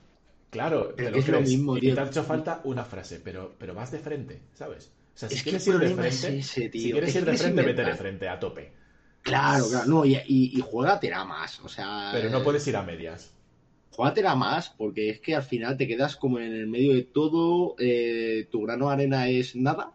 Claro, 0.49 0.93
Pero 0.95 1.09
te 1.09 1.11
lo 1.11 1.17
es 1.17 1.27
lo 1.29 1.41
mismo, 1.41 1.77
y 1.77 1.81
tío. 1.81 1.95
te 1.95 2.01
ha 2.01 2.05
hecho 2.05 2.23
falta 2.23 2.61
una 2.65 2.83
frase, 2.83 3.21
pero, 3.23 3.55
pero 3.57 3.73
vas 3.73 3.91
de 3.91 3.99
frente, 3.99 4.41
¿sabes? 4.53 4.91
O 5.15 5.17
sea, 5.17 5.29
si 5.29 5.35
Es 5.35 5.43
que 5.43 5.49
quieres 5.51 5.67
ir 5.67 5.77
de 5.79 5.85
es 5.87 5.93
frente, 5.93 6.39
ese, 6.39 6.69
tío. 6.69 6.81
si 6.81 6.91
quieres 6.91 7.09
Es 7.09 7.15
ir 7.15 7.25
de 7.25 7.37
frente, 7.37 7.61
vete 7.61 7.83
de 7.85 7.95
frente, 7.95 8.27
a 8.29 8.39
tope. 8.39 8.71
Claro, 9.21 9.69
claro, 9.69 9.85
no, 9.87 10.03
y, 10.05 10.15
y, 10.15 10.57
y 10.57 10.61
juégatela 10.61 11.23
más, 11.25 11.59
o 11.61 11.69
sea... 11.69 12.09
Pero 12.11 12.29
no 12.29 12.43
puedes 12.43 12.65
ir 12.67 12.75
a 12.75 12.81
medias. 12.81 13.31
Júgatela 13.91 14.35
más, 14.35 14.69
porque 14.69 15.09
es 15.09 15.19
que 15.19 15.35
al 15.35 15.43
final 15.43 15.75
te 15.77 15.87
quedas 15.87 16.15
como 16.15 16.39
en 16.39 16.53
el 16.53 16.67
medio 16.67 16.93
de 16.93 17.03
todo, 17.03 17.75
eh, 17.77 18.47
tu 18.49 18.61
grano 18.63 18.87
de 18.87 18.93
arena 18.93 19.27
es 19.29 19.55
nada 19.55 19.91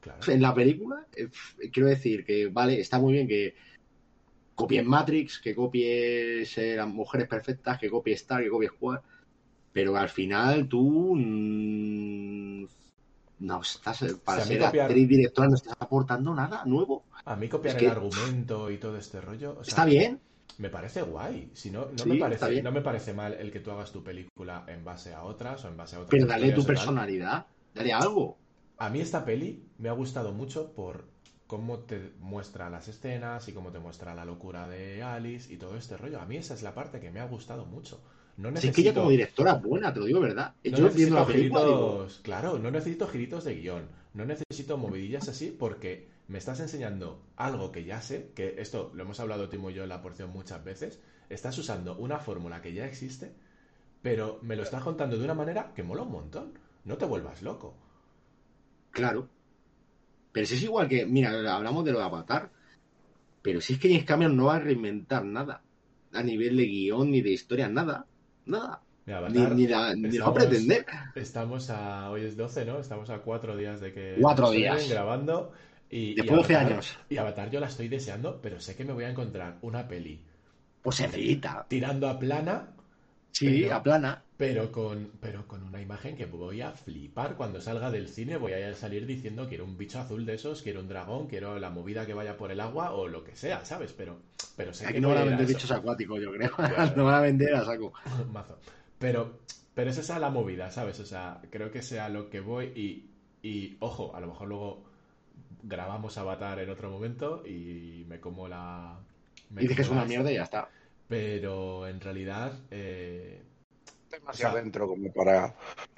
Claro. 0.00 0.20
en 0.32 0.40
la 0.42 0.54
película. 0.54 1.06
Eh, 1.16 1.28
quiero 1.72 1.88
decir 1.88 2.24
que, 2.24 2.46
vale, 2.46 2.78
está 2.80 2.98
muy 2.98 3.12
bien 3.14 3.26
que 3.26 3.54
copies 4.54 4.84
Matrix, 4.84 5.40
que 5.40 5.54
copies 5.54 6.56
eh, 6.58 6.76
las 6.76 6.86
mujeres 6.88 7.26
perfectas, 7.26 7.78
que 7.78 7.90
copies 7.90 8.20
Star, 8.20 8.42
que 8.42 8.50
copies 8.50 8.70
Juan, 8.78 9.00
pero 9.72 9.96
al 9.96 10.08
final 10.08 10.68
tú 10.68 11.16
mm, 11.16 12.66
no 13.40 13.60
estás, 13.62 14.04
para 14.24 14.44
ser 14.44 14.60
copiar- 14.60 14.86
actriz 14.86 15.08
directora 15.08 15.48
no 15.48 15.54
estás 15.56 15.74
aportando 15.80 16.32
nada 16.34 16.62
nuevo. 16.66 17.04
A 17.24 17.34
mí 17.34 17.48
copiar 17.48 17.74
Es 17.74 17.80
que- 17.80 17.86
el 17.86 17.92
argumento 17.92 18.70
y 18.70 18.78
todo 18.78 18.96
este 18.96 19.20
rollo. 19.20 19.56
o 19.58 19.64
sea, 19.64 19.70
Está 19.72 19.84
bien, 19.86 20.20
Me 20.58 20.68
parece 20.68 21.02
guay. 21.02 21.50
Si 21.52 21.70
no, 21.70 21.86
no, 21.86 21.98
Sí, 21.98 22.08
me 22.08 22.16
parece, 22.16 22.62
no 22.62 22.70
me 22.72 22.80
parece 22.80 23.12
mal 23.12 23.34
el 23.34 23.50
que 23.50 23.60
tú 23.60 23.70
hagas 23.72 23.90
tu 23.90 24.04
película 24.04 24.64
en 24.68 24.84
base 24.84 25.12
a 25.12 25.24
otras 25.24 25.64
o 25.64 25.68
en 25.68 25.76
base 25.76 25.96
a 25.96 26.00
otras. 26.00 26.10
pero 26.10 26.26
dale 26.26 26.52
tu 26.52 26.64
personalidad, 26.64 27.46
dale 27.74 27.92
algo. 27.92 28.38
A 28.78 28.90
mí 28.90 29.00
esta 29.00 29.24
peli 29.24 29.64
me 29.78 29.88
ha 29.88 29.92
gustado 29.92 30.32
mucho 30.32 30.72
por 30.72 31.04
cómo 31.46 31.80
te 31.80 32.12
muestra 32.20 32.70
las 32.70 32.88
escenas 32.88 33.48
y 33.48 33.52
cómo 33.52 33.70
te 33.70 33.78
muestra 33.78 34.14
la 34.14 34.24
locura 34.24 34.68
de 34.68 35.02
Alice 35.02 35.52
y 35.52 35.56
todo 35.56 35.76
este 35.76 35.96
rollo. 35.96 36.20
A 36.20 36.26
mí 36.26 36.36
esa 36.36 36.54
es 36.54 36.62
la 36.62 36.74
parte 36.74 37.00
que 37.00 37.10
me 37.10 37.20
ha 37.20 37.26
gustado 37.26 37.66
mucho. 37.66 38.00
No 38.36 38.48
Si 38.48 38.54
necesito, 38.54 38.70
es 38.70 38.74
que 38.74 38.82
ella 38.82 38.94
como 38.94 39.10
directora 39.10 39.52
es 39.52 39.62
buena, 39.62 39.92
te 39.92 40.00
lo 40.00 40.06
digo 40.06 40.20
verdad. 40.20 40.54
no 40.64 40.76
Yo 40.76 40.90
viendo 40.90 41.14
la 41.16 41.24
digo, 41.24 41.32
giritos, 41.32 42.20
claro, 42.22 42.58
no 42.58 42.70
necesito 42.70 43.06
giritos 43.06 43.44
de 43.44 43.54
guion, 43.54 43.88
no 44.14 44.24
necesito 44.24 44.76
movidillas 44.76 45.28
así 45.28 45.54
porque 45.56 46.08
me 46.28 46.38
estás 46.38 46.60
enseñando 46.60 47.22
algo 47.36 47.70
que 47.70 47.84
ya 47.84 48.00
sé, 48.00 48.30
que 48.34 48.56
esto 48.58 48.90
lo 48.94 49.02
hemos 49.02 49.20
hablado 49.20 49.48
Timo 49.48 49.70
y 49.70 49.74
yo 49.74 49.82
en 49.82 49.90
la 49.90 50.02
porción 50.02 50.30
muchas 50.30 50.64
veces, 50.64 51.00
estás 51.28 51.56
usando 51.58 51.96
una 51.96 52.18
fórmula 52.18 52.62
que 52.62 52.72
ya 52.72 52.86
existe, 52.86 53.32
pero 54.02 54.38
me 54.42 54.56
lo 54.56 54.62
estás 54.62 54.82
contando 54.82 55.18
de 55.18 55.24
una 55.24 55.34
manera 55.34 55.72
que 55.74 55.82
mola 55.82 56.02
un 56.02 56.12
montón. 56.12 56.58
No 56.84 56.96
te 56.96 57.06
vuelvas 57.06 57.42
loco. 57.42 57.74
Claro. 58.90 59.28
Pero 60.32 60.46
si 60.46 60.54
es 60.54 60.62
igual 60.62 60.88
que, 60.88 61.06
mira, 61.06 61.30
hablamos 61.54 61.84
de 61.84 61.92
lo 61.92 61.98
de 61.98 62.04
Avatar, 62.04 62.50
pero 63.40 63.60
si 63.60 63.74
es 63.74 63.78
que 63.78 63.88
James 63.88 64.04
Cameron 64.04 64.36
no 64.36 64.46
va 64.46 64.56
a 64.56 64.60
reinventar 64.60 65.24
nada, 65.24 65.62
a 66.12 66.22
nivel 66.22 66.56
de 66.56 66.64
guion 66.64 67.10
ni 67.10 67.20
de 67.20 67.30
historia, 67.30 67.68
nada, 67.68 68.06
nada. 68.46 68.80
Mira, 69.06 69.20
Ni, 69.28 69.38
Avatar, 69.38 69.54
ni 69.54 69.66
la, 69.66 69.94
ni 69.94 70.10
la 70.12 70.24
va 70.24 70.30
a 70.30 70.34
pretender. 70.34 70.86
Estamos 71.14 71.68
a. 71.68 72.10
Hoy 72.10 72.24
es 72.24 72.36
12, 72.36 72.64
¿no? 72.64 72.78
Estamos 72.78 73.10
a 73.10 73.18
cuatro 73.18 73.54
días 73.56 73.80
de 73.80 73.92
que. 73.92 74.16
Cuatro 74.18 74.50
días. 74.50 74.88
grabando. 74.88 75.52
Y, 75.96 76.14
Después 76.14 76.30
de 76.30 76.36
12 76.36 76.54
Avatar- 76.56 76.72
años. 76.72 76.98
Y 77.08 77.16
Avatar 77.18 77.50
yo 77.52 77.60
la 77.60 77.68
estoy 77.68 77.88
deseando, 77.88 78.40
pero 78.42 78.58
sé 78.58 78.74
que 78.74 78.84
me 78.84 78.92
voy 78.92 79.04
a 79.04 79.10
encontrar 79.10 79.58
una 79.62 79.86
peli 79.86 80.20
Pues 80.82 80.96
sencillita. 80.96 81.64
tirando 81.68 82.08
a 82.08 82.18
plana, 82.18 82.70
Sí, 83.30 83.62
Pero- 83.62 83.74
a 83.76 83.82
plana. 83.82 84.22
pero 84.36 84.70
con, 84.72 85.10
pero 85.20 85.46
con 85.48 85.62
una 85.64 85.80
imagen 85.80 86.16
que 86.16 86.26
voy 86.26 86.60
a 86.62 86.70
flipar 86.72 87.34
cuando 87.36 87.60
salga 87.60 87.90
del 87.90 88.08
cine. 88.08 88.36
Voy 88.36 88.52
a 88.52 88.74
salir 88.76 89.06
diciendo 89.06 89.48
quiero 89.48 89.64
un 89.64 89.76
bicho 89.76 89.98
azul 90.00 90.24
de 90.26 90.34
esos, 90.34 90.62
quiero 90.62 90.78
un 90.80 90.88
dragón, 90.88 91.26
quiero 91.28 91.58
la 91.58 91.68
movida 91.70 92.06
que 92.06 92.14
vaya 92.14 92.36
por 92.36 92.50
el 92.52 92.60
agua 92.60 92.92
o 92.92 93.08
lo 93.08 93.22
que 93.24 93.34
sea, 93.36 93.64
¿sabes? 93.64 93.92
Pero, 93.92 94.18
pero 94.56 94.72
sé 94.74 94.84
Aquí 94.86 94.94
que 94.94 95.00
no 95.00 95.08
van 95.08 95.18
a 95.18 95.24
vender 95.24 95.46
bichos 95.48 95.70
acuáticos, 95.72 96.20
yo 96.22 96.30
creo. 96.32 96.50
Claro. 96.54 96.92
no 96.96 97.04
van 97.06 97.14
a 97.14 97.20
vender 97.20 97.54
a 97.56 97.64
saco. 97.64 97.92
Mazo. 98.32 98.56
Pero, 99.00 99.40
pero 99.74 99.90
es 99.90 99.98
esa 99.98 100.18
la 100.20 100.30
movida, 100.30 100.70
¿sabes? 100.70 100.98
O 101.00 101.06
sea, 101.06 101.40
creo 101.50 101.70
que 101.72 101.82
sea 101.82 102.08
lo 102.08 102.30
que 102.30 102.38
voy 102.40 102.66
y, 102.66 103.48
y, 103.48 103.76
ojo, 103.80 104.14
a 104.14 104.20
lo 104.20 104.28
mejor 104.28 104.46
luego 104.48 104.84
grabamos 105.64 106.16
Avatar 106.18 106.58
en 106.60 106.70
otro 106.70 106.90
momento 106.90 107.42
y 107.46 108.04
me 108.08 108.20
como 108.20 108.48
la... 108.48 108.98
me 109.50 109.62
Y 109.62 109.64
dices 109.64 109.76
que 109.76 109.82
es 109.82 109.88
como 109.88 110.00
una 110.00 110.08
mierda 110.08 110.30
y 110.32 110.36
ya 110.36 110.44
está. 110.44 110.68
Pero 111.08 111.86
en 111.88 112.00
realidad... 112.00 112.52
eh, 112.70 113.42
Demasiado 114.10 114.52
O 114.52 114.54
sea, 114.54 114.62
dentro 114.62 114.86
como 114.88 115.12
para. 115.12 115.54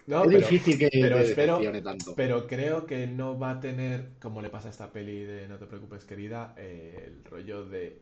No, 0.07 0.23
es 0.23 0.29
pero, 0.29 0.39
difícil 0.39 0.79
que 0.79 0.89
pero 0.91 1.19
espero- 1.19 1.61
tanto. 1.83 2.15
pero 2.15 2.47
creo 2.47 2.87
que 2.87 3.07
no 3.07 3.39
va 3.39 3.51
a 3.53 3.61
tener, 3.61 4.11
como 4.21 4.41
le 4.41 4.49
pasa 4.49 4.69
a 4.69 4.71
esta 4.71 4.91
peli 4.93 5.25
de 5.25 5.49
No 5.49 5.59
te 5.59 5.67
preocupes 5.67 6.05
querida, 6.05 6.55
eh, 6.57 7.05
el 7.09 7.25
rollo 7.25 7.65
de... 7.67 8.01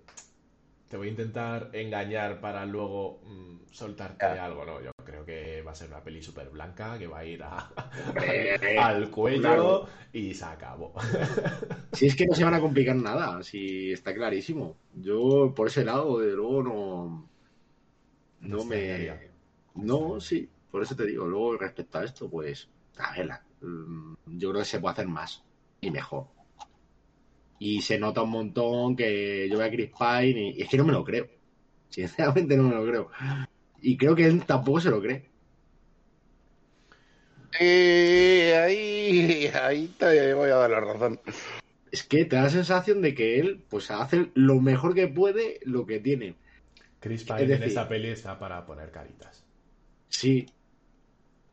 Te 0.88 0.96
voy 0.96 1.08
a 1.08 1.10
intentar 1.10 1.70
engañar 1.72 2.40
para 2.40 2.64
luego 2.66 3.20
mm, 3.24 3.72
soltarte 3.72 4.24
algo, 4.26 4.64
¿no? 4.64 4.80
Yo 4.80 4.90
creo 5.04 5.24
que 5.24 5.62
va 5.62 5.72
a 5.72 5.74
ser 5.74 5.88
una 5.88 6.02
peli 6.02 6.22
súper 6.22 6.48
blanca 6.50 6.98
que 6.98 7.06
va 7.06 7.18
a 7.18 7.24
ir 7.24 7.42
a- 7.42 7.70
al 8.82 9.10
cuello 9.10 9.40
claro. 9.40 9.86
y 10.12 10.34
se 10.34 10.44
acabó. 10.44 10.92
Si 11.92 12.06
es 12.06 12.16
que 12.16 12.26
no 12.26 12.34
se 12.34 12.44
van 12.44 12.54
a 12.54 12.60
complicar 12.60 12.96
nada, 12.96 13.42
si 13.42 13.92
está 13.92 14.14
clarísimo. 14.14 14.76
Yo, 14.94 15.52
por 15.54 15.68
ese 15.68 15.84
lado, 15.84 16.18
de 16.18 16.32
luego, 16.32 16.62
no. 16.62 17.30
No 18.40 18.58
No 18.58 18.64
me. 18.64 19.30
No, 19.76 20.20
sí, 20.20 20.48
por 20.70 20.82
eso 20.82 20.94
te 20.96 21.06
digo. 21.06 21.26
Luego, 21.26 21.56
respecto 21.56 21.98
a 21.98 22.04
esto, 22.04 22.28
pues. 22.28 22.68
A 22.98 23.12
verla. 23.16 23.42
mm, 23.60 24.14
Yo 24.38 24.50
creo 24.50 24.62
que 24.62 24.68
se 24.68 24.80
puede 24.80 24.92
hacer 24.92 25.08
más 25.08 25.42
y 25.80 25.90
mejor. 25.90 26.26
Y 27.58 27.80
se 27.82 27.98
nota 27.98 28.22
un 28.22 28.30
montón 28.30 28.96
que 28.96 29.48
yo 29.48 29.58
veo 29.58 29.66
a 29.66 29.70
Chris 29.70 29.90
Pine 29.98 30.50
y, 30.50 30.58
y 30.58 30.62
es 30.62 30.68
que 30.68 30.76
no 30.76 30.84
me 30.84 30.92
lo 30.92 31.04
creo. 31.04 31.26
Sinceramente, 31.88 32.56
no 32.56 32.64
me 32.64 32.74
lo 32.74 32.84
creo. 32.84 33.10
Y 33.84 33.98
creo 33.98 34.16
que 34.16 34.24
él 34.24 34.44
tampoco 34.46 34.80
se 34.80 34.90
lo 34.90 35.00
cree. 35.00 35.22
Eh, 37.60 38.56
ahí, 38.56 39.46
ahí 39.62 39.88
te 39.98 40.32
voy 40.34 40.50
a 40.50 40.56
dar 40.56 40.70
la 40.70 40.80
razón. 40.80 41.20
Es 41.92 42.02
que 42.02 42.24
te 42.24 42.36
da 42.36 42.44
la 42.44 42.50
sensación 42.50 43.02
de 43.02 43.14
que 43.14 43.38
él, 43.38 43.62
pues, 43.68 43.90
hace 43.90 44.30
lo 44.34 44.60
mejor 44.60 44.94
que 44.94 45.06
puede 45.06 45.60
lo 45.64 45.84
que 45.86 46.00
tiene. 46.00 46.34
Chris 46.98 47.20
Es 47.20 47.26
Pine 47.26 47.54
en 47.54 47.62
esta 47.62 47.86
peli 47.86 48.08
está 48.08 48.38
para 48.38 48.64
poner 48.64 48.90
caritas. 48.90 49.44
Sí, 50.08 50.46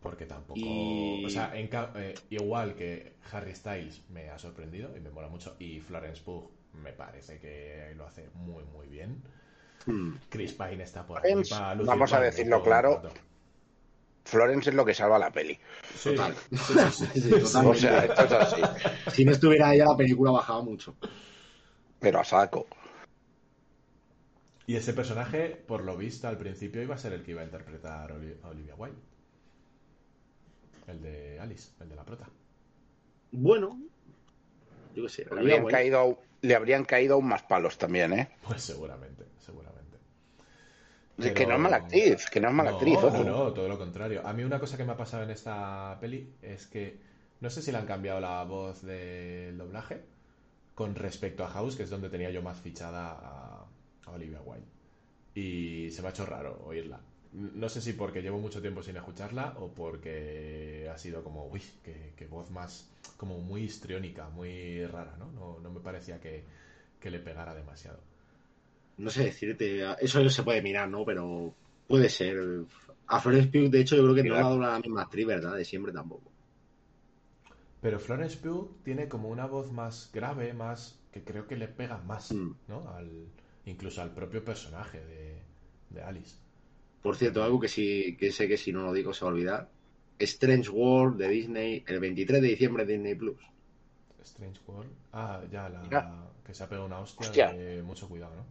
Porque 0.01 0.25
tampoco. 0.25 0.59
Y- 0.59 1.25
O 1.25 1.29
sea, 1.29 1.51
en 1.53 1.69
eh, 1.95 2.15
igual 2.31 2.75
que 2.75 3.13
Harry 3.31 3.53
Styles 3.53 4.01
me 4.09 4.29
ha 4.29 4.39
sorprendido 4.39 4.95
y 4.97 4.99
me 4.99 5.11
mola 5.11 5.27
mucho. 5.27 5.55
Y 5.59 5.79
Florence 5.81 6.21
Pugh 6.23 6.49
me 6.83 6.93
parece 6.93 7.37
que 7.39 7.93
lo 7.95 8.07
hace 8.07 8.29
muy, 8.33 8.63
muy 8.63 8.87
bien. 8.87 9.21
Mm. 9.85 10.13
Chris 10.29 10.53
Pine 10.53 10.83
está 10.83 11.05
por 11.05 11.21
para 11.21 11.35
lucir 11.75 11.87
vamos 11.87 12.13
a 12.13 12.19
decirlo 12.21 12.61
claro. 12.63 13.01
Florence 14.23 14.69
es 14.69 14.75
lo 14.75 14.85
que 14.85 14.93
salva 14.93 15.17
la 15.17 15.31
peli. 15.31 15.57
Sí, 15.95 16.09
Total. 16.15 16.35
sí, 16.51 16.57
sí, 16.57 16.73
sí, 16.91 17.05
Sí, 17.07 17.21
sí. 17.21 17.29
totalmente. 17.31 17.69
O 17.69 17.75
sea, 17.75 18.05
esto 18.05 18.23
es 18.25 18.31
así. 18.31 18.61
Si 19.11 19.25
no 19.25 19.31
estuviera 19.31 19.73
ella, 19.73 19.85
la 19.85 19.97
película 19.97 20.31
bajaba 20.31 20.61
mucho. 20.61 20.95
Pero 21.99 22.19
a 22.19 22.23
saco. 22.23 22.67
Y 24.67 24.75
ese 24.75 24.93
personaje, 24.93 25.49
por 25.67 25.83
lo 25.83 25.97
visto, 25.97 26.27
al 26.27 26.37
principio 26.37 26.81
iba 26.83 26.95
a 26.95 26.99
ser 26.99 27.13
el 27.13 27.23
que 27.23 27.31
iba 27.31 27.41
a 27.41 27.45
interpretar 27.45 28.11
a 28.11 28.15
Oli- 28.15 28.37
a 28.43 28.49
Olivia 28.49 28.75
Wilde. 28.75 28.99
El 30.87 31.01
de 31.01 31.39
Alice, 31.39 31.71
el 31.81 31.89
de 31.89 31.95
la 31.95 32.03
prota. 32.05 32.27
Bueno, 33.31 33.79
yo 34.95 35.03
qué 35.03 35.09
sé. 35.09 35.25
Le 35.41 35.65
caído, 35.65 36.19
le 36.41 36.55
habrían 36.55 36.85
caído 36.85 37.15
aún 37.15 37.27
más 37.27 37.43
palos 37.43 37.77
también, 37.77 38.13
¿eh? 38.13 38.29
Pues 38.41 38.61
seguramente, 38.63 39.25
seguramente. 39.39 39.97
Que 41.35 41.45
no 41.45 41.53
es 41.55 41.59
mala 41.59 41.77
actriz, 41.77 42.25
que 42.29 42.39
no 42.41 42.49
es 42.49 42.53
mala 42.53 42.71
No, 42.71 42.77
actriz, 42.77 43.03
ojo. 43.03 43.23
No, 43.23 43.23
no, 43.23 43.53
todo 43.53 43.67
lo 43.67 43.77
contrario. 43.77 44.25
A 44.25 44.33
mí 44.33 44.43
una 44.43 44.59
cosa 44.59 44.77
que 44.77 44.83
me 44.83 44.93
ha 44.93 44.97
pasado 44.97 45.23
en 45.23 45.29
esta 45.31 45.97
peli 45.99 46.35
es 46.41 46.67
que 46.67 47.01
no 47.39 47.49
sé 47.49 47.61
si 47.61 47.71
le 47.71 47.77
han 47.77 47.85
cambiado 47.85 48.19
la 48.19 48.43
voz 48.43 48.81
del 48.83 49.57
doblaje 49.57 50.01
con 50.75 50.95
respecto 50.95 51.43
a 51.43 51.49
House, 51.49 51.75
que 51.75 51.83
es 51.83 51.89
donde 51.89 52.09
tenía 52.09 52.31
yo 52.31 52.41
más 52.41 52.59
fichada 52.61 53.11
a, 53.13 53.67
a 54.05 54.11
Olivia 54.11 54.41
Wilde. 54.41 54.67
Y 55.35 55.91
se 55.91 56.01
me 56.01 56.09
ha 56.09 56.11
hecho 56.11 56.25
raro 56.25 56.61
oírla. 56.65 57.01
No 57.33 57.69
sé 57.69 57.81
si 57.81 57.93
porque 57.93 58.21
llevo 58.21 58.39
mucho 58.39 58.61
tiempo 58.61 58.83
sin 58.83 58.97
escucharla 58.97 59.55
o 59.59 59.73
porque 59.73 60.89
ha 60.93 60.97
sido 60.97 61.23
como, 61.23 61.47
uy, 61.47 61.61
qué, 61.83 62.13
qué 62.17 62.27
voz 62.27 62.51
más, 62.51 62.89
como 63.17 63.39
muy 63.39 63.61
histriónica, 63.63 64.29
muy 64.29 64.85
rara, 64.85 65.15
¿no? 65.17 65.31
No, 65.31 65.59
no 65.59 65.69
me 65.71 65.79
parecía 65.79 66.19
que, 66.19 66.43
que 66.99 67.09
le 67.09 67.19
pegara 67.19 67.53
demasiado. 67.55 67.99
No 68.97 69.09
sé 69.09 69.23
decirte. 69.25 69.81
Eso 69.99 70.29
se 70.29 70.43
puede 70.43 70.61
mirar, 70.61 70.89
¿no? 70.89 71.03
Pero 71.05 71.53
puede 71.87 72.09
ser. 72.09 72.37
A 73.07 73.19
Florence 73.19 73.49
Pugh, 73.49 73.69
de 73.69 73.81
hecho, 73.81 73.95
yo 73.95 74.03
creo 74.03 74.15
que 74.15 74.23
no 74.23 74.35
la 74.35 74.41
dobla 74.43 74.71
la 74.71 74.79
misma 74.79 75.01
actriz, 75.03 75.25
¿verdad? 75.27 75.55
De 75.55 75.65
siempre 75.65 75.91
tampoco. 75.91 76.31
Pero 77.81 77.99
Florence 77.99 78.37
Pugh 78.37 78.81
tiene 78.83 79.07
como 79.09 79.29
una 79.29 79.45
voz 79.45 79.71
más 79.71 80.09
grave, 80.13 80.53
más 80.53 80.99
que 81.11 81.23
creo 81.23 81.47
que 81.47 81.57
le 81.57 81.67
pega 81.67 81.97
más, 81.97 82.31
Mm. 82.31 82.51
¿no? 82.67 82.89
Al, 82.89 83.27
incluso 83.65 84.01
al 84.01 84.13
propio 84.13 84.43
personaje 84.45 85.03
de, 85.05 85.41
de 85.89 86.01
Alice. 86.03 86.35
Por 87.01 87.15
cierto, 87.15 87.43
algo 87.43 87.59
que 87.59 87.67
sí 87.67 88.15
que 88.19 88.31
sé 88.31 88.47
que 88.47 88.57
si 88.57 88.71
no 88.71 88.83
lo 88.83 88.93
digo 88.93 89.13
se 89.13 89.25
va 89.25 89.31
a 89.31 89.33
olvidar. 89.33 89.69
Strange 90.19 90.69
World 90.69 91.17
de 91.17 91.27
Disney, 91.29 91.83
el 91.87 91.99
23 91.99 92.41
de 92.41 92.47
diciembre 92.49 92.85
de 92.85 92.93
Disney 92.93 93.15
Plus. 93.15 93.37
Strange 94.23 94.59
World. 94.67 94.91
Ah, 95.13 95.41
ya, 95.51 95.67
la 95.69 96.27
que 96.45 96.53
se 96.53 96.63
ha 96.63 96.67
pegado 96.69 96.85
una 96.85 96.99
hostia, 96.99 97.25
Hostia. 97.27 97.53
de 97.53 97.81
mucho 97.81 98.07
cuidado, 98.07 98.35
¿no? 98.35 98.45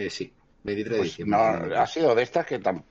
Eh, 0.00 0.10
sí, 0.10 0.32
23 0.64 0.92
de 0.92 0.98
Pues 0.98 1.10
diciembre. 1.10 1.38
no, 1.68 1.76
ha 1.80 1.86
sido 1.86 2.14
de 2.14 2.22
estas 2.22 2.46
que 2.46 2.58
tan, 2.58 2.82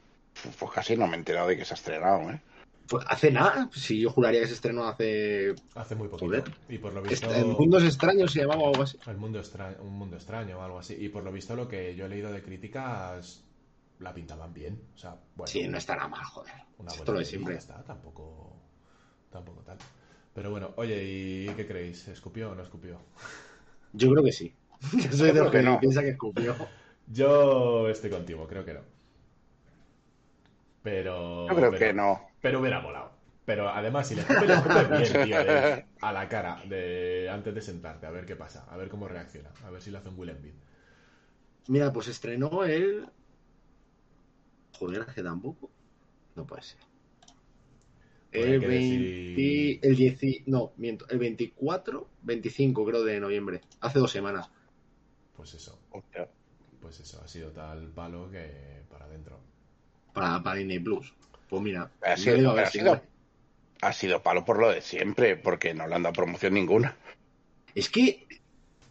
pues 0.57 0.71
casi 0.71 0.95
no 0.95 1.05
me 1.07 1.15
he 1.15 1.19
enterado 1.19 1.47
de 1.49 1.57
que 1.57 1.65
se 1.65 1.73
ha 1.73 1.75
estrenado, 1.75 2.31
¿eh? 2.31 2.39
Pues 2.87 3.03
hace 3.09 3.31
nada, 3.31 3.67
si 3.73 3.99
yo 3.99 4.11
juraría 4.11 4.41
que 4.41 4.47
se 4.47 4.53
estrenó 4.53 4.85
hace. 4.87 5.55
Hace 5.73 5.95
muy 5.95 6.07
poquito. 6.07 6.27
Joder. 6.27 6.43
Y 6.69 6.77
por 6.77 6.93
lo 6.93 7.01
visto. 7.01 7.33
Est- 7.33 7.45
Mundos 7.45 7.83
extraños 7.83 8.31
se 8.31 8.41
llamaba 8.41 8.61
o 8.61 8.69
algo 8.69 8.83
así. 8.83 8.97
El 9.07 9.17
mundo 9.17 9.39
extraño, 9.39 9.77
un 9.81 9.97
mundo 9.97 10.15
extraño 10.17 10.59
o 10.59 10.61
algo 10.61 10.77
así. 10.79 10.95
Y 10.99 11.09
por 11.09 11.23
lo 11.23 11.31
visto 11.31 11.55
lo 11.55 11.67
que 11.67 11.95
yo 11.95 12.05
he 12.05 12.09
leído 12.09 12.31
de 12.31 12.43
críticas 12.43 13.43
la 13.99 14.13
pintaban 14.13 14.53
bien. 14.53 14.81
O 14.95 14.97
sea, 14.97 15.15
bueno. 15.35 15.47
Sí, 15.47 15.67
no 15.67 15.77
está 15.77 15.95
nada 15.95 16.07
mal, 16.09 16.23
joder. 16.23 16.53
Una 16.77 16.91
Esto 16.91 17.03
buena 17.03 17.13
lo 17.13 17.19
de 17.19 17.25
siempre. 17.25 17.53
ya 17.53 17.59
está, 17.59 17.83
tampoco, 17.83 18.55
tampoco 19.31 19.61
tal. 19.61 19.77
Pero 20.33 20.51
bueno, 20.51 20.73
oye, 20.77 21.03
¿y 21.03 21.47
qué 21.55 21.65
creéis? 21.65 22.07
¿Escupió 22.09 22.51
o 22.51 22.55
no 22.55 22.61
escupió? 22.63 22.99
Yo 23.93 24.11
creo 24.11 24.23
que 24.23 24.31
sí. 24.31 24.53
Yo 24.93 25.11
soy 25.11 25.27
de 25.27 25.31
creo 25.31 25.43
los 25.45 25.51
que 25.51 25.57
que 25.59 25.63
no. 25.63 25.79
piensa 25.79 26.01
que 26.01 26.09
escupió. 26.09 26.55
Yo 27.07 27.87
estoy 27.89 28.09
contigo, 28.09 28.45
creo 28.47 28.65
que 28.65 28.73
no. 28.73 28.81
Pero. 30.83 31.47
Yo 31.47 31.55
creo 31.55 31.71
pero- 31.71 31.79
que 31.79 31.93
no. 31.93 32.21
Pero 32.41 32.59
hubiera 32.59 32.79
molado. 32.81 33.11
Pero 33.45 33.69
además, 33.69 34.07
si 34.07 34.15
le 34.15 34.21
escupe, 34.21 34.47
le 34.47 34.53
escupe 34.55 34.83
bien, 34.85 35.23
tío, 35.25 35.43
de- 35.43 35.85
a 36.01 36.11
la 36.11 36.27
cara, 36.27 36.63
de, 36.67 37.29
antes 37.31 37.53
de 37.53 37.61
sentarte, 37.61 38.07
a 38.07 38.09
ver 38.09 38.25
qué 38.25 38.35
pasa, 38.35 38.65
a 38.69 38.75
ver 38.75 38.89
cómo 38.89 39.07
reacciona, 39.07 39.51
a 39.63 39.69
ver 39.69 39.83
si 39.83 39.91
le 39.91 39.99
hace 39.99 40.09
un 40.09 40.17
Will. 40.17 40.35
Mira, 41.67 41.93
pues 41.93 42.07
estrenó 42.07 42.63
el. 42.63 43.07
Joder, 44.80 45.01
hace 45.07 45.23
tampoco. 45.23 45.69
No 46.36 46.45
puede 46.45 46.61
ser. 46.63 46.78
Pues 48.32 48.45
El 48.45 48.53
hay 48.53 48.59
que 48.59 48.67
20. 48.67 48.97
decir- 49.05 49.80
El 49.82 49.95
10. 49.95 50.47
No, 50.47 50.73
miento. 50.78 51.07
El 51.09 51.19
24, 51.19 52.09
25, 52.23 52.86
creo, 52.86 53.03
de 53.03 53.19
noviembre. 53.19 53.61
Hace 53.82 53.99
dos 53.99 54.11
semanas. 54.11 54.49
Pues 55.36 55.53
eso, 55.53 55.80
Hostia. 55.91 56.28
pues 56.82 56.99
eso, 56.99 57.21
ha 57.23 57.28
sido 57.28 57.51
tal 57.51 57.88
palo 57.89 58.30
que 58.30 58.82
para 58.89 59.05
adentro. 59.05 59.39
Para, 60.13 60.41
para 60.43 60.57
Disney 60.57 60.80
Plus. 60.80 61.13
Pues 61.49 61.61
mira. 61.61 61.89
Ha 62.01 62.17
sido- 62.17 62.51
ha 62.57 62.65
si- 62.65 62.80
sido- 62.80 63.01
Ha 63.82 63.93
sido 63.93 64.21
palo 64.23 64.43
por 64.45 64.57
lo 64.59 64.71
de 64.71 64.82
siempre, 64.82 65.36
porque 65.36 65.73
no 65.73 65.86
le 65.88 65.95
han 65.95 66.03
dado 66.03 66.13
promoción 66.13 66.53
ninguna. 66.53 66.95
Es 67.73 67.89
que. 67.89 68.26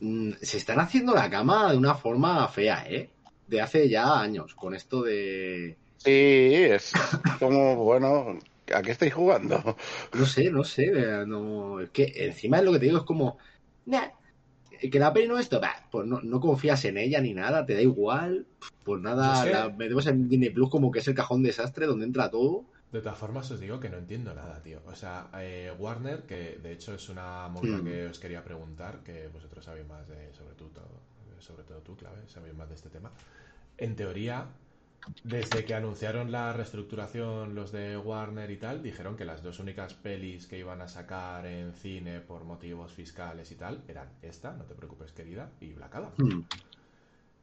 mm, 0.01 0.33
se 0.43 0.59
están 0.59 0.81
haciendo 0.81 1.15
la 1.15 1.31
cama 1.31 1.71
de 1.73 1.79
una 1.79 1.95
forma 1.95 2.47
fea, 2.49 2.85
¿eh? 2.89 3.09
De 3.47 3.61
hace 3.61 3.89
ya 3.89 4.21
años. 4.21 4.55
Con 4.55 4.75
esto 4.75 5.03
de. 5.03 5.79
Sí, 5.97 6.11
es 6.13 6.93
como, 7.39 7.77
bueno, 7.77 8.39
¿a 8.75 8.83
qué 8.83 8.91
estáis 8.93 9.15
jugando? 9.15 9.77
No 10.13 10.27
sé, 10.27 10.51
no 10.51 10.65
sé, 10.65 10.85
eh, 10.95 11.25
no, 11.27 11.81
es 11.81 11.91
que 11.91 12.13
encima 12.17 12.59
es 12.59 12.65
lo 12.65 12.73
que 12.73 12.79
te 12.79 12.87
digo, 12.87 12.99
es 12.99 13.05
como, 13.05 13.39
"Nah, 13.87 14.09
que 14.91 14.99
la 14.99 15.13
peli 15.13 15.29
no 15.29 15.39
es 15.39 15.45
esto, 15.47 15.61
bah, 15.61 15.75
pues 15.91 16.07
no, 16.07 16.21
no 16.23 16.41
confías 16.41 16.85
en 16.87 16.99
ella 16.99 17.21
ni 17.21 17.35
nada, 17.35 17.65
te 17.67 17.75
da 17.75 17.83
igual, 17.83 18.47
pues 18.85 19.01
nada, 19.03 19.35
sé. 19.43 19.51
la 19.51 19.71
metemos 19.71 20.07
en 20.07 20.29
Disney 20.29 20.51
Plus 20.51 20.71
como 20.71 20.91
que 20.91 21.01
es 21.01 21.09
el 21.09 21.15
cajón 21.15 21.43
desastre 21.43 21.87
donde 21.87 22.07
entra 22.07 22.31
todo. 22.31 22.67
De 22.93 23.01
todas 23.01 23.19
formas, 23.19 23.51
os 23.51 23.61
digo 23.61 23.81
que 23.81 23.89
no 23.91 23.99
entiendo 23.99 24.35
nada, 24.35 24.63
tío. 24.63 24.81
O 24.87 24.95
sea, 24.95 25.29
eh, 25.35 25.73
Warner, 25.79 26.23
que 26.27 26.59
de 26.63 26.73
hecho 26.73 26.95
es 26.95 27.09
una 27.09 27.49
movida 27.49 27.79
Hmm. 27.79 27.85
que 27.85 28.07
os 28.07 28.19
quería 28.19 28.45
preguntar, 28.45 29.03
que 29.03 29.27
vosotros 29.29 29.65
sabéis 29.65 29.87
más 29.87 30.07
de, 30.09 30.33
sobre 30.33 30.55
todo, 30.55 30.71
sobre 31.45 31.65
todo 31.65 31.79
tú, 31.79 31.97
Clave, 31.97 32.27
sabéis 32.29 32.55
más 32.55 32.69
de 32.69 32.75
este 32.75 32.91
tema. 32.91 33.13
En 33.77 33.95
teoría, 33.97 34.47
desde 35.23 35.65
que 35.65 35.75
anunciaron 35.75 36.33
la 36.33 36.53
reestructuración 36.53 37.55
los 37.55 37.73
de 37.73 37.97
Warner 37.97 38.51
y 38.51 38.57
tal, 38.57 38.83
dijeron 38.83 39.17
que 39.17 39.25
las 39.25 39.43
dos 39.43 39.59
únicas 39.61 39.95
pelis 39.95 40.47
que 40.47 40.59
iban 40.59 40.81
a 40.81 40.89
sacar 40.89 41.47
en 41.47 41.73
cine 41.75 42.21
por 42.21 42.45
motivos 42.45 42.93
fiscales 42.93 43.51
y 43.51 43.57
tal 43.57 43.83
eran 43.89 44.09
esta, 44.23 44.53
no 44.53 44.65
te 44.65 44.75
preocupes 44.75 45.13
querida, 45.13 45.51
y 45.61 45.73
Black 45.73 45.95
Adam. 45.95 46.13
Hmm. 46.17 46.43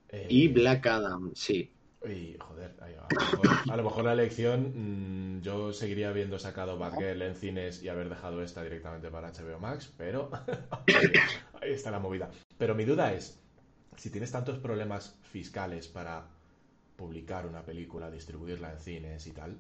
Eh, 0.10 0.28
Y 0.30 0.48
Black 0.48 0.88
Adam, 0.88 1.32
sí. 1.36 1.72
y, 2.04 2.36
joder, 2.40 2.76
a, 2.82 2.88
lo 2.90 3.20
mejor, 3.20 3.72
a 3.72 3.78
lo 3.78 3.84
mejor 3.84 4.06
la 4.06 4.14
elección, 4.14 5.38
mm, 5.38 5.42
yo 5.42 5.72
seguiría 5.72 6.10
habiendo 6.10 6.40
sacado 6.40 6.78
Batgirl 6.78 7.22
en 7.22 7.36
cines 7.36 7.84
y 7.84 7.90
haber 7.90 8.10
dejado 8.10 8.42
esta 8.42 8.64
directamente 8.64 9.10
para 9.10 9.32
HBO 9.32 9.60
Max, 9.60 9.94
pero 9.98 10.32
ahí 11.62 11.72
está 11.72 11.92
la 11.92 12.00
movida. 12.00 12.30
Pero 12.58 12.76
mi 12.76 12.86
duda 12.86 13.14
es, 13.14 13.41
si 13.98 14.10
tienes 14.10 14.32
tantos 14.32 14.58
problemas 14.60 15.16
fiscales 15.24 15.88
para 15.88 16.28
publicar 16.96 17.46
una 17.46 17.64
película, 17.64 18.12
distribuirla 18.12 18.72
en 18.74 18.80
cines 18.80 19.28
y 19.28 19.32
tal, 19.32 19.58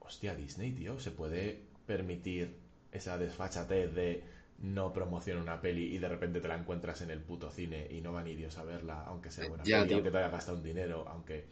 hostia, 0.00 0.34
Disney, 0.34 0.72
tío, 0.72 0.98
se 1.00 1.10
puede 1.10 1.60
permitir 1.86 2.54
esa 2.92 3.18
desfachatez 3.18 3.94
de 3.94 4.22
no 4.58 4.92
promociona 4.92 5.42
una 5.42 5.60
peli 5.60 5.94
y 5.94 5.98
de 5.98 6.08
repente 6.08 6.40
te 6.40 6.48
la 6.48 6.56
encuentras 6.56 7.02
en 7.02 7.10
el 7.10 7.20
puto 7.20 7.50
cine 7.50 7.88
y 7.90 8.00
no 8.00 8.12
va 8.12 8.22
ni 8.22 8.34
Dios 8.34 8.56
a 8.58 8.64
verla, 8.64 9.02
aunque 9.06 9.30
sea 9.30 9.46
buena 9.46 9.64
Ya, 9.64 9.78
peli, 9.78 9.88
tío. 9.88 9.96
aunque 9.96 10.10
te 10.10 10.18
haya 10.18 10.28
gastado 10.28 10.56
un 10.58 10.62
dinero, 10.64 11.04
aunque... 11.08 11.44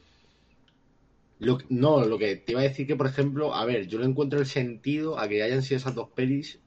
Lo, 1.38 1.58
no, 1.70 2.04
lo 2.04 2.18
que 2.18 2.36
te 2.36 2.52
iba 2.52 2.60
a 2.60 2.64
decir 2.64 2.86
que, 2.86 2.94
por 2.94 3.06
ejemplo, 3.08 3.54
a 3.54 3.64
ver, 3.64 3.88
yo 3.88 3.98
le 3.98 4.06
encuentro 4.06 4.38
el 4.38 4.46
sentido 4.46 5.18
a 5.18 5.26
que 5.28 5.42
hayan 5.42 5.62
sido 5.62 5.78
esas 5.78 5.94
dos 5.94 6.10
pelis 6.10 6.60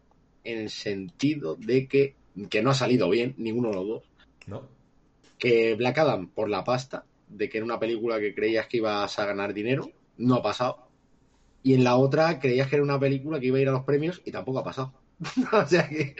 en 0.44 0.58
el 0.60 0.70
sentido 0.70 1.56
de 1.56 1.88
que, 1.88 2.16
que 2.50 2.62
no 2.62 2.72
ha 2.72 2.74
salido 2.74 3.10
bien, 3.10 3.34
ninguno 3.38 3.70
de 3.70 3.76
los 3.76 3.88
dos. 3.88 4.04
¿No? 4.48 4.75
Que 5.38 5.76
Black 5.76 5.98
Adam, 5.98 6.28
por 6.28 6.50
la 6.50 6.64
pasta, 6.64 7.06
de 7.28 7.50
que 7.50 7.58
era 7.58 7.66
una 7.66 7.80
película 7.80 8.20
que 8.20 8.34
creías 8.34 8.68
que 8.68 8.78
ibas 8.78 9.18
a 9.20 9.26
ganar 9.26 9.54
dinero, 9.54 9.92
no 10.18 10.36
ha 10.36 10.44
pasado. 10.44 10.88
Y 11.64 11.74
en 11.74 11.84
la 11.84 11.96
otra 11.98 12.40
creías 12.40 12.68
que 12.68 12.76
era 12.76 12.84
una 12.84 13.00
película 13.00 13.40
que 13.40 13.48
iba 13.48 13.58
a 13.58 13.62
ir 13.62 13.70
a 13.70 13.74
los 13.74 13.84
premios 13.84 14.22
y 14.26 14.32
tampoco 14.32 14.60
ha 14.60 14.64
pasado. 14.64 14.94
o 15.52 15.66
sea 15.66 15.90
que, 15.90 16.16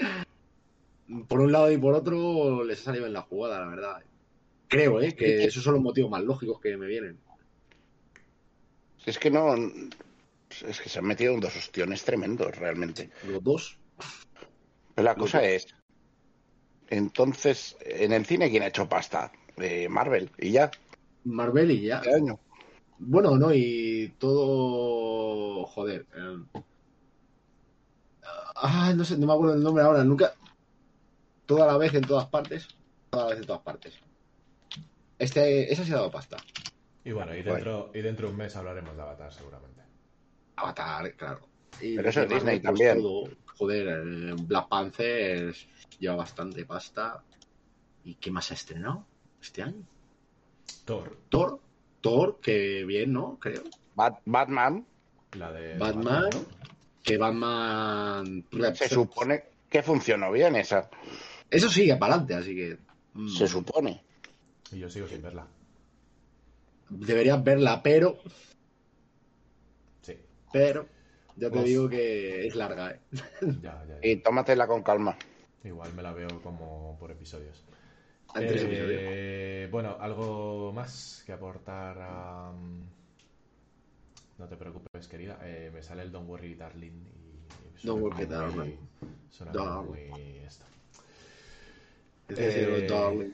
por 1.28 1.42
un 1.42 1.52
lado 1.52 1.72
y 1.72 1.78
por 1.78 1.94
otro, 1.94 2.64
les 2.64 2.82
ha 2.82 2.86
salido 2.86 3.06
en 3.06 3.14
la 3.14 3.22
jugada, 3.22 3.60
la 3.60 3.68
verdad. 3.68 4.04
Creo, 4.68 5.02
¿eh? 5.02 5.16
Que 5.16 5.44
esos 5.44 5.64
son 5.64 5.76
los 5.76 5.84
motivos 5.84 6.10
más 6.10 6.24
lógicos 6.24 6.60
que 6.60 6.76
me 6.78 6.88
vienen. 6.88 7.20
Es 9.06 9.20
que 9.20 9.30
no. 9.30 9.54
Es 10.68 10.82
que 10.82 10.90
se 10.90 11.00
han 11.00 11.06
metido 11.06 11.34
en 11.34 11.40
dos 11.40 11.56
ostiones 11.56 12.04
tremendos, 12.04 12.56
realmente. 12.58 13.12
Los 13.28 13.44
dos. 13.44 13.78
Pero 14.96 15.06
la 15.06 15.16
cosa 15.16 15.44
es. 15.44 15.75
Entonces, 16.90 17.76
en 17.82 18.14
el 18.14 18.26
cine, 18.26 18.50
¿quién 18.50 18.64
ha 18.64 18.68
hecho 18.68 18.88
pasta? 18.88 19.32
Eh, 19.58 19.88
Marvel, 19.90 20.30
y 20.38 20.52
ya. 20.52 20.70
Marvel 21.24 21.72
y 21.72 21.82
ya. 21.82 22.02
¿Qué 22.02 22.14
año? 22.14 22.40
Bueno, 23.00 23.36
no, 23.38 23.54
y 23.54 24.14
todo. 24.20 25.66
Joder. 25.66 26.06
eh, 26.16 26.62
Ah, 28.58 28.94
no 28.96 29.04
sé, 29.04 29.18
no 29.18 29.28
me 29.28 29.34
acuerdo 29.34 29.56
el 29.56 29.64
nombre 29.64 29.84
ahora. 29.84 30.04
Nunca. 30.04 30.34
Toda 31.46 31.68
la 31.68 31.78
vez 31.78 31.94
en 31.94 32.04
todas 32.06 32.28
partes. 32.28 32.68
Toda 33.10 33.26
la 33.26 33.30
vez 33.32 33.40
en 33.40 33.46
todas 33.48 33.62
partes. 33.62 33.94
Este, 35.20 35.72
ese 35.72 35.84
se 35.86 35.92
ha 35.94 35.98
dado 35.98 36.12
pasta. 36.12 36.38
Y 37.04 37.12
bueno, 37.12 37.36
y 37.36 37.44
dentro, 37.44 37.92
y 37.94 38.02
dentro 38.02 38.28
de 38.28 38.32
un 38.32 38.38
mes 38.38 38.56
hablaremos 38.56 38.96
de 38.96 39.02
Avatar, 39.02 39.32
seguramente. 39.34 39.82
Avatar, 40.56 41.14
claro. 41.16 41.42
Y 41.82 41.96
Pero 41.98 42.10
eso 42.10 42.22
es 42.22 42.30
Disney 42.30 42.60
pues, 42.60 42.64
también. 42.64 43.02
todo. 43.02 43.30
Joder, 43.58 44.34
Black 44.42 44.68
Panther 44.68 45.54
lleva 46.00 46.16
bastante 46.16 46.66
pasta. 46.66 47.24
¿Y 48.04 48.16
qué 48.16 48.32
más 48.32 48.52
ha 48.52 48.54
estrenado 48.54 49.06
este 49.42 49.64
año? 49.64 49.84
Thor, 50.86 51.18
Thor. 51.30 51.60
Thor, 52.02 52.40
que 52.42 52.84
bien, 52.86 53.14
¿no? 53.14 53.40
Creo. 53.40 53.64
Bat- 53.96 54.22
Batman 54.26 54.86
la 55.34 55.52
de. 55.52 55.78
Batman. 55.78 56.30
Que 57.02 57.18
Batman. 57.18 58.46
se 58.76 58.90
supone 58.90 59.44
que 59.70 59.82
funcionó 59.84 60.32
bien 60.32 60.56
esa. 60.56 60.90
Eso 61.50 61.70
sigue 61.70 61.96
para 61.98 62.16
adelante, 62.16 62.36
así 62.36 62.56
que. 62.56 62.78
mm, 63.14 63.30
Se 63.30 63.48
supone. 63.48 64.04
Y 64.72 64.80
yo 64.80 64.90
sigo 64.90 65.08
sin 65.08 65.22
verla. 65.22 65.48
Deberías 66.90 67.44
verla, 67.44 67.82
pero. 67.84 68.20
Sí, 70.02 70.18
Pero. 70.52 70.88
Ya 71.38 71.50
te 71.50 71.64
digo 71.64 71.90
que 71.90 72.48
es 72.48 72.56
larga, 72.56 72.92
¿eh? 72.92 73.00
ya, 73.62 73.84
ya. 73.88 74.00
ya. 74.02 74.08
Y 74.08 74.16
tómatela 74.18 74.68
con 74.68 74.84
calma. 74.84 75.18
Igual 75.66 75.94
me 75.94 76.04
la 76.04 76.14
veo 76.14 76.28
como 76.42 76.96
por 77.00 77.12
episodios. 77.12 77.64
Eh, 78.36 78.48
episodios. 78.48 79.72
bueno, 79.72 79.98
algo 80.00 80.72
más 80.74 81.24
que 81.26 81.34
aportar 81.34 81.98
a... 82.00 82.52
No 84.38 84.48
te 84.48 84.56
preocupes, 84.58 85.08
querida. 85.08 85.40
Eh, 85.44 85.72
me 85.74 85.82
sale 85.82 86.04
el 86.04 86.12
Don't 86.12 86.30
Worry 86.30 86.56
Darling 86.56 86.92
y... 86.92 87.86
Don't 87.88 88.02
Worry, 88.04 88.26
Darling. 88.26 88.76
Suena 89.32 89.52
Darling. 89.54 90.10
muy... 90.12 90.38
Esto. 90.46 90.66
Es 92.28 92.40
eh, 92.40 92.88
Darling. 92.88 93.32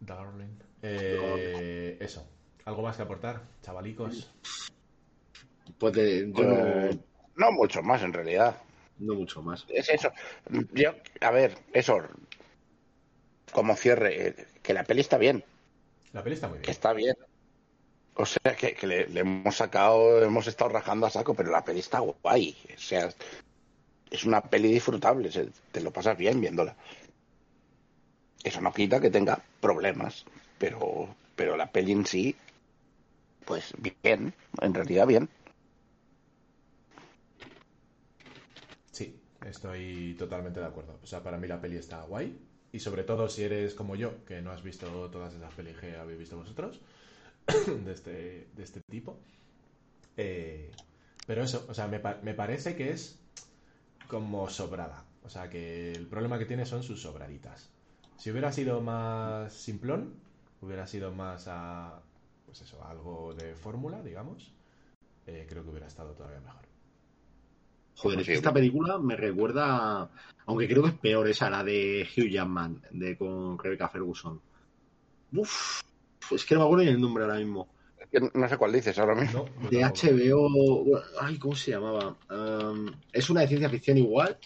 Darling. 0.00 0.58
Eh, 0.82 1.96
eso. 2.00 2.26
¿Algo 2.64 2.82
más 2.82 2.96
que 2.96 3.02
aportar, 3.02 3.40
chavalicos? 3.62 4.30
Pues 5.78 5.92
de- 5.94 6.32
yo 6.32 6.42
Eh, 6.44 6.98
no, 7.36 7.46
no 7.46 7.52
mucho 7.52 7.82
más, 7.82 8.02
en 8.02 8.12
realidad. 8.12 8.56
No 8.98 9.14
mucho 9.14 9.42
más. 9.42 9.64
Es 9.68 9.88
eso. 9.88 10.10
Yo, 10.72 10.92
a 11.20 11.30
ver, 11.30 11.56
eso. 11.72 11.98
Como 13.52 13.74
cierre, 13.76 14.28
eh, 14.28 14.46
que 14.62 14.74
la 14.74 14.84
peli 14.84 15.00
está 15.00 15.18
bien. 15.18 15.44
La 16.12 16.22
peli 16.22 16.34
está 16.34 16.48
muy 16.48 16.58
Que 16.58 16.62
bien. 16.62 16.70
está 16.70 16.92
bien. 16.92 17.16
O 18.14 18.26
sea, 18.26 18.56
que, 18.56 18.74
que 18.74 18.86
le, 18.86 19.06
le 19.08 19.20
hemos 19.20 19.56
sacado, 19.56 20.22
hemos 20.22 20.46
estado 20.46 20.70
rajando 20.70 21.06
a 21.06 21.10
saco, 21.10 21.34
pero 21.34 21.50
la 21.50 21.64
peli 21.64 21.80
está 21.80 22.00
guay. 22.00 22.56
O 22.76 22.80
sea, 22.80 23.08
es 24.10 24.24
una 24.24 24.40
peli 24.42 24.72
disfrutable. 24.72 25.30
se- 25.32 25.50
te 25.72 25.80
lo 25.80 25.92
pasas 25.92 26.16
bien 26.18 26.40
viéndola. 26.40 26.76
Eso 28.42 28.60
no 28.60 28.72
quita 28.72 29.00
que 29.00 29.10
tenga 29.10 29.40
problemas, 29.60 30.24
pero, 30.58 31.14
pero 31.36 31.56
la 31.56 31.70
peli 31.70 31.92
en 31.92 32.06
sí, 32.06 32.34
pues 33.44 33.72
bien, 34.02 34.34
en 34.60 34.74
realidad 34.74 35.06
bien. 35.06 35.28
Sí, 38.92 39.14
estoy 39.48 40.14
totalmente 40.18 40.60
de 40.60 40.66
acuerdo. 40.66 40.98
O 41.02 41.06
sea, 41.06 41.22
para 41.22 41.38
mí 41.38 41.46
la 41.46 41.60
peli 41.60 41.76
está 41.76 42.02
guay. 42.02 42.38
Y 42.72 42.80
sobre 42.80 43.02
todo 43.02 43.28
si 43.28 43.44
eres 43.44 43.74
como 43.74 43.96
yo, 43.96 44.24
que 44.26 44.42
no 44.42 44.50
has 44.50 44.62
visto 44.62 44.86
todas 45.10 45.34
esas 45.34 45.52
pelis 45.54 45.76
que 45.78 45.96
habéis 45.96 46.18
visto 46.18 46.36
vosotros, 46.36 46.80
de 47.84 47.92
este, 47.92 48.48
de 48.54 48.62
este 48.62 48.80
tipo. 48.90 49.18
Eh, 50.16 50.70
pero 51.26 51.42
eso, 51.42 51.64
o 51.68 51.74
sea, 51.74 51.86
me, 51.88 52.00
me 52.22 52.34
parece 52.34 52.76
que 52.76 52.90
es 52.90 53.18
como 54.08 54.48
sobrada. 54.50 55.04
O 55.24 55.30
sea, 55.30 55.48
que 55.48 55.92
el 55.92 56.06
problema 56.06 56.38
que 56.38 56.46
tiene 56.46 56.66
son 56.66 56.82
sus 56.82 57.02
sobraditas. 57.02 57.70
Si 58.16 58.30
hubiera 58.30 58.52
sido 58.52 58.80
más 58.80 59.52
simplón, 59.52 60.14
hubiera 60.60 60.86
sido 60.86 61.12
más 61.12 61.46
a, 61.48 62.02
pues 62.46 62.62
eso, 62.62 62.84
algo 62.84 63.34
de 63.34 63.54
fórmula, 63.54 64.02
digamos, 64.02 64.52
eh, 65.26 65.46
creo 65.48 65.62
que 65.62 65.70
hubiera 65.70 65.86
estado 65.86 66.12
todavía 66.14 66.40
mejor. 66.40 66.67
Joder, 67.98 68.20
es 68.20 68.26
que 68.26 68.32
Sí. 68.32 68.38
esta 68.38 68.52
película 68.52 68.98
me 68.98 69.16
recuerda, 69.16 70.08
aunque 70.46 70.68
creo 70.68 70.82
que 70.84 70.90
es 70.90 70.94
peor 70.94 71.28
esa, 71.28 71.50
la 71.50 71.64
de 71.64 72.06
Hugh 72.16 72.28
Jackman, 72.30 72.80
de 72.92 73.16
con 73.18 73.58
Rebecca 73.58 73.88
Ferguson. 73.88 74.40
Uf, 75.32 75.80
es 76.30 76.44
que 76.44 76.54
no 76.54 76.60
me 76.60 76.66
acuerdo 76.66 76.84
ni 76.84 76.90
el 76.90 77.00
nombre 77.00 77.24
ahora 77.24 77.38
mismo. 77.38 77.68
Es 77.98 78.08
que 78.08 78.30
no 78.32 78.48
sé 78.48 78.56
cuál 78.56 78.72
dices 78.72 78.98
ahora 78.98 79.14
mismo. 79.14 79.46
No, 79.60 79.68
De. 79.68 79.84
HBO, 79.84 81.00
ay, 81.20 81.38
¿cómo 81.38 81.54
se 81.56 81.72
llamaba? 81.72 82.16
Um, 82.30 82.86
es 83.12 83.28
una 83.30 83.40
de 83.42 83.48
ciencia 83.48 83.68
ficción 83.68 83.98
igual, 83.98 84.38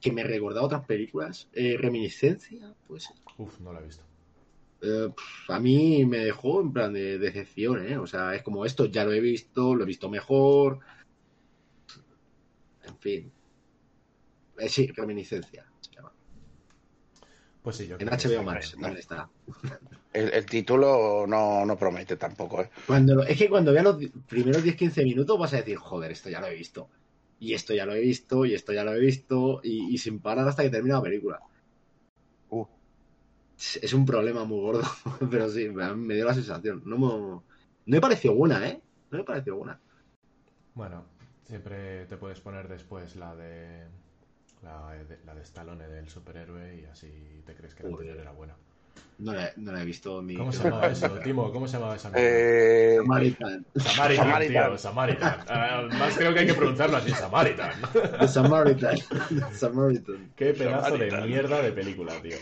que 0.00 0.12
me 0.12 0.22
recordaba 0.22 0.66
otras 0.66 0.84
películas. 0.84 1.48
Eh, 1.52 1.76
Reminiscencia, 1.78 2.74
pues 2.86 3.08
Uf, 3.38 3.58
no 3.60 3.72
la 3.72 3.80
he 3.80 3.84
visto. 3.84 4.02
Eh, 4.82 5.08
a 5.48 5.58
mí 5.60 6.04
me 6.06 6.18
dejó 6.18 6.60
en 6.60 6.72
plan 6.72 6.92
de 6.92 7.18
decepción, 7.18 7.86
¿eh? 7.86 7.98
O 7.98 8.06
sea, 8.06 8.34
es 8.34 8.42
como 8.42 8.64
esto, 8.64 8.86
ya 8.86 9.04
lo 9.04 9.12
he 9.12 9.20
visto, 9.20 9.74
lo 9.74 9.84
he 9.84 9.86
visto 9.86 10.08
mejor. 10.08 10.80
En 12.90 12.98
fin. 13.04 13.32
Eh, 14.58 14.68
sí, 14.68 14.86
Reminiscencia 14.94 15.66
se 15.80 15.90
llama. 15.96 16.12
Pues 17.62 17.76
sí, 17.76 17.86
yo 17.86 17.96
En 17.98 18.06
creo 18.06 18.10
que 18.10 18.18
HBO 18.18 18.38
sí. 18.38 18.44
Max, 18.44 18.74
¿dónde 18.78 19.00
está? 19.00 19.30
El, 20.12 20.32
el 20.32 20.46
título 20.46 21.26
no, 21.26 21.64
no 21.66 21.76
promete 21.76 22.16
tampoco, 22.16 22.62
¿eh? 22.62 22.70
Cuando 22.84 23.14
lo- 23.14 23.22
es 23.22 23.38
que 23.38 23.48
cuando 23.48 23.72
veas 23.72 23.84
los 23.84 23.98
di- 23.98 24.08
primeros 24.08 24.62
10-15 24.62 25.02
minutos 25.04 25.38
vas 25.38 25.52
a 25.54 25.58
decir, 25.58 25.76
joder, 25.78 26.10
esto 26.12 26.28
ya 26.30 26.40
lo 26.40 26.46
he 26.48 26.54
visto. 26.54 26.90
Y 27.38 27.54
esto 27.54 27.72
ya 27.74 27.86
lo 27.86 27.94
he 27.94 28.00
visto, 28.00 28.44
y 28.44 28.54
esto 28.54 28.72
ya 28.72 28.84
lo 28.84 28.92
he 28.94 29.00
visto, 29.00 29.60
y, 29.62 29.94
y 29.94 29.98
sin 29.98 30.20
parar 30.20 30.46
hasta 30.48 30.62
que 30.62 30.70
termina 30.70 30.96
la 30.96 31.02
película. 31.02 31.42
Uh. 32.52 32.64
Es 33.58 33.76
es 33.82 33.92
un 33.92 34.04
problema 34.06 34.44
muy 34.44 34.60
gordo, 34.60 34.82
pero 35.30 35.48
sí, 35.50 35.68
me, 35.68 35.94
me 35.94 36.14
dio 36.14 36.24
la 36.24 36.34
sensación. 36.34 36.82
No 36.84 36.98
me, 36.98 37.06
no 37.06 37.44
me 37.86 38.00
pareció 38.00 38.34
buena, 38.34 38.66
¿eh? 38.68 38.82
No 39.10 39.18
me 39.18 39.24
pareció 39.24 39.56
buena. 39.56 39.80
Bueno, 40.74 41.04
siempre 41.50 42.06
te 42.06 42.16
puedes 42.16 42.40
poner 42.40 42.68
después 42.68 43.16
la 43.16 43.34
de 43.36 43.84
la 44.62 44.92
de, 44.92 45.18
la 45.26 45.34
de 45.34 45.42
Stallone 45.42 45.86
del 45.88 46.08
superhéroe 46.08 46.76
y 46.76 46.84
así 46.86 47.42
te 47.44 47.54
crees 47.54 47.74
que 47.74 47.82
la 47.82 47.90
anterior 47.90 48.16
era 48.18 48.30
buena. 48.32 48.54
No 49.18 49.34
la, 49.34 49.50
no 49.56 49.72
la 49.72 49.82
he 49.82 49.84
visto 49.84 50.22
ni. 50.22 50.34
¿Cómo 50.36 50.50
se 50.52 50.64
llamaba 50.64 50.86
eso, 50.86 51.08
Timo? 51.18 51.52
¿Cómo 51.52 51.66
se 51.68 51.74
llamaba 51.74 51.96
esa 51.96 52.08
mierda? 52.08 52.26
Eh, 52.26 52.96
Samaritan. 53.02 53.66
Samaritan, 53.76 54.24
Samaritan. 54.26 54.68
tío, 54.68 54.78
Samaritan. 54.78 55.40
Ah, 55.48 55.88
más 55.98 56.16
creo 56.16 56.32
que 56.32 56.40
hay 56.40 56.46
que 56.46 56.54
pronunciarlo 56.54 56.96
así, 56.96 57.10
Samaritan. 57.10 57.72
The 58.20 58.28
Samaritan. 58.28 58.96
The 59.28 59.54
Samaritan. 59.54 60.32
Qué 60.36 60.54
pedazo 60.54 60.96
de 60.96 61.10
mierda 61.26 61.60
de 61.60 61.72
película, 61.72 62.14
tío. 62.22 62.36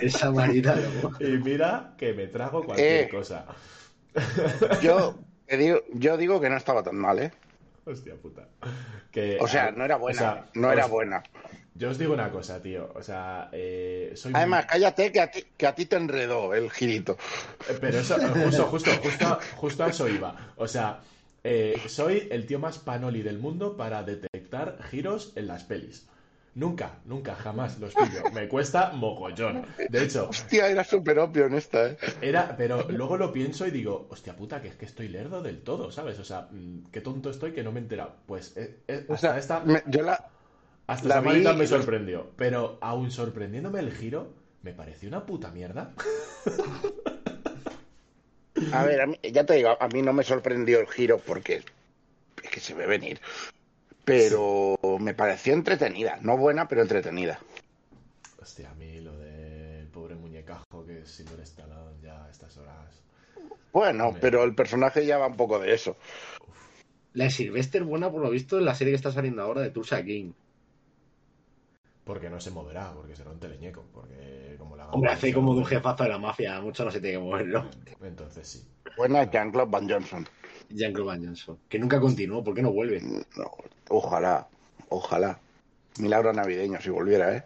El 0.00 0.10
Samaritano. 0.10 0.82
Y 1.20 1.38
mira 1.38 1.94
que 1.96 2.12
me 2.12 2.26
trago 2.26 2.62
cualquier 2.64 3.04
Eh. 3.04 3.08
cosa. 3.10 3.46
yo, 4.82 5.18
digo, 5.48 5.80
yo 5.94 6.16
digo 6.18 6.40
que 6.42 6.50
no 6.50 6.56
estaba 6.58 6.82
tan 6.82 6.96
mal, 6.96 7.18
¿eh? 7.20 7.32
Hostia 7.86 8.14
puta. 8.14 8.48
Que, 9.10 9.38
O 9.40 9.48
sea, 9.48 9.70
no 9.70 9.84
era 9.84 9.96
buena, 9.96 10.18
o 10.18 10.22
sea, 10.22 10.46
no 10.54 10.72
era 10.72 10.84
os- 10.86 10.90
buena. 10.90 11.22
Yo 11.76 11.90
os 11.90 11.98
digo 11.98 12.14
una 12.14 12.30
cosa, 12.30 12.62
tío. 12.62 12.92
O 12.94 13.02
sea, 13.02 13.48
eh, 13.52 14.12
soy 14.14 14.30
muy- 14.30 14.38
Además, 14.38 14.66
cállate 14.66 15.10
que 15.10 15.20
a 15.20 15.30
ti, 15.30 15.44
que 15.56 15.66
a 15.66 15.74
ti 15.74 15.86
te 15.86 15.96
enredó 15.96 16.54
el 16.54 16.70
girito. 16.70 17.18
Eh, 17.68 17.76
Pero 17.80 17.98
eso, 17.98 18.16
justo, 18.44 18.64
justo, 18.66 18.90
justo, 19.02 19.38
justo 19.56 19.84
a 19.84 19.88
eso 19.88 20.08
iba. 20.08 20.52
O 20.56 20.68
sea, 20.68 21.00
eh, 21.42 21.74
soy 21.88 22.28
el 22.30 22.46
tío 22.46 22.60
más 22.60 22.78
panoli 22.78 23.22
del 23.22 23.38
mundo 23.38 23.76
para 23.76 24.04
detectar 24.04 24.78
giros 24.88 25.32
en 25.34 25.48
las 25.48 25.64
pelis. 25.64 26.06
Nunca, 26.54 27.00
nunca, 27.04 27.34
jamás 27.34 27.78
los 27.80 27.94
pillo. 27.94 28.20
Me 28.32 28.48
cuesta 28.48 28.92
mogollón. 28.92 29.66
De 29.88 30.04
hecho, 30.04 30.28
Hostia, 30.30 30.68
era 30.68 30.84
súper 30.84 31.18
obvio 31.18 31.46
en 31.46 31.54
esta, 31.54 31.88
¿eh? 31.88 31.96
era, 32.22 32.56
pero 32.56 32.86
luego 32.90 33.16
lo 33.16 33.32
pienso 33.32 33.66
y 33.66 33.70
digo, 33.70 34.06
hostia 34.10 34.36
puta, 34.36 34.62
que 34.62 34.68
es 34.68 34.74
que 34.76 34.84
estoy 34.84 35.08
lerdo 35.08 35.42
del 35.42 35.62
todo, 35.62 35.90
¿sabes? 35.90 36.18
O 36.18 36.24
sea, 36.24 36.48
mm, 36.50 36.90
qué 36.92 37.00
tonto 37.00 37.30
estoy 37.30 37.52
que 37.52 37.62
no 37.64 37.72
me 37.72 37.80
he 37.80 37.82
enterado. 37.82 38.14
Pues 38.26 38.56
eh, 38.56 38.76
eh, 38.86 39.04
O 39.08 39.14
hasta 39.14 39.28
sea, 39.28 39.38
esta, 39.38 39.60
me- 39.60 39.82
yo 39.88 40.02
la, 40.02 40.24
hasta 40.86 41.08
la 41.08 41.20
vi- 41.20 41.42
me 41.56 41.66
sorprendió. 41.66 42.30
Pero 42.36 42.78
aún 42.80 43.10
sorprendiéndome 43.10 43.80
el 43.80 43.92
giro, 43.92 44.28
me 44.62 44.72
pareció 44.72 45.08
una 45.08 45.26
puta 45.26 45.50
mierda. 45.50 45.92
A 48.72 48.82
ver, 48.84 49.00
a 49.00 49.06
mí- 49.06 49.18
ya 49.22 49.44
te 49.44 49.54
digo, 49.54 49.76
a 49.80 49.88
mí 49.88 50.02
no 50.02 50.12
me 50.12 50.24
sorprendió 50.24 50.80
el 50.80 50.86
giro 50.88 51.18
porque 51.18 51.62
es 52.42 52.50
que 52.50 52.60
se 52.60 52.74
ve 52.74 52.86
venir. 52.86 53.20
Pero 54.04 54.78
me 55.00 55.14
pareció 55.14 55.54
entretenida. 55.54 56.18
No 56.20 56.36
buena, 56.36 56.68
pero 56.68 56.82
entretenida. 56.82 57.38
Hostia, 58.40 58.70
a 58.70 58.74
mí 58.74 59.00
lo 59.00 59.16
del 59.16 59.86
pobre 59.88 60.14
muñecajo 60.14 60.84
que 60.86 61.00
es 61.00 61.08
Silver 61.08 61.40
Stallone 61.40 62.00
ya 62.02 62.24
a 62.24 62.30
estas 62.30 62.56
horas. 62.58 63.02
Bueno, 63.72 64.14
pero 64.20 64.44
el 64.44 64.54
personaje 64.54 65.04
ya 65.04 65.18
va 65.18 65.26
un 65.26 65.36
poco 65.36 65.58
de 65.58 65.74
eso. 65.74 65.96
La 67.14 67.24
de 67.24 67.30
Sylvester 67.30 67.84
buena, 67.84 68.10
por 68.10 68.22
lo 68.22 68.30
visto, 68.30 68.58
en 68.58 68.64
la 68.64 68.74
serie 68.74 68.92
que 68.92 68.96
está 68.96 69.12
saliendo 69.12 69.42
ahora 69.42 69.62
de 69.62 69.70
Tulsa 69.70 70.04
King. 70.04 70.32
Porque 72.04 72.28
no 72.28 72.40
se 72.40 72.50
moverá, 72.50 72.92
porque 72.92 73.16
será 73.16 73.30
un 73.30 73.40
teleñeco. 73.40 73.84
Porque 73.92 74.56
como 74.58 74.76
la 74.76 74.86
Hombre, 74.90 75.10
hace 75.10 75.32
como 75.32 75.54
de 75.54 75.60
un 75.60 75.66
jefazo 75.66 76.04
de 76.04 76.10
la 76.10 76.18
mafia, 76.18 76.60
mucho 76.60 76.84
no 76.84 76.90
se 76.90 77.00
tiene 77.00 77.18
que 77.18 77.24
moverlo. 77.24 77.66
Entonces 78.02 78.46
sí. 78.46 78.64
Buena 78.96 79.30
Jean-Claude 79.30 79.70
Van 79.70 79.88
Johnson. 79.88 80.28
Jean-Claude 80.70 81.06
Van 81.08 81.24
Johnson. 81.24 81.58
Que 81.68 81.78
nunca 81.78 82.00
continuó, 82.00 82.42
¿por 82.44 82.54
qué 82.54 82.62
no 82.62 82.72
vuelve? 82.72 83.00
No, 83.00 83.50
ojalá, 83.88 84.46
ojalá. 84.88 85.38
Milagro 85.98 86.32
navideño 86.32 86.80
si 86.80 86.90
volviera, 86.90 87.36
¿eh? 87.36 87.44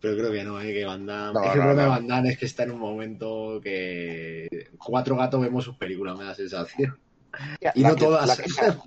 Pero 0.00 0.16
creo 0.18 0.32
que 0.32 0.44
no, 0.44 0.60
¿eh? 0.60 0.72
que 0.74 0.84
Van 0.84 1.06
Damme... 1.06 1.32
No, 1.32 1.44
es 1.44 1.50
que 1.52 1.58
el 1.58 1.58
no, 1.60 1.64
problema 1.64 1.82
de. 1.82 1.88
Van 1.88 2.06
Damme 2.06 2.28
es 2.30 2.38
que 2.38 2.44
está 2.46 2.64
en 2.64 2.72
un 2.72 2.78
momento 2.80 3.58
que 3.62 4.48
cuatro 4.78 5.16
gatos 5.16 5.40
vemos 5.40 5.64
sus 5.64 5.76
películas, 5.76 6.16
me 6.18 6.24
da 6.24 6.34
sensación. 6.34 6.98
Y 7.74 7.82
no 7.82 7.94
que- 7.96 8.04
todas. 8.04 8.26
La 8.28 8.36
que, 8.36 8.48
sa- 8.50 8.82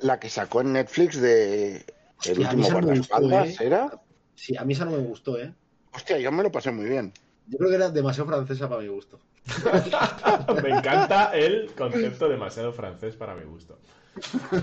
la 0.00 0.20
que 0.20 0.28
sacó 0.28 0.60
en 0.60 0.74
Netflix 0.74 1.20
de 1.20 1.76
El 1.76 1.84
Hostia, 2.18 2.40
último 2.50 2.62
esa 2.64 2.74
no 2.74 2.80
guardaespaldas, 2.86 3.48
¿eh? 3.60 3.66
¿era? 3.66 4.02
Sí, 4.34 4.56
a 4.56 4.64
mí 4.64 4.74
esa 4.74 4.84
no 4.84 4.90
me 4.92 4.98
gustó, 4.98 5.40
¿eh? 5.40 5.52
Hostia, 5.94 6.18
yo 6.18 6.30
me 6.30 6.42
lo 6.42 6.52
pasé 6.52 6.70
muy 6.70 6.84
bien. 6.86 7.12
Yo 7.48 7.58
creo 7.58 7.70
que 7.70 7.76
era 7.76 7.90
demasiado 7.90 8.28
francesa 8.28 8.68
para 8.68 8.82
mi 8.82 8.88
gusto. 8.88 9.18
Me 10.62 10.70
encanta 10.70 11.32
el 11.36 11.72
concepto 11.74 12.28
demasiado 12.28 12.72
francés 12.72 13.16
para 13.16 13.34
mi 13.34 13.44
gusto. 13.44 13.78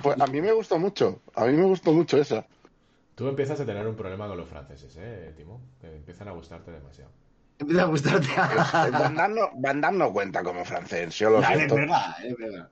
Pues 0.01 0.19
a 0.19 0.27
mí 0.27 0.41
me 0.41 0.51
gustó 0.51 0.77
mucho. 0.77 1.21
A 1.33 1.45
mí 1.45 1.53
me 1.53 1.63
gustó 1.63 1.93
mucho 1.93 2.17
esa. 2.17 2.45
Tú 3.15 3.27
empiezas 3.27 3.59
a 3.59 3.65
tener 3.65 3.87
un 3.87 3.95
problema 3.95 4.27
con 4.27 4.37
los 4.37 4.47
franceses, 4.47 4.95
¿eh, 4.99 5.33
Timo? 5.35 5.61
Te 5.79 5.95
empiezan 5.95 6.27
a 6.27 6.31
gustarte 6.31 6.71
demasiado. 6.71 7.11
Empieza 7.57 7.83
a 7.83 7.85
gustarte. 7.85 8.27
Van 8.91 9.33
no, 9.33 9.49
Van 9.55 9.97
no 9.97 10.11
cuenta 10.11 10.43
como 10.43 10.65
francés, 10.65 11.17
yo 11.17 11.29
lo 11.29 11.39
es 11.39 11.47
siento. 11.47 11.75
verdad, 11.75 12.25
es 12.25 12.37
verdad. 12.37 12.69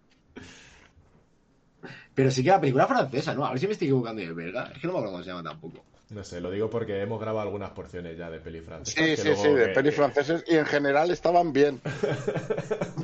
Pero 2.14 2.30
sí 2.30 2.44
que 2.44 2.50
la 2.50 2.60
película 2.60 2.86
francesa, 2.88 3.34
¿no? 3.34 3.46
A 3.46 3.52
ver 3.52 3.60
si 3.60 3.68
me 3.68 3.74
estoy 3.74 3.88
equivocando 3.88 4.22
y 4.22 4.26
es 4.26 4.36
verdad. 4.36 4.72
Es 4.76 4.80
que 4.82 4.88
no 4.88 4.94
me 4.94 5.00
acuerdo 5.00 5.14
cómo 5.14 5.24
se 5.24 5.30
llama 5.30 5.44
tampoco. 5.44 5.84
No 6.10 6.24
sé, 6.24 6.42
lo 6.42 6.52
digo 6.52 6.70
porque 6.70 7.02
hemos 7.02 7.20
grabado 7.20 7.42
algunas 7.42 7.72
porciones 7.72 8.18
ya 8.18 8.30
de 8.30 8.40
peli 8.40 8.62
francesa. 8.62 9.04
Sí, 9.04 9.16
sí, 9.18 9.28
luego 9.30 9.44
sí, 9.44 9.50
de 9.54 9.68
pelis 9.70 9.92
que- 9.92 9.98
franceses 9.98 10.44
y 10.48 10.56
en 10.56 10.66
general 10.66 11.12
estaban 11.12 11.54
bien. 11.54 11.82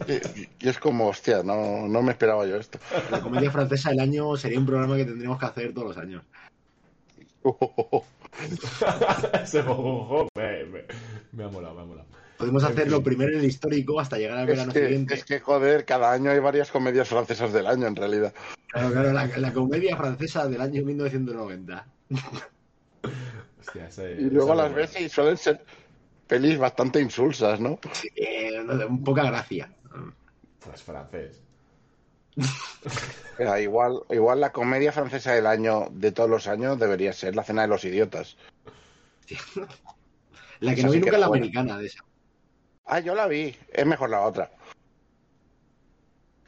Y, 0.07 0.47
y 0.65 0.69
es 0.69 0.79
como, 0.79 1.09
hostia, 1.09 1.43
no, 1.43 1.87
no 1.87 2.01
me 2.01 2.11
esperaba 2.13 2.43
yo 2.47 2.55
esto. 2.55 2.79
La 3.11 3.21
comedia 3.21 3.51
francesa 3.51 3.91
del 3.91 3.99
año 3.99 4.35
sería 4.37 4.57
un 4.57 4.65
programa 4.65 4.95
que 4.97 5.05
tendríamos 5.05 5.37
que 5.37 5.45
hacer 5.45 5.71
todos 5.73 5.89
los 5.89 5.97
años. 5.97 6.23
Ese 9.43 9.63
me, 9.63 10.65
me- 10.65 10.85
me 11.31 11.43
ha 11.43 11.47
molado, 11.47 11.75
me 11.75 11.81
ha 11.81 11.85
molado. 11.85 12.07
Podemos 12.37 12.63
En 12.63 12.69
hacerlo 12.71 12.95
fin. 12.97 13.03
primero 13.03 13.33
en 13.33 13.39
el 13.39 13.45
histórico 13.45 13.99
hasta 13.99 14.17
llegar 14.17 14.37
al 14.39 14.49
Es 14.49 14.55
verano 14.55 14.73
que, 14.73 14.83
siguiente. 14.85 15.13
es 15.13 15.25
que, 15.25 15.39
joder, 15.39 15.85
cada 15.85 16.11
año 16.11 16.31
hay 16.31 16.39
varias 16.39 16.71
comedias 16.71 17.07
francesas 17.07 17.53
del 17.53 17.67
año, 17.67 17.85
en 17.85 17.95
realidad. 17.95 18.33
Claro, 18.71 18.91
claro, 18.91 19.13
la, 19.13 19.27
la 19.37 19.53
comedia 19.53 19.95
francesa 19.97 20.47
del 20.47 20.61
año 20.61 20.83
1990. 20.83 21.85
Hostia, 23.59 23.89
Y 24.17 24.29
luego 24.29 24.55
las 24.55 24.73
ves 24.73 24.99
y 24.99 25.09
suelen 25.09 25.37
ser 25.37 25.63
pelis 26.27 26.57
bastante 26.57 26.99
insulsas, 27.01 27.59
¿no? 27.59 27.79
Eh, 28.15 28.51
de 28.63 28.85
un 28.85 29.03
poca 29.03 29.23
gracia. 29.23 29.71
Pues 30.59 30.81
francés. 30.83 31.41
Mira, 33.37 33.59
igual, 33.59 34.01
igual 34.09 34.39
la 34.41 34.51
comedia 34.51 34.91
francesa 34.91 35.33
del 35.33 35.47
año, 35.47 35.87
de 35.91 36.11
todos 36.11 36.29
los 36.29 36.47
años, 36.47 36.77
debería 36.79 37.13
ser 37.13 37.35
La 37.35 37.43
Cena 37.43 37.63
de 37.63 37.67
los 37.67 37.83
Idiotas. 37.85 38.37
La 40.59 40.73
que 40.75 40.81
Esa 40.81 40.87
no 40.87 40.93
vi 40.93 40.99
sí 40.99 41.05
nunca 41.05 41.15
es 41.15 41.19
la 41.21 41.27
buena. 41.27 41.43
americana 41.43 41.77
de 41.77 41.85
esa. 41.87 42.03
Ah, 42.85 42.99
yo 42.99 43.15
la 43.15 43.27
vi. 43.27 43.55
Es 43.71 43.85
mejor 43.85 44.09
la 44.09 44.21
otra. 44.21 44.51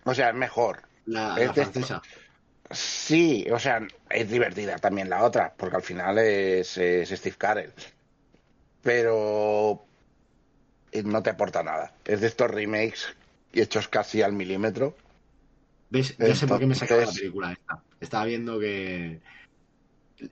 O 0.03 0.13
sea, 0.13 0.29
es 0.29 0.35
mejor. 0.35 0.81
La, 1.05 1.35
Es 1.39 1.47
la 1.47 1.53
de- 1.53 1.61
francesa. 1.61 2.01
Sí, 2.73 3.47
o 3.51 3.59
sea, 3.59 3.85
es 4.09 4.29
divertida 4.29 4.77
también 4.77 5.09
la 5.09 5.23
otra, 5.23 5.53
porque 5.55 5.75
al 5.75 5.81
final 5.81 6.17
es, 6.17 6.77
es 6.77 7.09
Steve 7.09 7.35
Carell. 7.37 7.73
Pero 8.81 9.85
eh, 10.91 11.03
no 11.03 11.23
te 11.23 11.29
aporta 11.29 11.63
nada. 11.63 11.93
Es 12.05 12.21
de 12.21 12.27
estos 12.27 12.49
remakes 12.49 13.15
hechos 13.53 13.87
casi 13.87 14.21
al 14.21 14.33
milímetro. 14.33 14.95
¿Ves? 15.89 16.17
Ya 16.17 16.35
sé 16.35 16.47
por 16.47 16.59
qué 16.59 16.65
me 16.65 16.75
sacaba 16.75 17.05
la 17.05 17.11
película 17.11 17.51
esta. 17.51 17.83
Estaba 17.99 18.25
viendo 18.25 18.59
que. 18.59 19.19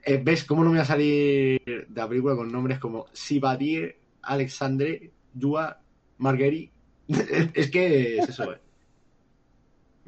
Eh, 0.05 0.21
¿Ves 0.23 0.43
cómo 0.43 0.63
no 0.63 0.69
me 0.69 0.77
va 0.77 0.83
a 0.83 0.87
salir 0.87 1.61
de 1.65 1.87
la 1.93 2.07
película 2.07 2.35
con 2.35 2.51
nombres 2.51 2.79
como 2.79 3.07
Sibadier, 3.11 3.97
Alexandre, 4.21 5.11
Yua, 5.33 5.81
Marguerite? 6.17 6.71
es 7.53 7.71
que 7.71 8.19
es 8.19 8.29
eso, 8.29 8.53
eh. 8.53 8.59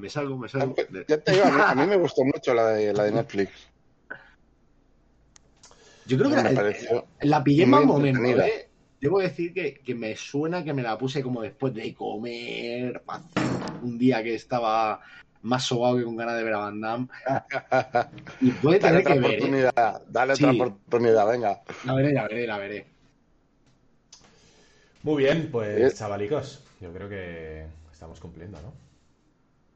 Me 0.02 0.10
salgo, 0.10 0.38
me 0.38 0.50
salgo. 0.50 0.76
De- 0.90 1.06
Ya 1.08 1.18
te 1.18 1.32
digo, 1.32 1.46
a 1.46 1.52
mí, 1.52 1.62
a 1.66 1.76
mí 1.76 1.86
me 1.88 1.96
gustó 1.98 2.24
mucho 2.26 2.54
la 2.54 2.70
de, 2.70 2.94
la 2.94 3.04
de 3.04 3.12
Netflix. 3.12 3.52
Yo 6.06 6.18
creo 6.18 6.30
que 6.32 6.36
Me 6.38 6.44
la, 6.44 6.56
pareció 6.56 7.06
la 7.22 7.44
pillé 7.44 7.66
mal 7.66 7.86
momento, 7.86 8.20
entretenida. 8.20 8.48
¿eh? 8.48 8.68
Debo 9.00 9.20
decir 9.20 9.54
que, 9.54 9.76
que 9.76 9.96
me 9.96 10.16
suena 10.16 10.64
que 10.64 10.74
me 10.74 10.82
la 10.82 10.98
puse 10.98 11.22
como 11.24 11.42
después 11.42 11.74
de 11.74 11.94
comer, 11.94 13.02
un 13.82 13.98
día 13.98 14.24
que 14.24 14.36
estaba 14.36 15.02
más 15.44 15.64
sobado 15.64 15.98
que 15.98 16.04
con 16.04 16.16
ganas 16.16 16.38
de 16.38 16.44
ver 16.44 16.54
a 16.54 16.58
Van 16.58 16.82
Damme. 16.82 17.08
Y 18.42 18.52
puede 18.52 18.80
Dale 18.80 19.02
tener 19.02 19.06
que 19.06 19.14
otra 19.14 19.30
ver, 19.30 19.32
¿eh? 19.32 19.38
oportunidad, 19.38 20.02
dale 20.08 20.36
Sí. 20.36 20.44
otra 20.44 20.66
oportunidad, 20.66 21.28
venga. 21.28 21.62
La 21.86 21.94
veré, 21.94 22.14
la 22.14 22.28
veré, 22.28 22.48
la 22.48 22.58
veré. 22.58 22.86
Muy 25.04 25.24
bien, 25.24 25.50
pues 25.52 25.94
Eh. 25.94 25.96
chavalicos, 25.98 26.64
yo 26.80 26.92
creo 26.94 27.10
que 27.10 27.66
estamos 27.92 28.20
cumpliendo, 28.20 28.58
¿no? 28.62 28.91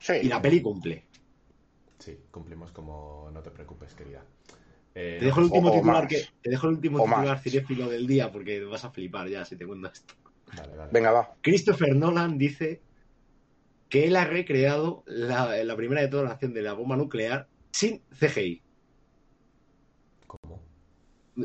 Sí. 0.06 0.14
Y 0.22 0.28
la 0.28 0.40
peli 0.42 0.62
cumple. 0.62 1.04
Sí, 1.98 2.16
cumplimos 2.30 2.72
como 2.72 3.32
no 3.34 3.42
te 3.42 3.50
preocupes, 3.50 3.94
querida. 3.96 4.24
Eh, 4.94 5.18
Te 5.20 5.26
dejo 5.26 5.40
el 5.40 5.46
último 5.46 5.70
o 5.70 5.74
titular 5.74 6.04
más. 6.04 6.08
que 6.08 6.28
te 6.42 6.50
dejo 6.52 6.68
el 6.68 6.74
último 6.76 7.00
O 7.02 7.06
titular 7.06 7.40
cinéfilo 7.40 7.90
del 7.90 8.06
día 8.06 8.32
porque 8.32 8.64
vas 8.66 8.86
a 8.86 8.92
flipar 8.92 9.28
ya 9.30 9.44
si 9.44 9.56
te 9.56 9.66
cuento 9.66 9.88
esto. 9.88 10.14
Dale, 10.56 10.76
dale. 10.76 10.92
Venga, 10.94 11.12
va. 11.12 11.36
Christopher 11.42 11.96
Nolan 11.96 12.38
dice 12.38 12.82
que 13.90 14.06
él 14.06 14.16
ha 14.16 14.26
recreado 14.26 15.04
la, 15.08 15.64
la 15.64 15.76
primera 15.76 16.02
de 16.02 16.08
toda 16.08 16.24
la 16.24 16.32
acción 16.32 16.54
de 16.54 16.62
la 16.62 16.74
bomba 16.74 16.96
nuclear 16.96 17.48
sin 17.72 18.04
CGI. 18.12 18.62
¿Cómo? 20.28 20.62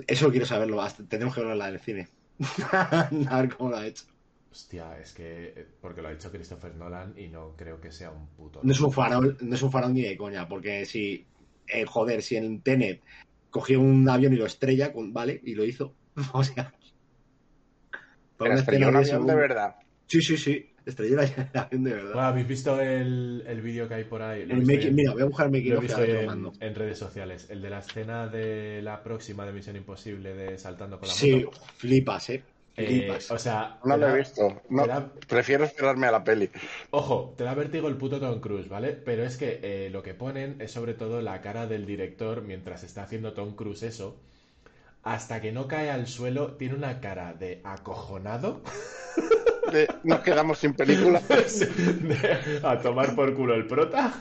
Eso 0.06 0.30
quiero 0.30 0.44
saberlo, 0.46 0.82
hasta- 0.82 1.04
tenemos 1.04 1.34
que 1.34 1.40
verlo 1.42 1.64
en 1.64 1.72
el 1.74 1.80
cine. 1.80 2.08
a 2.72 3.40
ver 3.40 3.56
cómo 3.56 3.70
lo 3.70 3.76
ha 3.78 3.86
hecho. 3.86 4.04
Hostia, 4.52 4.98
es 4.98 5.12
que 5.12 5.52
eh, 5.56 5.66
porque 5.80 6.02
lo 6.02 6.08
ha 6.08 6.12
dicho 6.12 6.30
Christopher 6.30 6.74
Nolan 6.74 7.14
y 7.16 7.28
no 7.28 7.54
creo 7.56 7.80
que 7.80 7.92
sea 7.92 8.10
un 8.10 8.26
puto. 8.28 8.60
No 8.62 8.72
es 8.72 8.80
un 8.80 8.92
farol, 8.92 9.36
no 9.40 9.54
es 9.54 9.62
un 9.62 9.70
farol 9.70 9.94
ni 9.94 10.02
de 10.02 10.16
coña, 10.16 10.48
porque 10.48 10.84
si, 10.86 11.24
eh, 11.68 11.84
joder, 11.86 12.20
si 12.22 12.36
en 12.36 12.60
Tenet 12.60 13.00
cogió 13.50 13.80
un 13.80 14.08
avión 14.08 14.32
y 14.32 14.36
lo 14.36 14.46
estrella, 14.46 14.92
con- 14.92 15.12
vale, 15.12 15.40
y 15.44 15.54
lo 15.54 15.64
hizo. 15.64 15.94
O 16.32 16.42
sea. 16.42 16.72
Pero 18.38 18.54
estrelló 18.54 18.88
escena 18.88 18.98
un 18.98 19.04
de 19.04 19.10
avión 19.12 19.26
de 19.26 19.34
verdad. 19.34 19.76
Sí, 20.06 20.22
sí, 20.22 20.36
sí. 20.36 20.66
Estrelló 20.86 21.20
el 21.20 21.28
avión 21.54 21.84
de 21.84 21.92
verdad. 21.92 22.12
Bueno, 22.14 22.28
¿Habéis 22.28 22.48
visto 22.48 22.80
el, 22.80 23.44
el 23.46 23.60
vídeo 23.60 23.86
que 23.86 23.94
hay 23.94 24.04
por 24.04 24.22
ahí? 24.22 24.42
El 24.42 24.64
making- 24.66 24.88
en- 24.88 24.94
mira, 24.96 25.12
voy 25.12 25.22
a 25.22 25.26
buscar 25.26 25.46
el 25.46 25.52
making 25.52 25.74
lo 25.74 25.80
visto 25.80 26.02
en, 26.02 26.26
mando. 26.26 26.52
en 26.58 26.74
redes 26.74 26.98
sociales. 26.98 27.46
El 27.50 27.62
de 27.62 27.70
la 27.70 27.78
escena 27.80 28.26
de 28.26 28.80
la 28.82 29.02
próxima 29.02 29.44
de 29.46 29.52
Misión 29.52 29.76
Imposible 29.76 30.34
de 30.34 30.58
saltando 30.58 30.98
con 30.98 31.08
la 31.08 31.14
Sí, 31.14 31.44
moto. 31.44 31.52
flipas, 31.76 32.30
eh. 32.30 32.42
Eh, 32.82 33.18
o 33.30 33.38
sea, 33.38 33.78
No 33.84 33.94
te 33.94 34.00
lo 34.00 34.06
da- 34.06 34.14
he 34.14 34.18
visto. 34.18 34.62
No, 34.68 34.82
te 34.82 34.88
da- 34.88 35.12
prefiero 35.28 35.64
esperarme 35.64 36.06
a 36.06 36.12
la 36.12 36.24
peli. 36.24 36.50
Ojo, 36.90 37.34
te 37.36 37.44
da 37.44 37.54
vértigo 37.54 37.88
el 37.88 37.96
puto 37.96 38.18
Tom 38.20 38.40
Cruise, 38.40 38.68
¿vale? 38.68 38.92
Pero 38.92 39.24
es 39.24 39.36
que 39.36 39.60
eh, 39.62 39.90
lo 39.90 40.02
que 40.02 40.14
ponen 40.14 40.56
es 40.60 40.70
sobre 40.72 40.94
todo 40.94 41.20
la 41.22 41.40
cara 41.40 41.66
del 41.66 41.86
director 41.86 42.42
mientras 42.42 42.82
está 42.84 43.02
haciendo 43.02 43.32
Tom 43.32 43.54
Cruise 43.54 43.82
eso. 43.82 44.16
Hasta 45.02 45.40
que 45.40 45.50
no 45.52 45.66
cae 45.66 45.90
al 45.90 46.06
suelo, 46.06 46.52
tiene 46.56 46.74
una 46.74 47.00
cara 47.00 47.32
de 47.32 47.60
acojonado. 47.64 48.60
De- 49.72 49.88
nos 50.04 50.20
quedamos 50.20 50.58
sin 50.58 50.74
película. 50.74 51.20
De- 51.28 52.60
a 52.62 52.78
tomar 52.80 53.14
por 53.14 53.34
culo 53.34 53.54
el 53.54 53.66
prota. 53.66 54.12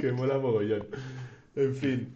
que 0.00 0.12
mola 0.12 0.38
mogollón. 0.38 0.86
En 1.56 1.74
fin. 1.74 2.14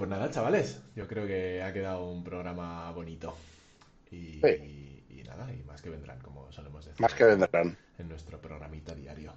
Pues 0.00 0.08
nada, 0.08 0.30
chavales, 0.30 0.80
yo 0.96 1.06
creo 1.06 1.26
que 1.26 1.62
ha 1.62 1.74
quedado 1.74 2.08
un 2.08 2.24
programa 2.24 2.90
bonito. 2.92 3.36
Y, 4.10 4.40
Sí. 4.40 5.04
y 5.10 5.22
nada, 5.26 5.52
y 5.52 5.62
más 5.64 5.82
que 5.82 5.90
vendrán, 5.90 6.18
como 6.20 6.50
solemos 6.50 6.86
decir. 6.86 7.02
Más 7.02 7.12
que 7.12 7.24
vendrán. 7.24 7.76
En 7.98 8.08
nuestro 8.08 8.40
programita 8.40 8.94
diario. 8.94 9.34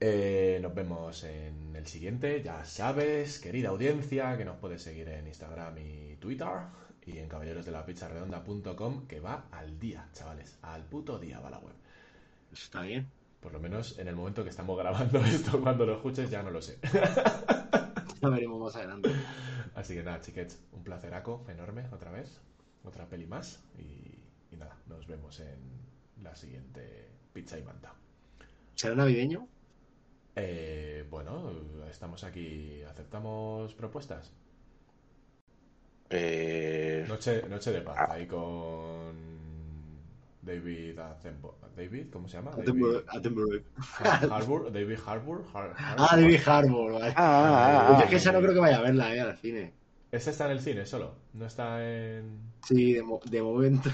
Eh, 0.00 0.58
nos 0.60 0.74
vemos 0.74 1.22
en 1.22 1.76
el 1.76 1.86
siguiente. 1.86 2.42
Ya 2.42 2.64
sabes, 2.64 3.38
querida 3.38 3.68
audiencia, 3.68 4.36
que 4.36 4.44
nos 4.44 4.56
puedes 4.56 4.82
seguir 4.82 5.08
en 5.10 5.28
Instagram 5.28 5.78
y 5.78 6.16
Twitter 6.16 6.48
y 7.06 7.18
en 7.18 7.28
caballerosdelapizarredonda.com, 7.28 9.06
que 9.06 9.20
va 9.20 9.44
al 9.52 9.78
día, 9.78 10.08
chavales. 10.12 10.58
Al 10.62 10.82
puto 10.86 11.20
día 11.20 11.38
va 11.38 11.50
la 11.50 11.60
web. 11.60 11.74
Está 12.52 12.82
bien. 12.82 13.06
Por 13.38 13.52
lo 13.52 13.60
menos 13.60 13.96
en 14.00 14.08
el 14.08 14.16
momento 14.16 14.42
que 14.42 14.50
estamos 14.50 14.76
grabando 14.76 15.20
esto, 15.24 15.60
cuando 15.60 15.86
lo 15.86 15.94
escuches, 15.94 16.30
ya 16.30 16.42
no 16.42 16.50
lo 16.50 16.60
sé. 16.60 16.78
Ya 18.26 18.30
veremos 18.30 18.60
más 18.60 18.76
adelante. 18.76 19.10
Así 19.74 19.94
que 19.94 20.02
nada, 20.02 20.20
chiquets, 20.20 20.58
un 20.72 20.82
placeraco 20.84 21.44
enorme 21.48 21.88
otra 21.92 22.10
vez. 22.10 22.40
Otra 22.82 23.08
peli 23.08 23.26
más. 23.26 23.64
Y, 23.78 24.24
y 24.50 24.56
nada, 24.56 24.76
nos 24.86 25.06
vemos 25.06 25.40
en 25.40 25.88
la 26.22 26.34
siguiente 26.36 27.10
Pizza 27.32 27.58
y 27.58 27.62
Manta. 27.62 27.94
¿Será 28.74 28.94
navideño? 28.94 29.48
Eh, 30.36 31.06
bueno, 31.10 31.52
estamos 31.90 32.22
aquí. 32.24 32.82
¿Aceptamos 32.84 33.74
propuestas? 33.74 34.32
Eh, 36.10 37.04
Noche, 37.08 37.42
noche 37.48 37.72
de 37.72 37.80
paz, 37.82 38.02
ahí 38.08 38.26
con 38.26 39.35
David 40.46 40.98
Attenborough. 40.98 41.56
¿David? 41.76 42.06
¿Cómo 42.12 42.28
se 42.28 42.36
llama? 42.36 42.52
Attenborough. 42.52 43.62
David 44.02 44.30
Harbour. 44.30 44.72
David 44.72 44.98
Harbour. 45.04 45.44
Har- 45.52 45.74
Harbour. 45.76 46.06
Ah, 46.10 46.16
David 46.16 46.40
Harbour, 46.46 46.92
vale. 46.92 47.08
ah, 47.08 47.12
ah, 47.16 47.88
Yo 47.90 47.96
ah, 47.96 48.00
es 48.04 48.10
que 48.10 48.16
esa 48.16 48.32
no 48.32 48.40
creo 48.40 48.54
que 48.54 48.60
vaya 48.60 48.78
a 48.78 48.82
verla, 48.82 49.14
eh, 49.14 49.20
al 49.20 49.36
cine. 49.38 49.72
Ese 50.12 50.30
está 50.30 50.46
en 50.46 50.52
el 50.52 50.60
cine 50.60 50.86
solo. 50.86 51.14
No 51.34 51.46
está 51.46 51.84
en. 51.84 52.38
Sí, 52.64 52.94
de, 52.94 53.02
mo- 53.02 53.20
de 53.28 53.42
momento. 53.42 53.90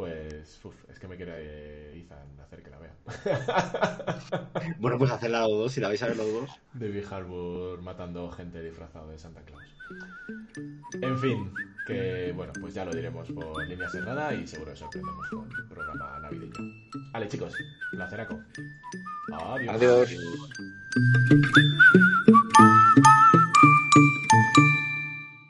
Pues. 0.00 0.58
Uf, 0.64 0.74
es 0.88 0.98
que 0.98 1.06
me 1.06 1.16
quiere 1.16 1.34
eh, 1.36 2.02
Ethan 2.02 2.40
hacer 2.40 2.62
que 2.62 2.70
la 2.70 2.78
vea. 2.78 2.94
Bueno, 4.78 4.96
pues 4.96 5.10
hacerla 5.10 5.42
los 5.42 5.50
dos, 5.50 5.72
si 5.72 5.80
la 5.80 5.88
vais 5.88 6.02
a 6.02 6.06
ver 6.06 6.16
los 6.16 6.32
dos. 6.32 6.50
David 6.72 7.04
Harbour 7.10 7.82
matando 7.82 8.30
gente 8.30 8.62
disfrazado 8.62 9.10
de 9.10 9.18
Santa 9.18 9.42
Claus. 9.42 9.62
En 11.02 11.18
fin, 11.18 11.52
que 11.86 12.32
bueno, 12.34 12.54
pues 12.58 12.72
ya 12.72 12.86
lo 12.86 12.94
diremos 12.94 13.30
por 13.30 13.66
línea 13.66 13.90
cerrada 13.90 14.32
y 14.32 14.46
seguro 14.46 14.70
que 14.72 14.78
sorprendemos 14.78 15.28
con 15.28 15.50
el 15.52 15.68
programa 15.68 16.18
navideño. 16.20 16.54
Vale, 17.12 17.28
chicos, 17.28 17.54
placeraco. 17.92 18.40
Adiós. 19.34 19.74
Adiós. 19.74 20.16